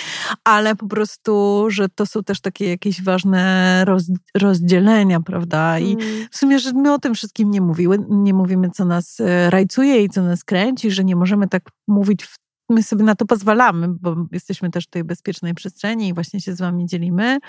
Ale 0.44 0.76
po 0.76 0.88
prostu, 0.88 1.66
że 1.70 1.90
to 1.90 2.06
są 2.06 2.24
też 2.24 2.42
takie 2.42 2.70
jakieś 2.70 3.04
ważne 3.04 3.86
roz, 3.86 4.04
rozdzielenia 4.36 5.17
prawda? 5.22 5.80
I 5.80 5.94
mm. 5.94 6.28
w 6.32 6.38
sumie, 6.38 6.60
że 6.60 6.74
my 6.74 6.94
o 6.94 7.00
tym 7.00 7.14
wszystkim 7.14 7.52
nie 7.52 7.62
mówimy, 7.62 7.98
nie 8.10 8.34
mówimy, 8.34 8.70
co 8.70 8.86
nas 8.86 9.20
e, 9.20 9.50
rajcuje 9.50 10.04
i 10.04 10.10
co 10.10 10.24
nas 10.24 10.44
kręci, 10.44 10.92
że 10.92 11.04
nie 11.04 11.16
możemy 11.16 11.48
tak 11.48 11.70
mówić 11.88 12.24
w 12.24 12.36
my 12.70 12.84
sobie 12.84 13.04
na 13.04 13.16
to 13.16 13.26
pozwalamy, 13.26 13.88
bo 13.88 14.16
jesteśmy 14.32 14.72
też 14.72 14.86
w 14.86 14.90
tej 14.90 15.04
bezpiecznej 15.04 15.54
przestrzeni 15.54 16.08
i 16.08 16.14
właśnie 16.14 16.42
się 16.42 16.56
z 16.56 16.60
wami 16.60 16.86
dzielimy. 16.86 17.40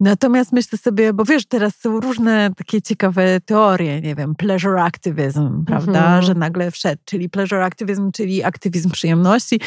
Natomiast 0.00 0.52
myślę 0.52 0.78
sobie, 0.78 1.12
bo 1.12 1.24
wiesz, 1.24 1.46
teraz 1.46 1.76
są 1.76 2.00
różne 2.00 2.50
takie 2.56 2.82
ciekawe 2.82 3.40
teorie, 3.40 4.00
nie 4.00 4.14
wiem, 4.14 4.34
pleasure 4.34 4.82
activism, 4.82 5.64
prawda, 5.64 5.98
mhm. 5.98 6.22
że 6.22 6.34
nagle 6.34 6.70
wszedł, 6.70 7.02
czyli 7.04 7.28
pleasure 7.28 7.64
activism, 7.64 8.12
czyli 8.12 8.44
aktywizm 8.44 8.90
przyjemności, 8.90 9.60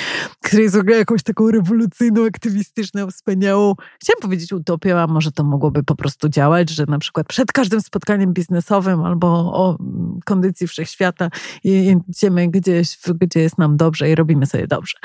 który 0.44 0.64
jest 0.64 0.76
w 0.76 0.80
ogóle 0.80 0.98
jakąś 0.98 1.24
taką 1.24 1.52
rewolucyjną, 1.52 2.26
aktywistyczną, 2.26 3.08
wspaniałą, 3.08 3.74
chciałam 4.02 4.22
powiedzieć 4.22 4.54
utopią, 4.54 4.98
a 4.98 5.08
może 5.08 5.32
to 5.32 5.44
mogłoby 5.44 5.84
po 5.84 5.96
prostu 5.96 6.30
działać, 6.30 6.70
że 6.70 6.86
na 6.88 7.00
przykład 7.00 7.28
przed 7.28 7.52
każdym 7.52 7.82
spotkaniem 7.82 8.34
biznesowym 8.34 9.02
albo 9.02 9.28
o 9.54 9.78
kondycji 10.26 10.68
wszechświata 10.68 11.30
idziemy 11.64 12.48
gdzieś, 12.48 12.98
gdzie 13.22 13.40
jest 13.40 13.58
nam 13.58 13.78
dobrze 13.78 14.10
i 14.10 14.16
robimy 14.16 14.46
sobie 14.46 14.68
dobrze. 14.68 14.97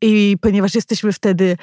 I 0.00 0.36
ponieważ 0.40 0.74
jesteśmy 0.74 1.12
wtedy 1.12 1.56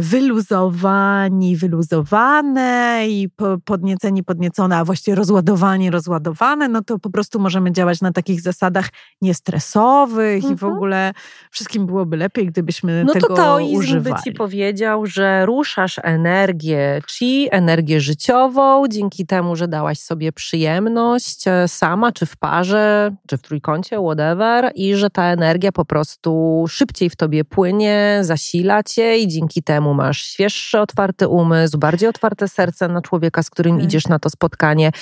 wyluzowani, 0.00 1.56
wyluzowane 1.56 3.04
i 3.08 3.28
podnieceni, 3.64 4.24
podniecone, 4.24 4.76
a 4.76 4.84
właściwie 4.84 5.14
rozładowani, 5.14 5.90
rozładowane, 5.90 6.68
no 6.68 6.82
to 6.82 6.98
po 6.98 7.10
prostu 7.10 7.40
możemy 7.40 7.72
działać 7.72 8.00
na 8.00 8.12
takich 8.12 8.40
zasadach 8.40 8.88
niestresowych 9.22 10.36
mhm. 10.36 10.54
i 10.54 10.56
w 10.56 10.62
mhm. 10.62 10.72
ogóle 10.72 11.12
wszystkim 11.50 11.86
byłoby 11.86 12.16
lepiej, 12.16 12.46
gdybyśmy 12.46 13.04
no 13.04 13.12
tego 13.12 13.34
to 13.36 13.58
używali. 13.72 14.14
by 14.14 14.22
ci 14.24 14.32
powiedział, 14.32 15.06
że 15.06 15.46
ruszasz 15.46 16.00
energię, 16.02 17.00
chi, 17.10 17.48
energię 17.50 18.00
życiową, 18.00 18.88
dzięki 18.88 19.26
temu, 19.26 19.56
że 19.56 19.68
dałaś 19.68 19.98
sobie 19.98 20.32
przyjemność 20.32 21.48
e, 21.48 21.68
sama, 21.68 22.12
czy 22.12 22.26
w 22.26 22.36
parze, 22.36 23.16
czy 23.28 23.38
w 23.38 23.42
trójkącie, 23.42 23.98
whatever, 23.98 24.72
i 24.74 24.94
że 24.94 25.10
ta 25.10 25.24
energia 25.24 25.72
po 25.72 25.84
prostu 25.84 26.64
szybciej 26.68 27.10
w 27.10 27.16
tobie 27.16 27.44
płynie, 27.44 28.18
zasila 28.22 28.82
cię 28.82 29.18
i 29.18 29.28
dzięki 29.28 29.55
temu 29.62 29.94
masz 29.94 30.22
świeższy, 30.22 30.80
otwarty 30.80 31.28
umysł, 31.28 31.78
bardziej 31.78 32.08
otwarte 32.08 32.48
serce 32.48 32.88
na 32.88 33.02
człowieka, 33.02 33.42
z 33.42 33.50
którym 33.50 33.76
tak. 33.76 33.84
idziesz 33.84 34.06
na 34.06 34.18
to 34.18 34.30
spotkanie. 34.30 34.92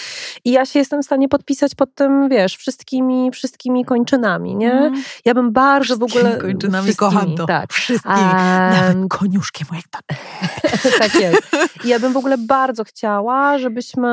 I 0.44 0.50
ja 0.50 0.66
się 0.66 0.78
jestem 0.78 1.02
w 1.02 1.05
stanie 1.05 1.28
podpisać 1.28 1.74
pod 1.74 1.94
tym, 1.94 2.28
wiesz, 2.28 2.57
wszystkimi, 2.57 3.30
wszystkimi 3.30 3.84
kończynami, 3.84 4.57
nie? 4.57 4.72
Mm. 4.72 5.02
Ja 5.24 5.34
bym 5.34 5.52
bardzo 5.52 5.96
w 5.96 6.02
ogóle... 6.02 6.36
kończynami 6.36 6.94
kocham 6.94 7.34
to. 7.34 7.46
Tak. 7.46 7.72
Wszystkimi. 7.72 8.16
Nawet 8.16 8.96
koniuszkiem 9.09 9.66
jak 9.72 9.88
tak. 9.88 10.18
tak 10.98 11.14
jest. 11.14 11.42
I 11.84 11.88
ja 11.88 11.98
bym 11.98 12.12
w 12.12 12.16
ogóle 12.16 12.38
bardzo 12.38 12.84
chciała, 12.84 13.59
żebyśmy 13.59 14.09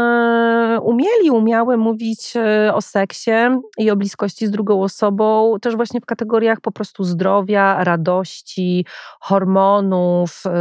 umieli, 0.82 1.32
umiały 1.32 1.78
mówić 1.78 2.34
e, 2.36 2.74
o 2.74 2.82
seksie 2.82 3.32
i 3.78 3.92
o 3.92 3.96
bliskości 3.96 4.48
z 4.48 4.52
drugą 4.52 4.84
osobą, 4.84 5.56
też 5.62 5.76
właśnie 5.76 6.02
w 6.02 6.06
kategoriach 6.06 6.62
po 6.62 6.72
prostu 6.72 7.04
zdrowia, 7.04 7.84
radości, 7.84 8.86
hormonów, 9.20 10.31
yy, 10.46 10.52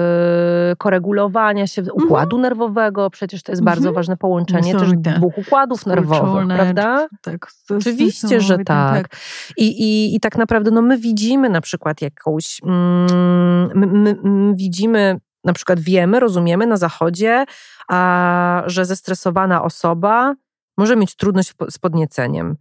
koregulowania 0.79 1.67
się 1.67 1.83
układu 1.93 2.37
mm. 2.37 2.43
nerwowego. 2.43 3.11
Przecież 3.11 3.43
to 3.43 3.53
jest 3.53 3.63
bardzo 3.63 3.83
mm 3.83 3.93
-hmm. 3.93 3.97
ważne 3.97 4.17
połączenie 4.17 4.75
też 4.75 4.91
dwóch 4.93 5.39
układów 5.39 5.87
nerwowych, 5.87 6.47
prawda? 6.47 7.09
Tak, 7.23 7.47
Oczywiście, 7.79 8.41
że 8.41 8.57
tak. 8.57 8.65
tak. 8.67 9.17
I, 9.57 9.67
i, 9.67 10.15
I 10.17 10.21
tak 10.21 10.39
naprawdę 10.39 10.71
no, 10.71 10.83
my 10.83 10.99
widzimy 10.99 11.49
na 11.49 11.61
przykład 11.61 12.03
jakąś, 12.03 12.61
mm, 12.65 13.71
my, 13.75 13.87
my, 13.87 14.17
my 14.23 14.55
widzimy 14.55 15.21
na 15.45 15.53
przykład 15.53 15.81
wiemy, 15.81 16.21
rozumiemy 16.21 16.67
na 16.67 16.77
zachodzie, 16.77 17.45
a, 17.89 18.63
że 18.67 18.85
zestresowana 18.85 19.63
osoba 19.63 20.35
może 20.79 20.97
mieć 20.97 21.17
trudność 21.17 21.55
z 21.71 21.79
podnieceniem 21.79 22.57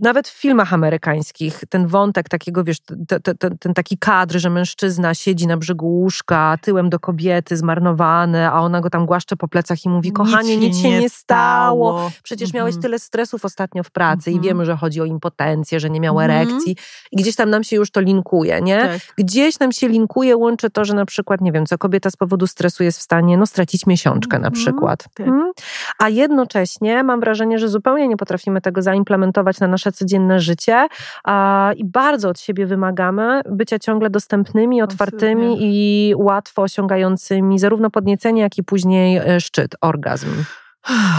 nawet 0.00 0.28
w 0.28 0.40
filmach 0.40 0.72
amerykańskich 0.72 1.64
ten 1.68 1.86
wątek 1.86 2.28
takiego, 2.28 2.64
wiesz, 2.64 2.80
te, 3.08 3.20
te, 3.20 3.34
te, 3.34 3.50
ten 3.50 3.74
taki 3.74 3.98
kadr, 3.98 4.38
że 4.38 4.50
mężczyzna 4.50 5.14
siedzi 5.14 5.46
na 5.46 5.56
brzegu 5.56 5.86
łóżka, 5.86 6.58
tyłem 6.62 6.90
do 6.90 6.98
kobiety, 6.98 7.56
zmarnowany, 7.56 8.48
a 8.48 8.60
ona 8.60 8.80
go 8.80 8.90
tam 8.90 9.06
głaszcze 9.06 9.36
po 9.36 9.48
plecach 9.48 9.84
i 9.84 9.88
mówi, 9.88 10.12
kochanie, 10.12 10.56
nic, 10.56 10.74
nic 10.74 10.82
się 10.82 11.00
nie 11.00 11.08
stało. 11.08 11.92
stało. 11.92 12.10
Przecież 12.22 12.48
mhm. 12.48 12.60
miałeś 12.60 12.74
tyle 12.82 12.98
stresów 12.98 13.44
ostatnio 13.44 13.82
w 13.82 13.90
pracy 13.90 14.30
mhm. 14.30 14.36
i 14.36 14.48
wiemy, 14.48 14.64
że 14.64 14.76
chodzi 14.76 15.00
o 15.00 15.04
impotencję, 15.04 15.80
że 15.80 15.90
nie 15.90 16.00
miał 16.00 16.20
mhm. 16.20 16.40
erekcji 16.40 16.76
i 17.12 17.16
gdzieś 17.16 17.36
tam 17.36 17.50
nam 17.50 17.64
się 17.64 17.76
już 17.76 17.90
to 17.90 18.00
linkuje, 18.00 18.60
nie? 18.62 18.80
Tak. 18.80 19.00
Gdzieś 19.18 19.58
nam 19.58 19.72
się 19.72 19.88
linkuje, 19.88 20.36
łączy 20.36 20.70
to, 20.70 20.84
że 20.84 20.94
na 20.94 21.06
przykład, 21.06 21.40
nie 21.40 21.52
wiem, 21.52 21.66
co 21.66 21.78
kobieta 21.78 22.10
z 22.10 22.16
powodu 22.16 22.46
stresu 22.46 22.82
jest 22.82 22.98
w 22.98 23.02
stanie, 23.02 23.38
no, 23.38 23.46
stracić 23.46 23.86
miesiączkę 23.86 24.38
na 24.38 24.48
mhm. 24.48 24.52
przykład. 24.52 25.04
Tak. 25.14 25.26
Hmm? 25.26 25.52
A 25.98 26.08
jednocześnie 26.08 27.02
mam 27.02 27.20
wrażenie, 27.20 27.58
że 27.58 27.68
zupełnie 27.68 28.08
nie 28.08 28.16
potrafimy 28.16 28.60
tego 28.60 28.82
zaimplementować 28.82 29.60
na 29.60 29.66
nasze 29.66 29.89
nasze 29.90 29.98
codzienne 29.98 30.40
życie 30.40 30.88
a, 31.24 31.70
i 31.76 31.84
bardzo 31.84 32.28
od 32.28 32.40
siebie 32.40 32.66
wymagamy 32.66 33.42
bycia 33.50 33.78
ciągle 33.78 34.10
dostępnymi, 34.10 34.82
otwartymi 34.82 35.46
Absolutnie. 35.46 35.68
i 35.70 36.14
łatwo 36.16 36.62
osiągającymi 36.62 37.58
zarówno 37.58 37.90
podniecenie, 37.90 38.42
jak 38.42 38.58
i 38.58 38.62
później 38.62 39.16
e, 39.16 39.40
szczyt, 39.40 39.76
orgazm. 39.80 40.28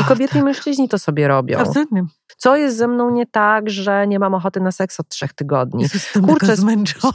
I 0.01 0.03
kobiety 0.03 0.39
i 0.39 0.41
mężczyźni 0.41 0.89
to 0.89 0.99
sobie 0.99 1.28
robią. 1.28 1.59
Absolutnie. 1.59 2.05
Co 2.42 2.56
jest 2.56 2.78
ze 2.78 2.88
mną 2.88 3.10
nie 3.10 3.26
tak, 3.26 3.70
że 3.70 4.08
nie 4.08 4.20
mam 4.20 4.34
ochoty 4.34 4.60
na 4.60 4.72
seks 4.72 5.00
od 5.00 5.08
trzech 5.08 5.34
tygodni? 5.34 5.84
Jestem 5.94 6.26
Kurczę, 6.26 6.56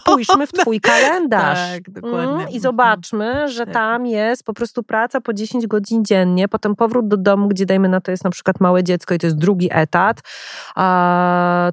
spójrzmy 0.01 0.47
w 0.47 0.53
twój 0.53 0.81
kalendarz 0.91 1.59
tak, 1.72 1.91
dokładnie. 1.91 2.43
Mm, 2.43 2.49
i 2.49 2.61
zobaczmy, 2.61 3.49
że 3.49 3.64
tak. 3.64 3.74
tam 3.74 4.07
jest 4.07 4.45
po 4.45 4.55
prostu 4.55 4.83
praca 4.83 5.20
po 5.20 5.33
10 5.33 5.66
godzin 5.66 6.05
dziennie, 6.05 6.49
potem 6.49 6.77
powrót 6.77 7.09
do 7.09 7.16
domu, 7.16 7.49
gdzie 7.49 7.66
dajmy 7.66 7.89
na 7.89 8.01
to 8.01 8.11
jest 8.11 8.24
na 8.24 8.31
przykład 8.31 8.61
małe 8.61 8.85
dziecko 8.85 9.14
i 9.14 9.18
to 9.18 9.27
jest 9.27 9.37
drugi 9.37 9.68
etat, 9.72 10.20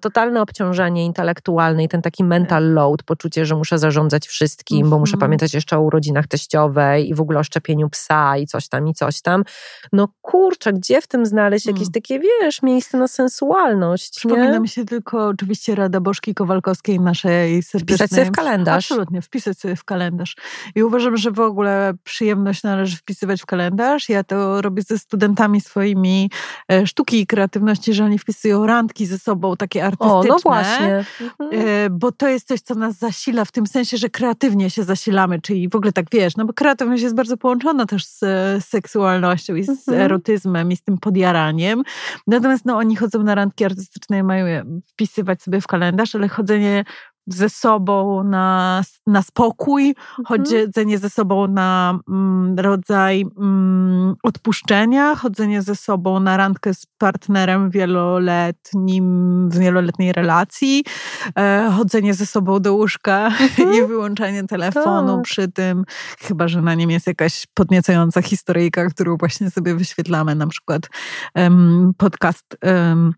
totalne 0.01 0.41
obciążenie 0.41 1.05
intelektualne 1.05 1.83
i 1.83 1.89
ten 1.89 2.01
taki 2.01 2.23
mental 2.23 2.63
tak. 2.63 2.73
load, 2.75 3.03
poczucie, 3.03 3.45
że 3.45 3.55
muszę 3.55 3.79
zarządzać 3.79 4.27
wszystkim, 4.27 4.77
mm 4.77 4.87
-hmm. 4.87 4.91
bo 4.91 4.99
muszę 4.99 5.13
mhm. 5.13 5.19
pamiętać 5.19 5.53
jeszcze 5.53 5.77
o 5.77 5.81
urodzinach 5.81 6.27
teściowej 6.27 7.09
i 7.09 7.13
w 7.13 7.21
ogóle 7.21 7.39
o 7.39 7.43
szczepieniu 7.43 7.89
psa 7.89 8.37
i 8.37 8.47
coś 8.47 8.67
tam 8.67 8.87
i 8.87 8.93
coś 8.93 9.21
tam. 9.21 9.43
No 9.91 10.07
kurczę, 10.21 10.73
gdzie 10.73 11.01
w 11.01 11.07
tym 11.07 11.25
znaleźć 11.25 11.65
jakieś 11.65 11.81
mm. 11.81 11.91
takie, 11.91 12.19
wiesz, 12.19 12.61
miejsce 12.61 12.97
na 12.97 13.07
sensu 13.07 13.42
seksualność. 13.43 14.15
Przypomina 14.17 14.59
mi 14.59 14.67
się 14.67 14.85
tylko 14.85 15.27
oczywiście 15.27 15.75
Rada 15.75 15.99
Bożki 15.99 16.33
Kowalkowskiej, 16.33 16.99
naszej 16.99 17.63
serdecznej... 17.63 17.97
Wpisać 17.97 18.11
sobie 18.11 18.25
w 18.25 18.31
kalendarz. 18.31 18.91
Absolutnie, 18.91 19.21
wpisać 19.21 19.59
sobie 19.59 19.75
w 19.75 19.83
kalendarz. 19.83 20.35
I 20.75 20.83
uważam, 20.83 21.17
że 21.17 21.31
w 21.31 21.39
ogóle 21.39 21.93
przyjemność 22.03 22.63
należy 22.63 22.97
wpisywać 22.97 23.41
w 23.41 23.45
kalendarz. 23.45 24.09
Ja 24.09 24.23
to 24.23 24.61
robię 24.61 24.81
ze 24.81 24.99
studentami 24.99 25.61
swoimi 25.61 26.29
e, 26.71 26.87
sztuki 26.87 27.19
i 27.19 27.27
kreatywności, 27.27 27.93
że 27.93 28.05
oni 28.05 28.19
wpisują 28.19 28.65
randki 28.65 29.05
ze 29.05 29.19
sobą, 29.19 29.55
takie 29.57 29.85
artystyczne. 29.85 30.19
O, 30.19 30.23
no 30.23 30.37
właśnie. 30.43 31.05
Mhm. 31.21 31.49
E, 31.51 31.89
bo 31.89 32.11
to 32.11 32.27
jest 32.27 32.47
coś, 32.47 32.61
co 32.61 32.75
nas 32.75 32.97
zasila 32.97 33.45
w 33.45 33.51
tym 33.51 33.67
sensie, 33.67 33.97
że 33.97 34.09
kreatywnie 34.09 34.69
się 34.69 34.83
zasilamy, 34.83 35.41
czyli 35.41 35.69
w 35.69 35.75
ogóle 35.75 35.91
tak 35.91 36.05
wiesz, 36.11 36.37
no 36.37 36.45
bo 36.45 36.53
kreatywność 36.53 37.03
jest 37.03 37.15
bardzo 37.15 37.37
połączona 37.37 37.85
też 37.85 38.05
z 38.05 38.23
seksualnością 38.65 39.55
i 39.55 39.63
z 39.63 39.69
mhm. 39.69 40.01
erotyzmem 40.01 40.71
i 40.71 40.75
z 40.75 40.81
tym 40.81 40.97
podjaraniem. 40.97 41.83
Natomiast 42.27 42.65
no 42.65 42.77
oni 42.77 42.95
chodzą 42.95 43.23
na 43.23 43.32
randki 43.35 43.65
artystyczne 43.65 44.23
mają 44.23 44.63
wpisywać 44.87 45.41
sobie 45.41 45.61
w 45.61 45.67
kalendarz, 45.67 46.15
ale 46.15 46.27
chodzenie 46.27 46.83
ze 47.27 47.49
sobą 47.49 48.23
na, 48.23 48.81
na 49.07 49.21
spokój, 49.21 49.95
mhm. 50.19 50.25
chodzenie 50.25 50.97
ze 50.97 51.09
sobą 51.09 51.47
na 51.47 51.99
mm, 52.09 52.59
rodzaj 52.59 53.25
mm, 53.37 54.15
odpuszczenia, 54.23 55.15
chodzenie 55.15 55.61
ze 55.61 55.75
sobą 55.75 56.19
na 56.19 56.37
randkę 56.37 56.73
z 56.73 56.85
partnerem 56.97 57.69
wieloletnim, 57.69 59.49
w 59.49 59.57
wieloletniej 59.57 60.13
relacji, 60.13 60.83
e, 61.37 61.71
chodzenie 61.77 62.13
ze 62.13 62.25
sobą 62.25 62.59
do 62.59 62.73
łóżka 62.73 63.27
mhm. 63.41 63.73
i 63.73 63.87
wyłączanie 63.87 64.43
telefonu 64.43 65.15
tak. 65.15 65.23
przy 65.23 65.51
tym, 65.51 65.83
chyba 66.19 66.47
że 66.47 66.61
na 66.61 66.73
nim 66.73 66.91
jest 66.91 67.07
jakaś 67.07 67.47
podniecająca 67.53 68.21
historyjka, 68.21 68.89
którą 68.89 69.17
właśnie 69.17 69.51
sobie 69.51 69.75
wyświetlamy, 69.75 70.35
na 70.35 70.47
przykład 70.47 70.89
um, 71.35 71.93
podcast 71.97 72.57
um, 72.63 73.13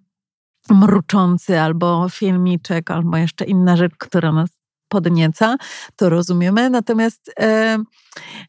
mruczący 0.70 1.60
albo 1.62 2.10
filmiczek, 2.10 2.92
albo 2.92 3.18
jeszcze 3.18 3.46
inna 3.46 3.78
rzecz, 3.78 3.94
która 3.98 4.32
nas 4.32 4.50
podnieca, 4.88 5.56
to 5.96 6.10
rozumiemy. 6.10 6.70
Natomiast 6.70 7.34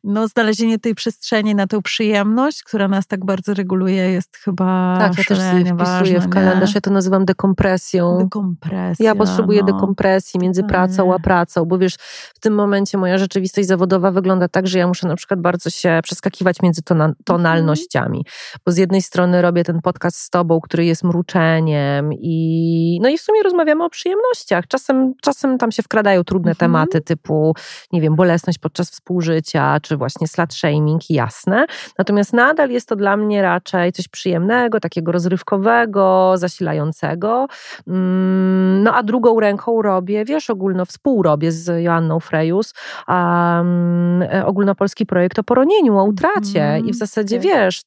no, 0.04 0.28
znalezienie 0.28 0.78
tej 0.78 0.94
przestrzeni 0.94 1.54
na 1.54 1.66
tą 1.66 1.82
przyjemność, 1.82 2.62
która 2.62 2.88
nas 2.88 3.06
tak 3.06 3.24
bardzo 3.24 3.54
reguluje, 3.54 4.12
jest 4.12 4.36
chyba 4.36 4.96
Tak, 4.98 5.18
ja 5.18 5.24
też 5.24 5.38
sobie 5.38 5.64
wpisuję 5.64 5.74
ważne, 5.74 6.20
w 6.20 6.28
kalendarz, 6.28 6.74
ja 6.74 6.80
to 6.80 6.90
nazywam 6.90 7.24
dekompresją. 7.24 8.18
Dekompresja. 8.18 9.06
Ja 9.06 9.14
potrzebuję 9.14 9.60
no. 9.60 9.66
dekompresji 9.66 10.40
między 10.40 10.62
pracą 10.64 11.14
a 11.14 11.18
pracą, 11.18 11.64
bo 11.64 11.78
wiesz, 11.78 11.94
w 12.34 12.38
tym 12.40 12.54
momencie 12.54 12.98
moja 12.98 13.18
rzeczywistość 13.18 13.68
zawodowa 13.68 14.10
wygląda 14.10 14.48
tak, 14.48 14.66
że 14.66 14.78
ja 14.78 14.86
muszę 14.86 15.08
na 15.08 15.16
przykład 15.16 15.40
bardzo 15.40 15.70
się 15.70 16.00
przeskakiwać 16.02 16.62
między 16.62 16.80
tonalnościami, 17.24 18.26
bo 18.66 18.72
z 18.72 18.76
jednej 18.76 19.02
strony 19.02 19.42
robię 19.42 19.64
ten 19.64 19.80
podcast 19.82 20.16
z 20.16 20.30
tobą, 20.30 20.60
który 20.60 20.84
jest 20.84 21.04
mruczeniem 21.04 22.12
i 22.12 22.98
no 23.02 23.08
i 23.08 23.18
w 23.18 23.20
sumie 23.20 23.42
rozmawiamy 23.42 23.84
o 23.84 23.90
przyjemnościach. 23.90 24.66
Czasem, 24.66 25.14
czasem 25.22 25.58
tam 25.58 25.72
się 25.72 25.82
wkradają 25.82 26.24
trudne 26.24 26.50
mhm. 26.50 26.56
tematy 26.58 27.00
typu, 27.00 27.54
nie 27.92 28.00
wiem, 28.00 28.16
bolesność 28.16 28.58
podczas 28.58 28.90
współżycia, 28.90 29.55
czy 29.82 29.96
właśnie 29.96 30.28
slut 30.28 30.54
shaming, 30.54 31.10
jasne. 31.10 31.66
Natomiast 31.98 32.32
nadal 32.32 32.70
jest 32.70 32.88
to 32.88 32.96
dla 32.96 33.16
mnie 33.16 33.42
raczej 33.42 33.92
coś 33.92 34.08
przyjemnego, 34.08 34.80
takiego 34.80 35.12
rozrywkowego, 35.12 36.32
zasilającego. 36.36 37.46
Mm, 37.86 38.82
no 38.82 38.94
a 38.94 39.02
drugą 39.02 39.40
ręką 39.40 39.82
robię, 39.82 40.24
wiesz, 40.24 40.50
ogólno 40.50 40.84
współrobię 40.84 41.52
z 41.52 41.82
Joanną 41.82 42.20
Frejus 42.20 42.74
um, 43.08 44.24
ogólnopolski 44.44 45.06
projekt 45.06 45.38
o 45.38 45.44
poronieniu, 45.44 45.98
o 45.98 46.04
utracie 46.04 46.64
mm, 46.64 46.78
i 46.78 46.82
w 46.82 46.84
mm, 46.84 46.94
zasadzie, 46.94 47.36
tak. 47.36 47.44
wiesz, 47.44 47.82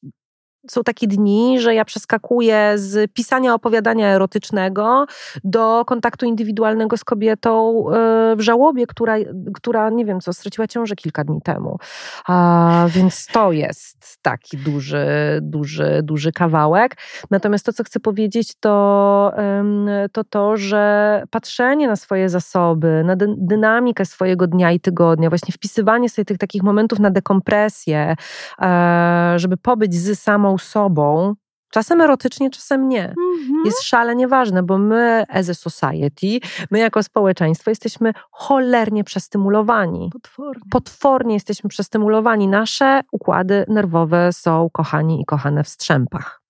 są 0.70 0.82
takie 0.82 1.06
dni, 1.06 1.60
że 1.60 1.74
ja 1.74 1.84
przeskakuję 1.84 2.72
z 2.76 3.12
pisania 3.12 3.54
opowiadania 3.54 4.08
erotycznego 4.08 5.06
do 5.44 5.84
kontaktu 5.84 6.26
indywidualnego 6.26 6.96
z 6.96 7.04
kobietą 7.04 7.84
e, 7.90 8.36
w 8.36 8.40
żałobie, 8.40 8.86
która, 8.86 9.16
która 9.54 9.90
nie 9.90 10.04
wiem 10.04 10.20
co, 10.20 10.32
straciła 10.32 10.66
ciążę 10.66 10.96
kilka 10.96 11.24
dni 11.24 11.42
temu. 11.42 11.78
A, 12.26 12.86
więc 12.88 13.26
to 13.26 13.52
jest 13.52 14.18
taki 14.22 14.56
duży, 14.56 15.06
duży, 15.42 16.00
duży 16.02 16.32
kawałek. 16.32 16.96
Natomiast 17.30 17.66
to, 17.66 17.72
co 17.72 17.84
chcę 17.84 18.00
powiedzieć, 18.00 18.54
to 18.60 18.80
to, 20.12 20.24
to 20.24 20.56
że 20.56 21.22
patrzenie 21.30 21.88
na 21.88 21.96
swoje 21.96 22.28
zasoby, 22.28 23.02
na 23.04 23.16
dynamikę 23.38 24.04
swojego 24.04 24.46
dnia 24.46 24.72
i 24.72 24.80
tygodnia, 24.80 25.28
właśnie 25.28 25.52
wpisywanie 25.52 26.08
sobie 26.08 26.24
tych 26.24 26.38
takich 26.38 26.62
momentów 26.62 26.98
na 26.98 27.10
dekompresję, 27.10 28.16
e, 28.62 29.34
żeby 29.36 29.56
pobyć 29.56 29.94
z 29.94 30.20
samą 30.20 30.49
sobą, 30.58 31.34
czasem 31.70 32.00
erotycznie, 32.00 32.50
czasem 32.50 32.88
nie, 32.88 33.08
mm-hmm. 33.08 33.64
jest 33.64 33.82
szalenie 33.82 34.28
ważne, 34.28 34.62
bo 34.62 34.78
my 34.78 35.24
as 35.28 35.48
a 35.48 35.54
society, 35.54 36.40
my 36.70 36.78
jako 36.78 37.02
społeczeństwo 37.02 37.70
jesteśmy 37.70 38.12
cholernie 38.30 39.04
przestymulowani. 39.04 40.10
Potwornie. 40.12 40.62
Potwornie 40.70 41.34
jesteśmy 41.34 41.70
przestymulowani. 41.70 42.48
Nasze 42.48 43.00
układy 43.12 43.64
nerwowe 43.68 44.32
są 44.32 44.68
kochani 44.72 45.20
i 45.20 45.24
kochane 45.24 45.64
w 45.64 45.68
strzępach. 45.68 46.40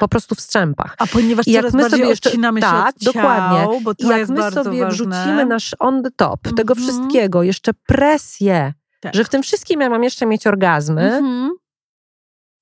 Po 0.00 0.08
prostu 0.08 0.34
w 0.34 0.40
strzępach. 0.40 0.94
A 0.98 1.06
ponieważ 1.06 1.46
I 1.46 1.52
jak 1.52 1.72
my 1.72 1.90
sobie 1.90 2.06
jeszcze 2.06 2.28
odcinamy 2.28 2.60
się 2.60 2.66
tak, 2.66 2.96
od 2.96 3.02
ciał, 3.02 3.12
dokładnie. 3.12 3.80
bo 3.82 3.94
to 3.94 4.04
I 4.04 4.08
jak 4.08 4.28
my 4.28 4.50
sobie 4.50 4.86
wrzucimy 4.86 5.46
nasz 5.46 5.76
on 5.78 6.02
the 6.02 6.10
top 6.10 6.40
tego 6.56 6.74
mhm. 6.74 6.78
wszystkiego, 6.78 7.42
jeszcze 7.42 7.72
presję, 7.86 8.72
tak. 9.00 9.14
że 9.14 9.24
w 9.24 9.28
tym 9.28 9.42
wszystkim 9.42 9.80
ja 9.80 9.90
mam 9.90 10.02
jeszcze 10.02 10.26
mieć 10.26 10.46
orgazmy, 10.46 11.20
mm-hmm 11.22 11.63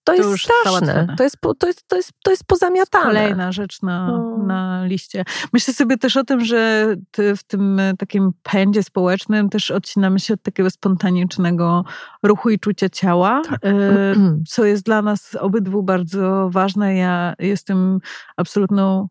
to, 0.05 0.17
to 0.17 0.31
jest 0.31 0.45
straszne. 0.45 1.15
To 1.19 1.25
jest, 1.25 1.37
to, 1.59 1.67
jest, 1.67 1.89
to, 1.89 1.97
jest, 1.97 2.13
to 2.25 2.31
jest 2.31 2.45
pozamiatane. 2.45 3.05
Kolejna 3.05 3.53
rzecz 3.53 3.83
na, 3.83 4.07
no. 4.07 4.39
na 4.47 4.85
liście. 4.85 5.25
Myślę 5.53 5.75
sobie 5.75 5.99
też 5.99 6.17
o 6.17 6.25
tym, 6.25 6.45
że 6.45 6.95
w 7.37 7.43
tym 7.47 7.81
takim 7.99 8.33
pędzie 8.43 8.83
społecznym 8.83 9.49
też 9.49 9.71
odcinamy 9.71 10.21
się 10.21 10.35
od 10.35 10.43
takiego 10.43 10.71
spontanicznego 10.71 11.85
ruchu 12.23 12.51
i 12.51 12.59
czucia 12.59 12.89
ciała, 12.89 13.43
tak. 13.51 13.61
E, 13.65 14.15
co 14.49 14.65
jest 14.65 14.85
dla 14.85 15.03
nas 15.03 15.37
obydwu 15.41 15.83
bardzo 15.83 16.51
ważne. 16.53 16.97
Ja 16.97 17.35
jestem 17.39 17.99
absolutną 18.37 19.09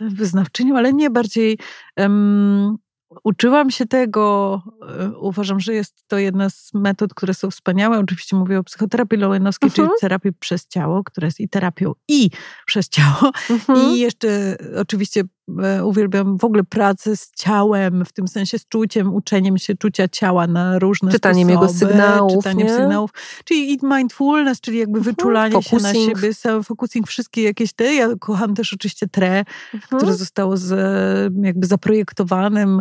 wyznawczynią, 0.00 0.76
ale 0.76 0.92
nie 0.92 1.10
bardziej 1.10 1.58
um, 1.96 2.78
Uczyłam 3.24 3.70
się 3.70 3.86
tego, 3.86 4.62
e, 5.00 5.10
uważam, 5.10 5.60
że 5.60 5.74
jest 5.74 6.04
to 6.08 6.18
jedna 6.18 6.50
z 6.50 6.70
metod, 6.74 7.14
które 7.14 7.34
są 7.34 7.50
wspaniałe. 7.50 7.98
Oczywiście 7.98 8.36
mówię 8.36 8.58
o 8.58 8.64
psychoterapii 8.64 9.18
lowenowskiej, 9.18 9.66
uh 9.66 9.72
-huh. 9.72 9.76
czyli 9.76 9.84
mhm. 9.84 10.00
terapii 10.00 10.32
przez 10.32 10.66
ciało, 10.66 11.04
która 11.04 11.26
jest 11.26 11.40
i 11.40 11.48
terapią 11.48 11.92
i 12.08 12.30
przez 12.66 12.88
ciało. 12.88 13.32
Uh 13.50 13.66
-huh. 13.66 13.78
I 13.78 13.98
jeszcze 13.98 14.56
oczywiście 14.76 15.22
uwielbiam 15.84 16.38
w 16.38 16.44
ogóle 16.44 16.64
pracę 16.64 17.16
z 17.16 17.30
ciałem, 17.36 18.04
w 18.04 18.12
tym 18.12 18.28
sensie 18.28 18.58
z 18.58 18.68
czuciem, 18.68 19.14
uczeniem 19.14 19.58
się 19.58 19.74
czucia 19.74 20.08
ciała 20.08 20.46
na 20.46 20.78
różne 20.78 21.12
czytaniem 21.12 21.48
sposoby. 21.48 21.66
jego 21.66 21.78
sygnałów. 21.78 22.32
Czytaniem 22.32 22.66
nie? 22.66 22.76
sygnałów. 22.76 23.10
Czyli 23.44 23.72
i 23.72 23.78
mindfulness, 23.82 24.60
czyli 24.60 24.78
jakby 24.78 24.98
mhm. 24.98 25.14
wyczulanie 25.14 25.52
focusing. 25.52 25.80
się 25.80 25.86
na 25.86 25.94
siebie, 25.94 26.32
self-focusing, 26.32 27.06
wszystkie 27.06 27.42
jakieś 27.42 27.72
te. 27.72 27.94
Ja 27.94 28.08
kocham 28.20 28.54
też 28.54 28.72
oczywiście 28.72 29.08
tre, 29.08 29.44
mhm. 29.74 29.98
które 29.98 30.14
zostało 30.14 30.56
z, 30.56 30.72
jakby 31.42 31.66
zaprojektowanym 31.66 32.80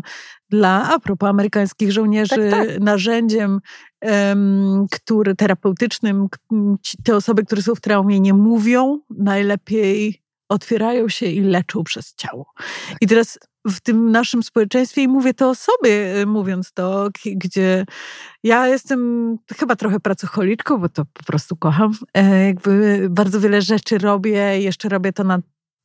dla, 0.49 0.93
a 0.93 0.99
propos 0.99 1.29
amerykańskich 1.29 1.91
żołnierzy, 1.91 2.49
tak, 2.51 2.67
tak. 2.67 2.79
narzędziem 2.79 3.59
um, 4.01 4.85
który, 4.91 5.35
terapeutycznym. 5.35 6.27
Te 7.03 7.15
osoby, 7.15 7.43
które 7.43 7.61
są 7.61 7.75
w 7.75 7.81
traumie 7.81 8.19
nie 8.19 8.33
mówią, 8.33 8.99
najlepiej 9.09 10.21
otwierają 10.51 11.09
się 11.09 11.25
i 11.25 11.41
leczą 11.41 11.83
przez 11.83 12.15
ciało. 12.15 12.45
I 13.01 13.07
teraz 13.07 13.39
w 13.67 13.79
tym 13.79 14.11
naszym 14.11 14.43
społeczeństwie, 14.43 15.01
i 15.01 15.07
mówię 15.07 15.33
to 15.33 15.49
o 15.49 15.55
sobie, 15.55 16.21
y, 16.21 16.25
mówiąc 16.25 16.71
to, 16.73 17.09
gdzie 17.25 17.85
ja 18.43 18.67
jestem 18.67 19.37
chyba 19.57 19.75
trochę 19.75 19.99
pracocholiczką, 19.99 20.77
bo 20.77 20.89
to 20.89 21.05
po 21.13 21.23
prostu 21.23 21.55
kocham. 21.55 21.91
E, 22.13 22.45
jakby 22.45 23.07
bardzo 23.09 23.39
wiele 23.39 23.61
rzeczy 23.61 23.97
robię, 23.97 24.61
jeszcze 24.61 24.89
robię 24.89 25.13
to 25.13 25.23
na 25.23 25.39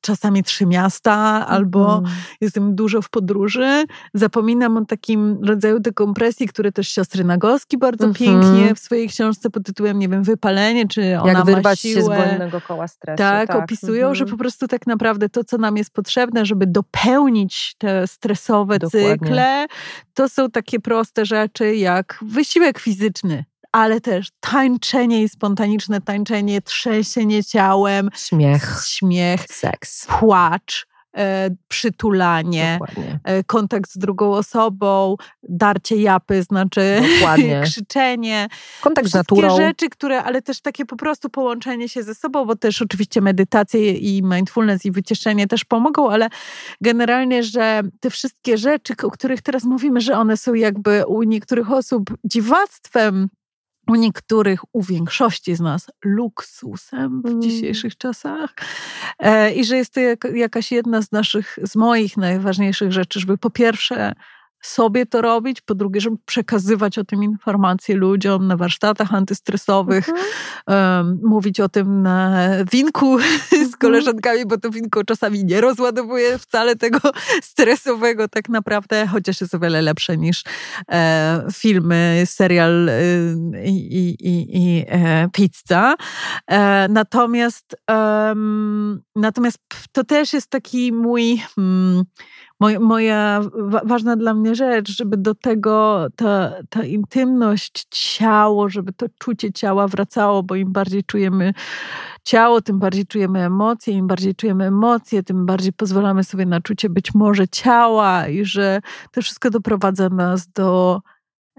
czasami 0.06 0.42
trzy 0.42 0.66
miasta, 0.66 1.46
albo 1.46 1.98
mm. 1.98 2.10
jestem 2.40 2.74
dużo 2.74 3.02
w 3.02 3.10
podróży. 3.10 3.84
Zapominam 4.14 4.76
o 4.76 4.84
takim 4.84 5.44
rodzaju 5.44 5.80
dekompresji, 5.80 6.48
które 6.48 6.72
też 6.72 6.88
siostry 6.88 7.24
Nagowski 7.24 7.78
bardzo 7.78 8.04
mm 8.04 8.14
-hmm. 8.14 8.18
pięknie 8.18 8.74
w 8.74 8.78
swojej 8.78 9.08
książce 9.08 9.50
pod 9.50 9.66
tytułem, 9.66 9.98
nie 9.98 10.08
wiem, 10.08 10.22
Wypalenie, 10.22 10.88
czy 10.88 11.20
ona 11.20 11.32
Jak 11.32 11.44
wyrwać 11.44 11.80
siłę, 11.80 11.94
się 11.94 12.02
z 12.02 12.06
błędnego 12.06 12.60
koła 12.60 12.88
stresu. 12.88 13.18
Tak, 13.18 13.48
tak. 13.48 13.64
opisują, 13.64 14.06
mm 14.06 14.14
-hmm. 14.14 14.18
że 14.18 14.26
po 14.26 14.36
prostu 14.36 14.68
tak 14.68 14.86
naprawdę 14.86 15.28
to, 15.28 15.44
co 15.44 15.58
nam 15.58 15.76
jest 15.76 15.90
potrzebne, 15.90 16.46
żeby 16.46 16.66
dopełnić 16.66 17.74
te 17.78 18.06
stresowe 18.06 18.78
Dokładnie. 18.78 19.10
cykle, 19.10 19.66
to 20.14 20.28
są 20.28 20.50
takie 20.50 20.80
proste 20.80 21.24
rzeczy 21.24 21.76
jak 21.76 22.18
wysiłek 22.22 22.78
fizyczny 22.78 23.44
ale 23.76 24.00
też 24.00 24.28
tańczenie 24.40 25.22
i 25.22 25.28
spontaniczne 25.28 26.00
tańczenie, 26.00 26.62
trzęsienie 26.62 27.44
ciałem, 27.44 28.10
śmiech, 28.14 28.82
śmiech 28.86 29.46
seks, 29.48 30.06
płacz. 30.06 30.86
E, 31.16 31.50
przytulanie, 31.68 32.78
e, 33.24 33.44
kontakt 33.44 33.90
z 33.90 33.98
drugą 33.98 34.32
osobą, 34.32 35.16
darcie 35.42 35.96
japy, 35.96 36.42
znaczy 36.42 37.00
krzyczenie. 37.64 38.48
Kontakt 38.80 39.08
z 39.08 39.14
naturą. 39.14 39.56
rzeczy, 39.56 39.88
które, 39.88 40.22
ale 40.22 40.42
też 40.42 40.60
takie 40.60 40.86
po 40.86 40.96
prostu 40.96 41.30
połączenie 41.30 41.88
się 41.88 42.02
ze 42.02 42.14
sobą, 42.14 42.44
bo 42.44 42.56
też 42.56 42.82
oczywiście 42.82 43.20
medytacje 43.20 43.92
i 43.92 44.22
mindfulness 44.22 44.84
i 44.84 44.90
wycieszenie 44.90 45.46
też 45.46 45.64
pomogą, 45.64 46.10
ale 46.10 46.28
generalnie, 46.80 47.42
że 47.42 47.82
te 48.00 48.10
wszystkie 48.10 48.58
rzeczy, 48.58 48.94
o 49.02 49.10
których 49.10 49.42
teraz 49.42 49.64
mówimy, 49.64 50.00
że 50.00 50.18
one 50.18 50.36
są 50.36 50.54
jakby 50.54 51.06
u 51.06 51.22
niektórych 51.22 51.72
osób 51.72 52.10
dziwactwem, 52.24 53.28
u 53.86 53.94
niektórych, 53.94 54.60
u 54.72 54.82
większości 54.82 55.54
z 55.54 55.60
nas 55.60 55.86
luksusem 56.04 57.22
w 57.22 57.26
mm. 57.26 57.42
dzisiejszych 57.42 57.96
czasach 57.96 58.54
e, 59.18 59.52
i 59.52 59.64
że 59.64 59.76
jest 59.76 59.94
to 59.94 60.00
jak, 60.00 60.28
jakaś 60.34 60.72
jedna 60.72 61.02
z 61.02 61.12
naszych, 61.12 61.58
z 61.62 61.76
moich 61.76 62.16
najważniejszych 62.16 62.92
rzeczy, 62.92 63.20
żeby 63.20 63.38
po 63.38 63.50
pierwsze 63.50 64.12
sobie 64.66 65.06
to 65.06 65.22
robić, 65.22 65.60
po 65.60 65.74
drugie, 65.74 66.00
żeby 66.00 66.16
przekazywać 66.24 66.98
o 66.98 67.04
tym 67.04 67.22
informacje 67.22 67.96
ludziom 67.96 68.46
na 68.46 68.56
warsztatach 68.56 69.14
antystresowych, 69.14 70.08
um, 70.66 71.20
mówić 71.22 71.60
o 71.60 71.68
tym 71.68 72.02
na 72.02 72.48
winku 72.72 73.18
z 73.50 73.52
mhm. 73.52 73.72
koleżankami, 73.78 74.46
bo 74.46 74.58
to 74.58 74.70
winko 74.70 75.04
czasami 75.04 75.44
nie 75.44 75.60
rozładowuje 75.60 76.38
wcale 76.38 76.76
tego 76.76 76.98
stresowego 77.50 78.28
tak 78.28 78.48
naprawdę, 78.48 79.06
chociaż 79.06 79.40
jest 79.40 79.54
o 79.54 79.58
wiele 79.58 79.82
lepsze 79.82 80.16
niż 80.16 80.42
e, 80.90 81.46
filmy, 81.54 82.22
serial 82.24 82.88
e, 82.88 83.02
i, 83.64 84.16
i, 84.20 84.58
i 84.58 84.84
e, 84.88 85.28
pizza. 85.32 85.94
E, 86.46 86.88
natomiast, 86.88 87.76
natomiast 89.16 89.58
to 89.92 90.04
też 90.04 90.32
jest 90.32 90.50
taki 90.50 90.92
mój... 90.92 91.42
Moja, 92.60 92.80
moja 92.80 93.40
ważna 93.84 94.16
dla 94.16 94.34
mnie 94.34 94.54
rzecz, 94.54 94.96
żeby 94.96 95.16
do 95.16 95.34
tego 95.34 96.06
ta, 96.16 96.52
ta 96.70 96.84
intymność, 96.84 97.86
ciało, 97.90 98.68
żeby 98.68 98.92
to 98.92 99.06
czucie 99.18 99.52
ciała 99.52 99.88
wracało, 99.88 100.42
bo 100.42 100.54
im 100.54 100.72
bardziej 100.72 101.04
czujemy 101.04 101.52
ciało, 102.24 102.60
tym 102.60 102.78
bardziej 102.78 103.06
czujemy 103.06 103.44
emocje, 103.44 103.94
im 103.94 104.06
bardziej 104.06 104.34
czujemy 104.34 104.64
emocje, 104.64 105.22
tym 105.22 105.46
bardziej 105.46 105.72
pozwalamy 105.72 106.24
sobie 106.24 106.46
na 106.46 106.60
czucie 106.60 106.90
być 106.90 107.14
może 107.14 107.48
ciała 107.48 108.28
i 108.28 108.44
że 108.44 108.80
to 109.12 109.22
wszystko 109.22 109.50
doprowadza 109.50 110.08
nas 110.08 110.48
do 110.48 111.00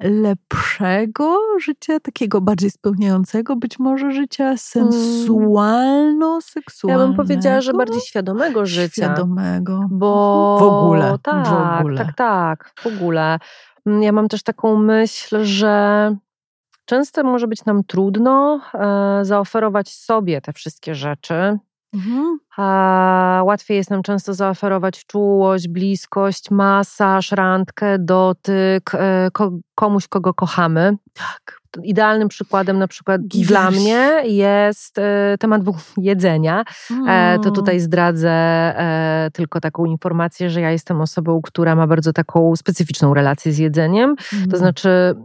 lepszego 0.02 1.40
życia, 1.60 2.00
takiego 2.00 2.42
bardziej 2.42 2.72
spełniającego 2.72 3.56
być 3.56 3.80
może 3.80 4.12
życia, 4.12 4.58
sensualno-seksualnego. 4.58 7.02
Ja 7.02 7.08
bym 7.08 7.16
powiedziała, 7.16 7.62
że 7.62 7.74
bardziej 7.74 8.02
świadomego 8.02 8.66
życia. 8.66 9.06
Świadomego. 9.06 9.86
Bo 9.92 10.58
w 10.60 10.64
ogóle. 10.64 11.18
Tak, 11.24 11.48
w 11.48 11.80
ogóle. 11.80 12.06
tak, 12.06 12.16
tak, 12.16 12.74
w 12.80 12.88
ogóle. 12.88 13.40
Mm, 13.86 14.04
ja 14.04 14.12
mam 14.12 14.28
też 14.28 14.44
taką 14.44 14.76
myśl, 14.76 15.44
że 15.44 16.16
często 16.86 17.24
może 17.24 17.48
być 17.48 17.66
nam 17.66 17.84
trudno 17.84 18.62
e, 18.74 19.20
zaoferować 19.26 19.90
sobie 19.90 20.42
te 20.42 20.54
wszystkie 20.54 20.96
rzeczy, 20.96 21.60
Mhm. 21.94 22.38
A 22.58 23.42
łatwiej 23.46 23.78
jest 23.78 23.90
nam 23.90 24.04
często 24.04 24.34
zaoferować 24.34 25.06
czułość, 25.06 25.68
bliskość, 25.68 26.52
masaż, 26.52 27.32
randkę, 27.32 28.00
dotyk, 28.00 28.92
e, 28.94 29.30
komuś, 29.76 30.08
kogo 30.08 30.34
kochamy. 30.34 30.98
Tak. 31.14 31.58
Idealnym 31.84 32.28
przykładem 32.28 32.80
na 32.80 32.88
przykład 32.88 33.22
dla 33.22 33.72
mnie 33.72 34.22
jest 34.24 34.98
e, 34.98 35.36
temat 35.40 35.62
jedzenia. 35.98 36.64
Mm. 36.92 37.42
To 37.42 37.52
tutaj 37.52 37.80
zdradzę 37.80 38.74
tylko 39.34 39.60
taką 39.60 39.86
informację, 39.86 40.50
że 40.50 40.62
ja 40.62 40.72
jestem 40.72 41.02
osobą, 41.02 41.42
która 41.44 41.76
ma 41.76 41.88
bardzo 41.88 42.14
taką 42.14 42.56
specyficzną 42.56 43.14
relację 43.14 43.54
z 43.54 43.58
jedzeniem. 43.58 44.10
Mm. 44.10 44.18
To 44.32 44.36
mhm. 44.36 44.58
znaczy 44.58 45.16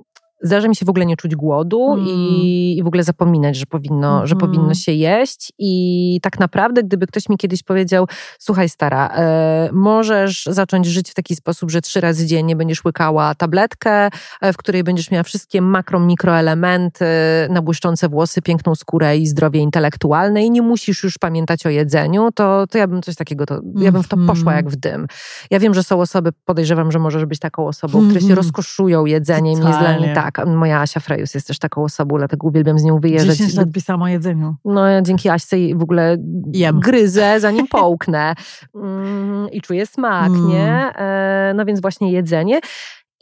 Zdarza 0.43 0.69
mi 0.69 0.77
się 0.77 0.87
w 0.87 0.89
ogóle 0.89 1.07
nie 1.07 1.17
czuć 1.17 1.37
głodu 1.37 1.93
mm. 1.93 2.07
i, 2.07 2.77
i, 2.79 2.83
w 2.83 2.87
ogóle 2.87 3.05
zapominać, 3.05 3.57
że 3.57 3.67
powinno, 3.67 4.15
mm. 4.15 4.27
że 4.27 4.37
powinno 4.37 4.59
mhm. 4.59 4.75
się 4.75 4.93
jeść. 4.93 5.53
I 5.59 6.19
tak 6.23 6.41
naprawdę, 6.41 6.83
gdyby 6.83 7.07
ktoś 7.07 7.29
mi 7.29 7.37
kiedyś 7.37 7.63
powiedział: 7.63 8.07
Słuchaj, 8.39 8.69
stara, 8.69 9.09
e, 9.09 9.69
możesz 9.73 10.45
zacząć 10.51 10.87
żyć 10.87 11.11
w 11.11 11.15
taki 11.15 11.37
sposób, 11.37 11.71
że 11.71 11.81
trzy 11.81 12.01
razy 12.01 12.27
dziennie 12.27 12.57
będziesz 12.57 12.85
łykała 12.85 13.35
tabletkę, 13.35 14.09
e, 14.41 14.53
w 14.53 14.57
której 14.57 14.85
będziesz 14.85 15.11
miała 15.11 15.23
wszystkie 15.23 15.63
makro, 15.63 16.01
mikroelementy, 16.01 17.07
nabłyszczące 17.51 18.09
włosy, 18.09 18.43
piękną 18.43 18.75
skórę 18.75 19.17
i 19.17 19.27
zdrowie 19.27 19.61
intelektualne, 19.61 20.45
i 20.45 20.51
nie 20.51 20.63
musisz 20.63 21.03
już 21.03 21.19
pamiętać 21.19 21.67
o 21.67 21.69
jedzeniu, 21.69 22.29
to, 22.35 22.67
to 22.67 22.79
ja 22.79 22.87
bym 22.87 23.03
coś 23.03 23.17
takiego, 23.17 23.47
to, 23.47 23.61
ja 23.77 23.93
bym 23.93 24.03
w 24.03 24.09
to 24.09 24.17
poszła 24.17 24.53
mhm. 24.53 24.57
jak 24.57 24.71
w 24.71 24.77
dym. 24.77 25.07
Ja 25.51 25.59
wiem, 25.59 25.75
że 25.75 25.83
są 25.83 26.01
osoby, 26.01 26.31
podejrzewam, 26.45 26.93
że 26.93 26.99
możesz 26.99 27.27
być 27.27 27.39
taką 27.39 27.67
osobą, 27.67 27.99
które 27.99 28.21
się 28.21 28.27
mhm. 28.27 28.37
rozkoszują 28.37 29.07
jedzeniem, 29.07 29.67
jest 29.67 29.79
dla 29.79 29.97
nich 29.97 30.15
tak 30.15 30.32
tak, 30.33 30.47
moja 30.47 30.81
Asia 30.81 31.01
Frejus 31.01 31.35
jest 31.35 31.47
też 31.47 31.59
taką 31.59 31.85
osobą, 31.85 32.19
dlatego 32.19 32.47
uwielbiam 32.47 32.79
z 32.79 32.85
nią 32.85 33.01
wyjeżdżać. 33.01 33.37
10 33.37 33.57
lat 33.57 33.69
pisałam 33.75 34.03
o 34.03 34.09
jedzeniu. 34.09 34.57
No 34.65 34.89
ja 34.89 35.03
dzięki 35.03 35.29
Aśce 35.29 35.57
w 35.75 35.83
ogóle 35.83 36.17
Jem. 36.53 36.81
gryzę, 36.81 37.41
zanim 37.41 37.69
połknę 37.81 38.35
mm, 38.75 39.51
i 39.51 39.61
czuję 39.61 39.87
smak, 39.87 40.29
mm. 40.29 40.49
nie? 40.49 40.93
E, 40.97 41.53
no 41.57 41.65
więc 41.65 41.81
właśnie 41.81 42.13
jedzenie. 42.13 42.61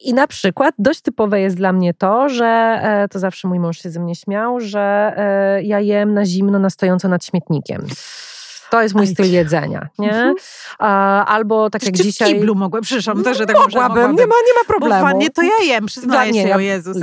I 0.02 0.14
na 0.14 0.26
przykład 0.26 0.74
dość 0.78 1.00
typowe 1.00 1.40
jest 1.40 1.56
dla 1.56 1.72
mnie 1.72 1.94
to, 1.94 2.28
że 2.28 2.80
e, 2.82 3.08
to 3.08 3.18
zawsze 3.18 3.48
mój 3.48 3.58
mąż 3.58 3.78
się 3.78 3.90
ze 3.90 4.00
mnie 4.00 4.14
śmiał, 4.14 4.60
że 4.60 5.12
e, 5.16 5.62
ja 5.62 5.80
jem 5.80 6.14
na 6.14 6.24
zimno, 6.24 6.58
na 6.58 6.70
stojąco 6.70 7.08
nad 7.08 7.24
śmietnikiem. 7.24 7.86
To 8.70 8.82
jest 8.82 8.94
mój 8.94 9.06
styl 9.06 9.32
jedzenia, 9.32 9.88
nie? 9.98 10.12
Mhm. 10.12 10.34
Albo 11.26 11.70
tak 11.70 11.82
jak 11.82 11.94
dzisiaj... 11.94 12.30
w 12.30 12.34
kiblu 12.34 12.54
mogłem, 12.54 12.82
przepraszam, 12.82 13.22
to, 13.22 13.34
że 13.34 13.46
tak 13.46 13.56
mogłabym, 13.56 13.88
mogłabym. 13.88 14.16
Nie, 14.16 14.26
ma, 14.26 14.34
nie 14.46 14.54
ma 14.54 14.64
problemu. 14.66 14.94
Bo 14.94 15.08
w 15.08 15.10
wannie 15.10 15.30
to 15.30 15.42
ja 15.42 15.66
jem, 15.66 15.86
przyznaję 15.86 16.34
się, 16.34 16.48
ja, 16.48 16.56
o 16.56 16.58
Jezus. 16.58 16.96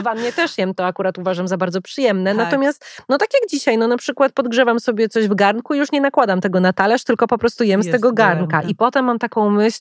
w 0.00 0.02
wannie 0.02 0.32
też 0.32 0.58
jem, 0.58 0.74
to 0.74 0.86
akurat 0.86 1.18
uważam 1.18 1.48
za 1.48 1.56
bardzo 1.56 1.82
przyjemne. 1.82 2.34
Tak. 2.34 2.44
Natomiast, 2.44 3.02
no 3.08 3.18
tak 3.18 3.28
jak 3.34 3.50
dzisiaj, 3.50 3.78
no 3.78 3.88
na 3.88 3.96
przykład 3.96 4.32
podgrzewam 4.32 4.80
sobie 4.80 5.08
coś 5.08 5.28
w 5.28 5.34
garnku 5.34 5.74
i 5.74 5.78
już 5.78 5.92
nie 5.92 6.00
nakładam 6.00 6.40
tego 6.40 6.60
na 6.60 6.72
talerz, 6.72 7.04
tylko 7.04 7.26
po 7.26 7.38
prostu 7.38 7.64
jem 7.64 7.80
jest 7.80 7.88
z 7.88 7.92
tego 7.92 8.12
garnka. 8.12 8.62
I 8.62 8.74
potem 8.74 9.04
mam 9.04 9.18
taką 9.18 9.50
myśl, 9.50 9.78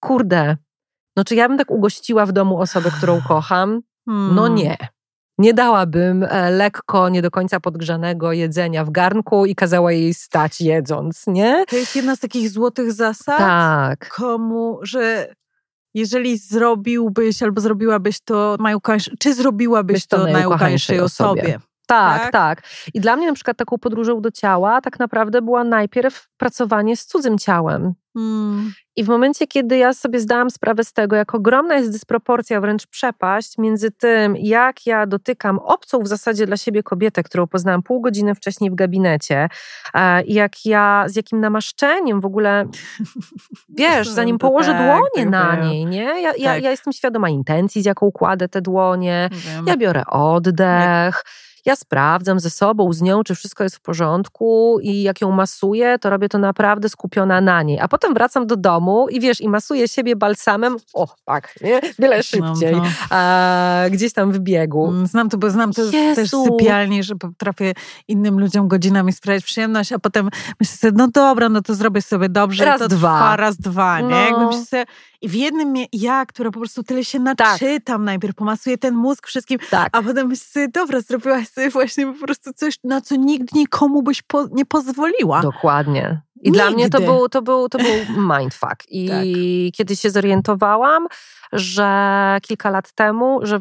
kurde, 0.00 0.56
no 1.16 1.24
czy 1.24 1.34
ja 1.34 1.48
bym 1.48 1.58
tak 1.58 1.70
ugościła 1.70 2.26
w 2.26 2.32
domu 2.32 2.60
osobę, 2.60 2.90
którą 2.98 3.20
kocham? 3.28 3.82
No 4.06 4.14
hmm. 4.14 4.34
No 4.34 4.48
nie 4.48 4.93
nie 5.38 5.54
dałabym 5.54 6.22
e, 6.22 6.50
lekko, 6.50 7.08
nie 7.08 7.22
do 7.22 7.30
końca 7.30 7.60
podgrzanego 7.60 8.32
jedzenia 8.32 8.84
w 8.84 8.90
garnku 8.90 9.46
i 9.46 9.54
kazała 9.54 9.92
jej 9.92 10.14
stać 10.14 10.60
jedząc, 10.60 11.26
nie? 11.26 11.64
To 11.68 11.76
jest 11.76 11.96
jedna 11.96 12.16
z 12.16 12.20
takich 12.20 12.50
złotych 12.50 12.92
zasad. 12.92 13.38
Tak. 13.38 14.08
Komu, 14.08 14.78
że 14.82 15.34
jeżeli 15.94 16.38
zrobiłbyś 16.38 17.42
albo 17.42 17.60
zrobiłabyś 17.60 18.20
to 18.20 18.56
najukochańszej, 18.60 19.14
czy 19.18 19.34
zrobiłabyś 19.34 20.06
to, 20.06 20.16
to 20.16 20.32
najukochańszej 20.32 21.00
osobie. 21.00 21.42
osobie. 21.42 21.73
Tak, 21.86 22.22
tak, 22.22 22.32
tak, 22.32 22.62
I 22.94 23.00
dla 23.00 23.16
mnie 23.16 23.26
na 23.26 23.32
przykład 23.34 23.56
taką 23.56 23.78
podróżą 23.78 24.20
do 24.20 24.30
ciała 24.30 24.80
tak 24.80 24.98
naprawdę 24.98 25.42
była 25.42 25.64
najpierw 25.64 26.28
pracowanie 26.36 26.96
z 26.96 27.06
cudzym 27.06 27.38
ciałem. 27.38 27.94
Hmm. 28.16 28.72
I 28.96 29.04
w 29.04 29.08
momencie, 29.08 29.46
kiedy 29.46 29.76
ja 29.76 29.94
sobie 29.94 30.20
zdałam 30.20 30.50
sprawę 30.50 30.84
z 30.84 30.92
tego, 30.92 31.16
jak 31.16 31.34
ogromna 31.34 31.74
jest 31.74 31.90
dysproporcja, 31.92 32.60
wręcz 32.60 32.86
przepaść 32.86 33.58
między 33.58 33.90
tym, 33.90 34.36
jak 34.36 34.86
ja 34.86 35.06
dotykam 35.06 35.58
obcą 35.58 36.00
w 36.00 36.08
zasadzie 36.08 36.46
dla 36.46 36.56
siebie 36.56 36.82
kobietę, 36.82 37.22
którą 37.22 37.46
poznałam 37.46 37.82
pół 37.82 38.00
godziny 38.00 38.34
wcześniej 38.34 38.70
w 38.70 38.74
gabinecie, 38.74 39.48
i 40.26 40.34
jak 40.34 40.52
ja, 40.64 41.04
z 41.06 41.16
jakim 41.16 41.40
namaszczeniem 41.40 42.20
w 42.20 42.24
ogóle, 42.24 42.66
wiesz, 43.78 44.08
zanim 44.08 44.38
położę 44.38 44.72
tak, 44.72 44.82
dłonie 44.82 45.30
tak, 45.30 45.30
na 45.30 45.56
niej, 45.56 45.86
nie? 45.86 46.22
Ja, 46.22 46.32
ja, 46.38 46.54
tak. 46.54 46.62
ja 46.62 46.70
jestem 46.70 46.92
świadoma 46.92 47.28
intencji, 47.28 47.82
z 47.82 47.84
jaką 47.84 48.12
kładę 48.12 48.48
te 48.48 48.62
dłonie, 48.62 49.30
ja 49.66 49.76
biorę 49.76 50.02
oddech 50.06 51.24
ja 51.64 51.76
sprawdzam 51.76 52.40
ze 52.40 52.50
sobą, 52.50 52.92
z 52.92 53.02
nią, 53.02 53.22
czy 53.22 53.34
wszystko 53.34 53.64
jest 53.64 53.76
w 53.76 53.80
porządku 53.80 54.78
i 54.82 55.02
jak 55.02 55.20
ją 55.20 55.30
masuję, 55.30 55.98
to 55.98 56.10
robię 56.10 56.28
to 56.28 56.38
naprawdę 56.38 56.88
skupiona 56.88 57.40
na 57.40 57.62
niej. 57.62 57.80
A 57.80 57.88
potem 57.88 58.14
wracam 58.14 58.46
do 58.46 58.56
domu 58.56 59.08
i 59.08 59.20
wiesz, 59.20 59.40
i 59.40 59.48
masuję 59.48 59.88
siebie 59.88 60.16
balsamem, 60.16 60.76
o 60.94 61.08
tak, 61.24 61.54
nie? 61.60 61.80
wiele 61.98 62.22
szybciej, 62.22 62.74
a, 63.10 63.84
gdzieś 63.90 64.12
tam 64.12 64.32
w 64.32 64.38
biegu. 64.38 64.88
Mm, 64.88 65.06
znam 65.06 65.28
to, 65.28 65.38
bo 65.38 65.50
znam 65.50 65.72
to 65.72 65.82
Jezu. 65.82 66.14
też 66.14 66.30
sypialnie, 66.30 67.02
że 67.02 67.16
potrafię 67.16 67.72
innym 68.08 68.40
ludziom 68.40 68.68
godzinami 68.68 69.12
sprawiać 69.12 69.44
przyjemność, 69.44 69.92
a 69.92 69.98
potem 69.98 70.30
myślę 70.60 70.76
sobie, 70.76 70.92
no 70.96 71.08
dobra, 71.08 71.48
no 71.48 71.62
to 71.62 71.74
zrobię 71.74 72.02
sobie 72.02 72.28
dobrze. 72.28 72.64
Raz, 72.64 72.80
dwa. 72.80 72.88
Trwa, 72.88 73.36
raz, 73.36 73.56
dwa, 73.56 74.00
nie? 74.00 74.08
No. 74.08 74.20
Jakby 74.20 74.46
myślę 74.46 74.64
sobie, 74.64 74.84
i 75.24 75.28
w 75.28 75.34
jednym 75.34 75.74
ja, 75.92 76.26
która 76.26 76.50
po 76.50 76.58
prostu 76.58 76.82
tyle 76.82 77.04
się 77.04 77.24
tak. 77.24 77.38
naczytam 77.38 78.00
tak. 78.00 78.06
najpierw, 78.06 78.34
pomasuję 78.34 78.78
ten 78.78 78.94
mózg 78.94 79.26
wszystkim, 79.26 79.58
tak. 79.70 79.88
a 79.92 80.02
potem 80.02 80.28
myślę 80.28 80.46
sobie, 80.46 80.68
dobra, 80.68 81.00
zrobiłaś 81.00 81.48
sobie 81.54 81.70
właśnie 81.70 82.06
po 82.06 82.26
prostu 82.26 82.52
coś, 82.52 82.78
na 82.84 83.00
co 83.00 83.16
nikt 83.16 83.54
nikomu 83.54 84.02
byś 84.02 84.22
po, 84.22 84.46
nie 84.52 84.66
pozwoliła. 84.66 85.40
Dokładnie. 85.40 86.20
I 86.44 86.50
Nigdy. 86.50 86.58
dla 86.58 86.70
mnie 86.70 86.90
to 86.90 87.00
był, 87.00 87.28
to 87.28 87.42
był, 87.42 87.68
to 87.68 87.78
był 87.78 87.94
mindfuck. 88.38 88.84
I 88.90 89.08
tak. 89.08 89.24
kiedy 89.76 89.96
się 89.96 90.10
zorientowałam, 90.10 91.06
że 91.52 92.38
kilka 92.42 92.70
lat 92.70 92.92
temu, 92.92 93.40
że 93.42 93.60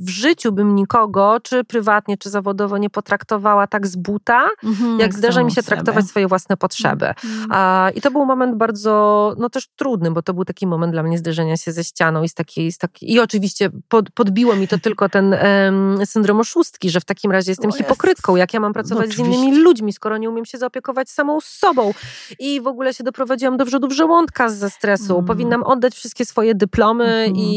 w 0.00 0.08
życiu 0.08 0.52
bym 0.52 0.74
nikogo, 0.74 1.38
czy 1.42 1.64
prywatnie, 1.64 2.18
czy 2.18 2.30
zawodowo, 2.30 2.78
nie 2.78 2.90
potraktowała 2.90 3.66
tak 3.66 3.86
z 3.86 3.96
buta, 3.96 4.48
mhm, 4.64 5.00
jak 5.00 5.14
zdarza 5.14 5.42
mi 5.42 5.52
się 5.52 5.62
traktować 5.62 6.06
swoje 6.06 6.28
własne 6.28 6.56
potrzeby. 6.56 7.08
Mhm. 7.08 7.48
A, 7.50 7.90
I 7.94 8.00
to 8.00 8.10
był 8.10 8.26
moment 8.26 8.56
bardzo, 8.56 9.34
no 9.38 9.50
też 9.50 9.68
trudny, 9.76 10.10
bo 10.10 10.22
to 10.22 10.34
był 10.34 10.44
taki 10.44 10.66
moment 10.66 10.92
dla 10.92 11.02
mnie 11.02 11.18
zderzenia 11.18 11.56
się 11.56 11.72
ze 11.72 11.84
ścianą 11.84 12.22
i 12.22 12.28
z 12.28 12.34
takiej, 12.34 12.72
z 12.72 12.78
takiej 12.78 13.12
i 13.12 13.20
oczywiście 13.20 13.70
pod, 13.88 14.10
podbiło 14.10 14.56
mi 14.56 14.68
to 14.68 14.78
tylko 14.78 15.08
ten 15.08 15.36
um, 15.64 16.06
syndrom 16.06 16.40
oszustki, 16.40 16.90
że 16.90 17.00
w 17.00 17.04
takim 17.04 17.32
razie 17.32 17.50
jestem 17.50 17.72
hipokrytką, 17.72 18.36
jak 18.36 18.54
ja 18.54 18.60
mam 18.60 18.72
pracować 18.72 19.08
no, 19.08 19.14
z 19.14 19.18
innymi 19.18 19.58
ludźmi, 19.58 19.92
skoro 19.92 20.18
nie 20.18 20.30
umiem 20.30 20.44
się 20.44 20.58
zaopiekować 20.58 21.10
samą 21.10 21.38
sobą. 21.40 21.92
I 22.38 22.60
w 22.60 22.66
ogóle 22.66 22.94
się 22.94 23.04
doprowadziłam 23.04 23.56
do 23.56 23.64
wrzodów 23.64 23.92
żołądka 23.92 24.48
ze 24.48 24.70
stresu. 24.70 25.14
Mm. 25.14 25.24
Powinnam 25.24 25.62
oddać 25.62 25.94
wszystkie 25.94 26.24
swoje 26.24 26.54
dyplomy 26.54 27.04
mm. 27.04 27.36
i, 27.36 27.50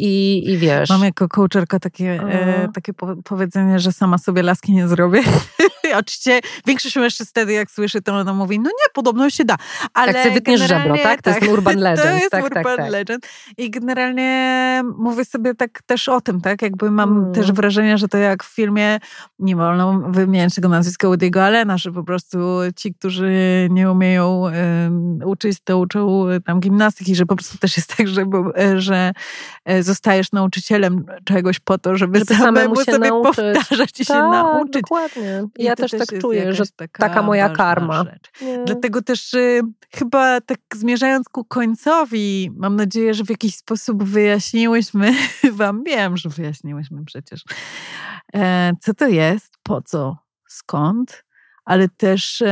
i, 0.00 0.50
i 0.50 0.58
wiesz. 0.58 0.90
Mam 0.90 1.04
jako 1.04 1.28
coacherka 1.28 1.78
takie, 1.78 2.22
e, 2.28 2.68
takie 2.74 2.92
powiedzenie, 3.24 3.78
że 3.78 3.92
sama 3.92 4.18
sobie 4.18 4.42
laski 4.42 4.72
nie 4.72 4.88
zrobię. 4.88 5.22
Oczywiście 5.94 6.40
większość 6.66 6.96
mężczyzn 6.96 7.30
wtedy, 7.30 7.52
jak 7.52 7.70
słyszy 7.70 8.02
to, 8.02 8.12
ona 8.12 8.32
mówi, 8.32 8.58
no 8.58 8.70
nie, 8.70 8.92
podobno 8.94 9.30
się 9.30 9.44
da. 9.44 9.56
Ale 9.94 10.14
tak, 10.14 10.32
wytniesz 10.32 10.60
żebro, 10.60 10.96
tak? 11.02 11.22
To 11.22 11.30
tak, 11.30 11.42
jest 11.42 11.52
urban 11.52 11.78
legend. 11.88 12.08
To 12.08 12.14
jest 12.14 12.30
tak, 12.30 12.44
urban 12.44 12.64
tak, 12.64 12.76
tak. 12.76 12.90
legend. 12.90 13.28
I 13.56 13.70
generalnie 13.70 14.82
mówię 14.98 15.24
sobie 15.24 15.54
tak 15.54 15.82
też 15.82 16.08
o 16.08 16.20
tym, 16.20 16.40
tak? 16.40 16.62
Jakby 16.62 16.90
mam 16.90 17.18
mm. 17.18 17.34
też 17.34 17.52
wrażenie, 17.52 17.98
że 17.98 18.08
to 18.08 18.18
jak 18.18 18.44
w 18.44 18.54
filmie, 18.54 18.98
nie 19.38 19.56
wolno 19.56 20.00
wymieniać 20.08 20.54
tego 20.54 20.68
nazwiska 20.68 21.08
Woody'ego 21.08 21.40
Allena, 21.40 21.78
że 21.78 21.92
po 21.92 22.04
prostu 22.04 22.38
ci, 22.76 22.94
którzy 22.94 23.32
nie 23.70 23.90
umieją 23.90 24.40
um, 24.40 25.20
uczyć, 25.24 25.58
to 25.64 25.78
uczą 25.78 26.26
tam 26.46 26.60
gimnastyki, 26.60 27.14
że 27.14 27.26
po 27.26 27.36
prostu 27.36 27.58
też 27.58 27.76
jest 27.76 27.96
tak, 27.96 28.08
że, 28.08 28.24
że 28.76 29.12
e, 29.64 29.82
zostajesz 29.82 30.32
nauczycielem 30.32 31.04
czegoś 31.24 31.60
po 31.60 31.78
to, 31.78 31.96
żeby, 31.96 32.18
żeby 32.18 32.34
samemu 32.34 32.76
sobie 32.76 32.98
nauczyć. 32.98 33.36
powtarzać 33.36 34.00
i 34.00 34.06
tak, 34.06 34.16
się 34.16 34.22
nauczyć. 34.22 34.72
dokładnie. 34.72 35.42
Ja 35.58 35.76
też 35.80 35.90
tak 35.90 36.20
czuję, 36.20 36.54
że 36.54 36.64
taka, 36.76 37.08
taka 37.08 37.22
moja 37.22 37.48
karma. 37.48 38.04
Dlatego 38.66 39.02
też 39.02 39.34
y, 39.34 39.60
chyba 39.94 40.40
tak 40.40 40.58
zmierzając 40.74 41.28
ku 41.28 41.44
końcowi, 41.44 42.50
mam 42.56 42.76
nadzieję, 42.76 43.14
że 43.14 43.24
w 43.24 43.30
jakiś 43.30 43.56
sposób 43.56 44.04
wyjaśniłyśmy 44.04 45.14
wam, 45.52 45.84
wiem, 45.84 46.16
że 46.16 46.28
wyjaśniłyśmy 46.28 47.04
przecież, 47.04 47.44
e, 48.34 48.72
co 48.80 48.94
to 48.94 49.08
jest, 49.08 49.54
po 49.62 49.82
co, 49.82 50.16
skąd, 50.48 51.24
ale 51.64 51.88
też... 51.88 52.42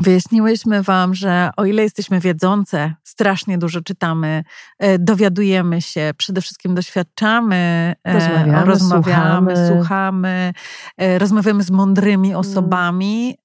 Wyjaśniłyśmy 0.00 0.82
Wam, 0.82 1.14
że 1.14 1.50
o 1.56 1.64
ile 1.64 1.82
jesteśmy 1.82 2.20
wiedzące, 2.20 2.94
strasznie 3.04 3.58
dużo 3.58 3.80
czytamy, 3.80 4.44
e, 4.78 4.98
dowiadujemy 4.98 5.82
się, 5.82 6.10
przede 6.16 6.40
wszystkim 6.40 6.74
doświadczamy, 6.74 7.94
e, 8.04 8.12
rozmawiamy, 8.12 8.64
rozmawiamy 8.64 9.56
słuchamy. 9.56 9.76
słuchamy, 9.76 10.52
e, 10.96 11.18
rozmawiamy 11.18 11.62
z 11.62 11.70
mądrymi 11.70 12.28
mm. 12.28 12.40
osobami, 12.40 13.38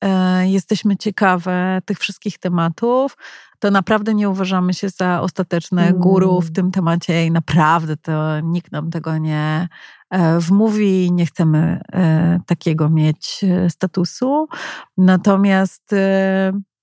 jesteśmy 0.44 0.98
ciekawe 0.98 1.80
tych 1.86 2.00
wszystkich 2.00 2.38
tematów, 2.38 3.18
to 3.60 3.72
naprawdę 3.72 4.14
nie 4.14 4.30
uważamy 4.30 4.74
się 4.74 4.90
za 4.90 5.22
ostateczne 5.22 5.94
guru 5.94 6.42
w 6.42 6.44
mm. 6.44 6.54
tym 6.54 6.72
temacie 6.72 7.26
i 7.26 7.32
naprawdę 7.32 7.98
to 7.98 8.40
nikt 8.40 8.72
nam 8.72 8.92
tego 8.92 9.18
nie, 9.18 9.68
w 10.42 10.52
mówi, 10.52 11.12
nie 11.12 11.26
chcemy 11.26 11.82
e, 11.94 12.40
takiego 12.46 12.90
mieć 12.90 13.46
statusu. 13.70 14.48
Natomiast 14.98 15.92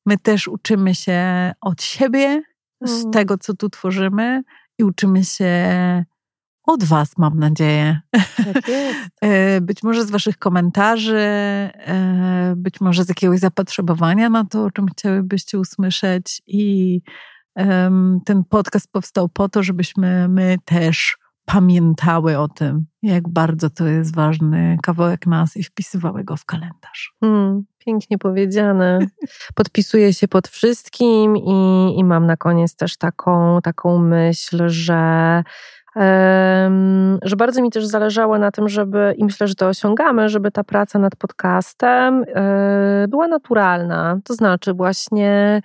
my 0.07 0.19
też 0.23 0.49
uczymy 0.49 0.95
się 0.95 1.53
od 1.61 1.83
siebie, 1.83 2.43
z 2.81 3.01
mm. 3.01 3.13
tego, 3.13 3.39
co 3.39 3.55
tu 3.55 3.71
tworzymy 3.71 4.43
i 4.79 4.85
uczymy 4.85 5.25
się 5.25 5.55
od 6.67 6.85
Was, 6.85 7.19
mam 7.19 7.39
nadzieję. 7.39 8.01
Tak 8.37 8.71
być 9.67 9.83
może 9.83 10.05
z 10.05 10.11
Waszych 10.11 10.39
komentarzy, 10.39 11.29
być 12.57 12.81
może 12.81 13.05
z 13.05 13.09
jakiegoś 13.09 13.39
zapotrzebowania 13.39 14.29
na 14.29 14.45
to, 14.45 14.65
o 14.65 14.71
czym 14.71 14.87
chciałybyście 14.87 15.59
usłyszeć 15.59 16.43
i 16.47 17.01
ten 18.25 18.45
podcast 18.45 18.93
powstał 18.93 19.29
po 19.29 19.49
to, 19.49 19.63
żebyśmy 19.63 20.29
my 20.29 20.57
też 20.65 21.19
pamiętały 21.53 22.39
o 22.39 22.49
tym, 22.49 22.87
jak 23.03 23.29
bardzo 23.29 23.71
to 23.71 23.87
jest 23.87 24.15
ważny 24.15 24.77
kawałek 24.83 25.27
nas 25.27 25.57
i 25.57 25.63
wpisywały 25.63 26.25
go 26.25 26.37
w 26.37 26.45
kalendarz. 26.45 27.15
Hmm, 27.21 27.65
pięknie 27.79 28.19
powiedziane. 28.19 28.99
Podpisuję 29.55 30.13
się 30.13 30.29
pod 30.29 30.49
wszystkim 30.49 31.37
i, 31.37 31.95
i 31.99 32.05
mam 32.05 32.27
na 32.27 32.37
koniec 32.37 32.77
też 32.77 32.97
taką, 32.97 33.59
taką 33.63 33.99
myśl, 33.99 34.69
że 34.69 35.43
że 37.23 37.37
bardzo 37.37 37.63
mi 37.63 37.71
też 37.71 37.87
zależało 37.87 38.39
na 38.39 38.51
tym, 38.51 38.69
żeby, 38.69 39.15
i 39.17 39.25
myślę, 39.25 39.49
że 39.49 39.55
to 39.55 39.69
osiągamy, 39.69 40.29
żeby 40.29 40.51
ta 40.51 40.65
praca 40.65 40.99
nad 40.99 41.17
podcastem 41.17 42.25
e, 42.35 43.07
była 43.09 43.29
naturalna. 43.29 44.19
To 44.25 44.35
znaczy, 44.35 44.75
właśnie 44.75 45.61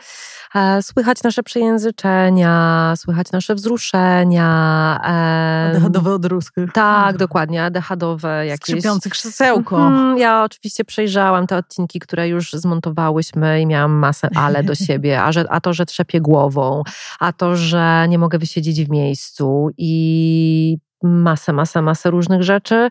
e, 0.55 0.81
słychać 0.83 1.23
nasze 1.23 1.43
przejęzyczenia, 1.43 2.93
słychać 2.97 3.31
nasze 3.31 3.55
wzruszenia. 3.55 4.45
Adechadowe 5.69 6.13
odruski. 6.13 6.61
Tak, 6.73 7.17
dokładnie, 7.17 7.63
adechadowe 7.63 8.45
jakieś. 8.45 8.75
Skrzypiące 8.75 9.09
krzesełko. 9.09 9.77
Mhm, 9.77 10.17
ja 10.17 10.43
oczywiście 10.43 10.85
przejrzałam 10.85 11.47
te 11.47 11.57
odcinki, 11.57 11.99
które 11.99 12.27
już 12.27 12.51
zmontowałyśmy 12.53 13.61
i 13.61 13.65
miałam 13.65 13.91
masę 13.91 14.29
ale 14.35 14.63
do 14.63 14.75
siebie, 14.85 15.23
a, 15.23 15.31
że, 15.31 15.45
a 15.49 15.61
to, 15.61 15.73
że 15.73 15.85
trzepię 15.85 16.21
głową, 16.21 16.83
a 17.19 17.33
to, 17.33 17.55
że 17.55 18.05
nie 18.09 18.17
mogę 18.17 18.37
wysiedzieć 18.37 18.85
w 18.85 18.89
miejscu 18.89 19.69
i 19.77 20.14
i 20.15 20.77
masę, 21.03 21.53
masę, 21.53 21.81
masę 21.81 22.11
różnych 22.11 22.43
rzeczy. 22.43 22.89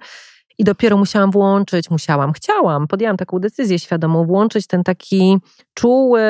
I 0.59 0.65
dopiero 0.65 0.97
musiałam 0.97 1.31
włączyć, 1.31 1.91
musiałam, 1.91 2.33
chciałam, 2.33 2.87
podjęłam 2.89 3.17
taką 3.17 3.39
decyzję 3.39 3.79
świadomą, 3.79 4.27
włączyć 4.27 4.67
ten 4.67 4.85
taki 4.85 5.39
czuły, 5.75 6.23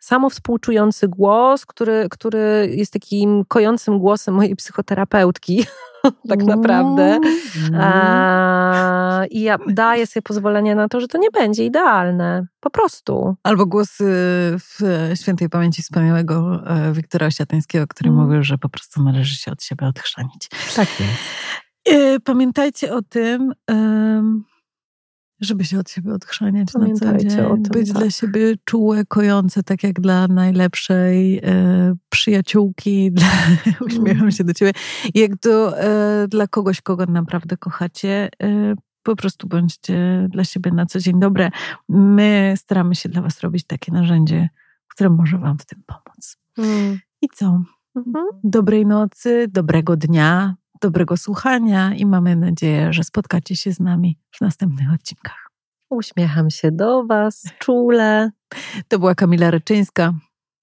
samowspółczujący 0.00 1.08
głos, 1.08 1.66
który, 1.66 2.06
który 2.10 2.72
jest 2.74 2.92
takim 2.92 3.44
kojącym 3.48 3.98
głosem 3.98 4.34
mojej 4.34 4.56
psychoterapeutki, 4.56 5.64
tak 6.30 6.42
naprawdę. 6.42 7.02
Mm. 7.02 7.80
A, 7.80 9.24
I 9.30 9.40
ja 9.40 9.58
daję 9.68 10.06
sobie 10.06 10.22
pozwolenie 10.22 10.74
na 10.74 10.88
to, 10.88 11.00
że 11.00 11.08
to 11.08 11.18
nie 11.18 11.30
będzie 11.30 11.64
idealne. 11.64 12.46
Po 12.60 12.70
prostu. 12.70 13.36
Albo 13.42 13.66
głos 13.66 13.88
w 14.58 15.10
świętej 15.14 15.48
pamięci 15.48 15.82
wspaniałego 15.82 16.62
e, 16.66 16.92
Wiktora 16.92 17.26
Osiatyńskiego, 17.26 17.86
który 17.86 18.10
mm. 18.10 18.22
mówił, 18.22 18.42
że 18.42 18.58
po 18.58 18.68
prostu 18.68 19.02
należy 19.02 19.36
się 19.36 19.52
od 19.52 19.62
siebie 19.62 19.86
odchrzanić. 19.86 20.48
Tak 20.76 20.88
jest. 21.00 21.20
E, 21.88 22.20
pamiętajcie 22.20 22.94
o 22.94 23.02
tym, 23.02 23.52
żeby 25.40 25.64
się 25.64 25.78
od 25.78 25.90
siebie 25.90 26.12
odchrzaniać 26.12 26.72
Pamiętajcie 26.72 27.24
na 27.24 27.30
co 27.30 27.36
dzień. 27.36 27.46
O 27.46 27.54
tym, 27.54 27.62
być 27.62 27.88
tak. 27.88 27.98
dla 27.98 28.10
siebie 28.10 28.54
czułe, 28.64 29.04
kojące, 29.04 29.62
tak 29.62 29.82
jak 29.82 30.00
dla 30.00 30.28
najlepszej 30.28 31.38
e, 31.38 31.94
przyjaciółki, 32.08 33.10
dla, 33.12 33.28
uśmiecham 33.80 34.30
się 34.30 34.44
do 34.44 34.54
ciebie, 34.54 34.72
jak 35.14 35.36
do, 35.36 35.80
e, 35.80 36.28
dla 36.28 36.46
kogoś, 36.46 36.80
kogo 36.80 37.06
naprawdę 37.06 37.56
kochacie. 37.56 38.28
E, 38.42 38.74
po 39.02 39.16
prostu 39.16 39.48
bądźcie 39.48 40.28
dla 40.30 40.44
siebie 40.44 40.72
na 40.72 40.86
co 40.86 40.98
dzień 40.98 41.20
dobre. 41.20 41.50
My 41.88 42.54
staramy 42.56 42.94
się 42.94 43.08
dla 43.08 43.22
was 43.22 43.40
robić 43.40 43.64
takie 43.64 43.92
narzędzie, 43.92 44.48
które 44.88 45.10
może 45.10 45.38
wam 45.38 45.58
w 45.58 45.66
tym 45.66 45.82
pomóc. 45.86 46.36
Mm. 46.58 46.98
I 47.22 47.28
co? 47.34 47.62
Mhm. 47.96 48.24
Dobrej 48.44 48.86
nocy, 48.86 49.46
dobrego 49.48 49.96
dnia, 49.96 50.56
dobrego 50.80 51.16
słuchania 51.16 51.94
i 51.94 52.06
mamy 52.06 52.36
nadzieję, 52.36 52.92
że 52.92 53.04
spotkacie 53.04 53.56
się 53.56 53.72
z 53.72 53.80
nami 53.80 54.18
w 54.30 54.40
następnych 54.40 54.92
odcinkach. 54.94 55.50
Uśmiecham 55.90 56.50
się 56.50 56.72
do 56.72 57.06
Was 57.06 57.42
czule. 57.58 58.30
To 58.88 58.98
była 58.98 59.14
Kamila 59.14 59.50
Ryczyńska 59.50 60.12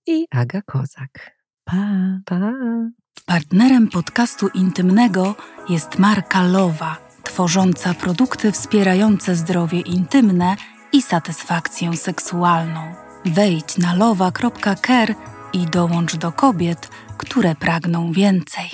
i 0.08 0.26
Aga 0.32 0.62
Kozak. 0.62 1.38
Pa. 1.64 2.20
Pa. 2.26 2.54
Partnerem 3.26 3.88
podcastu 3.88 4.48
intymnego 4.48 5.36
jest 5.70 6.00
marka 6.00 6.44
Lowa, 6.44 6.98
tworząca 7.24 7.94
produkty 7.94 8.52
wspierające 8.52 9.36
zdrowie 9.36 9.82
intymne 9.82 10.56
i 10.94 11.02
satysfakcję 11.02 11.98
seksualną. 11.98 12.94
Wejdź 13.26 13.78
na 13.78 13.96
lowa.care 13.96 15.16
i 15.54 15.66
dołącz 15.66 16.16
do 16.16 16.32
kobiet, 16.32 16.90
które 17.18 17.56
pragną 17.56 18.12
więcej. 18.12 18.70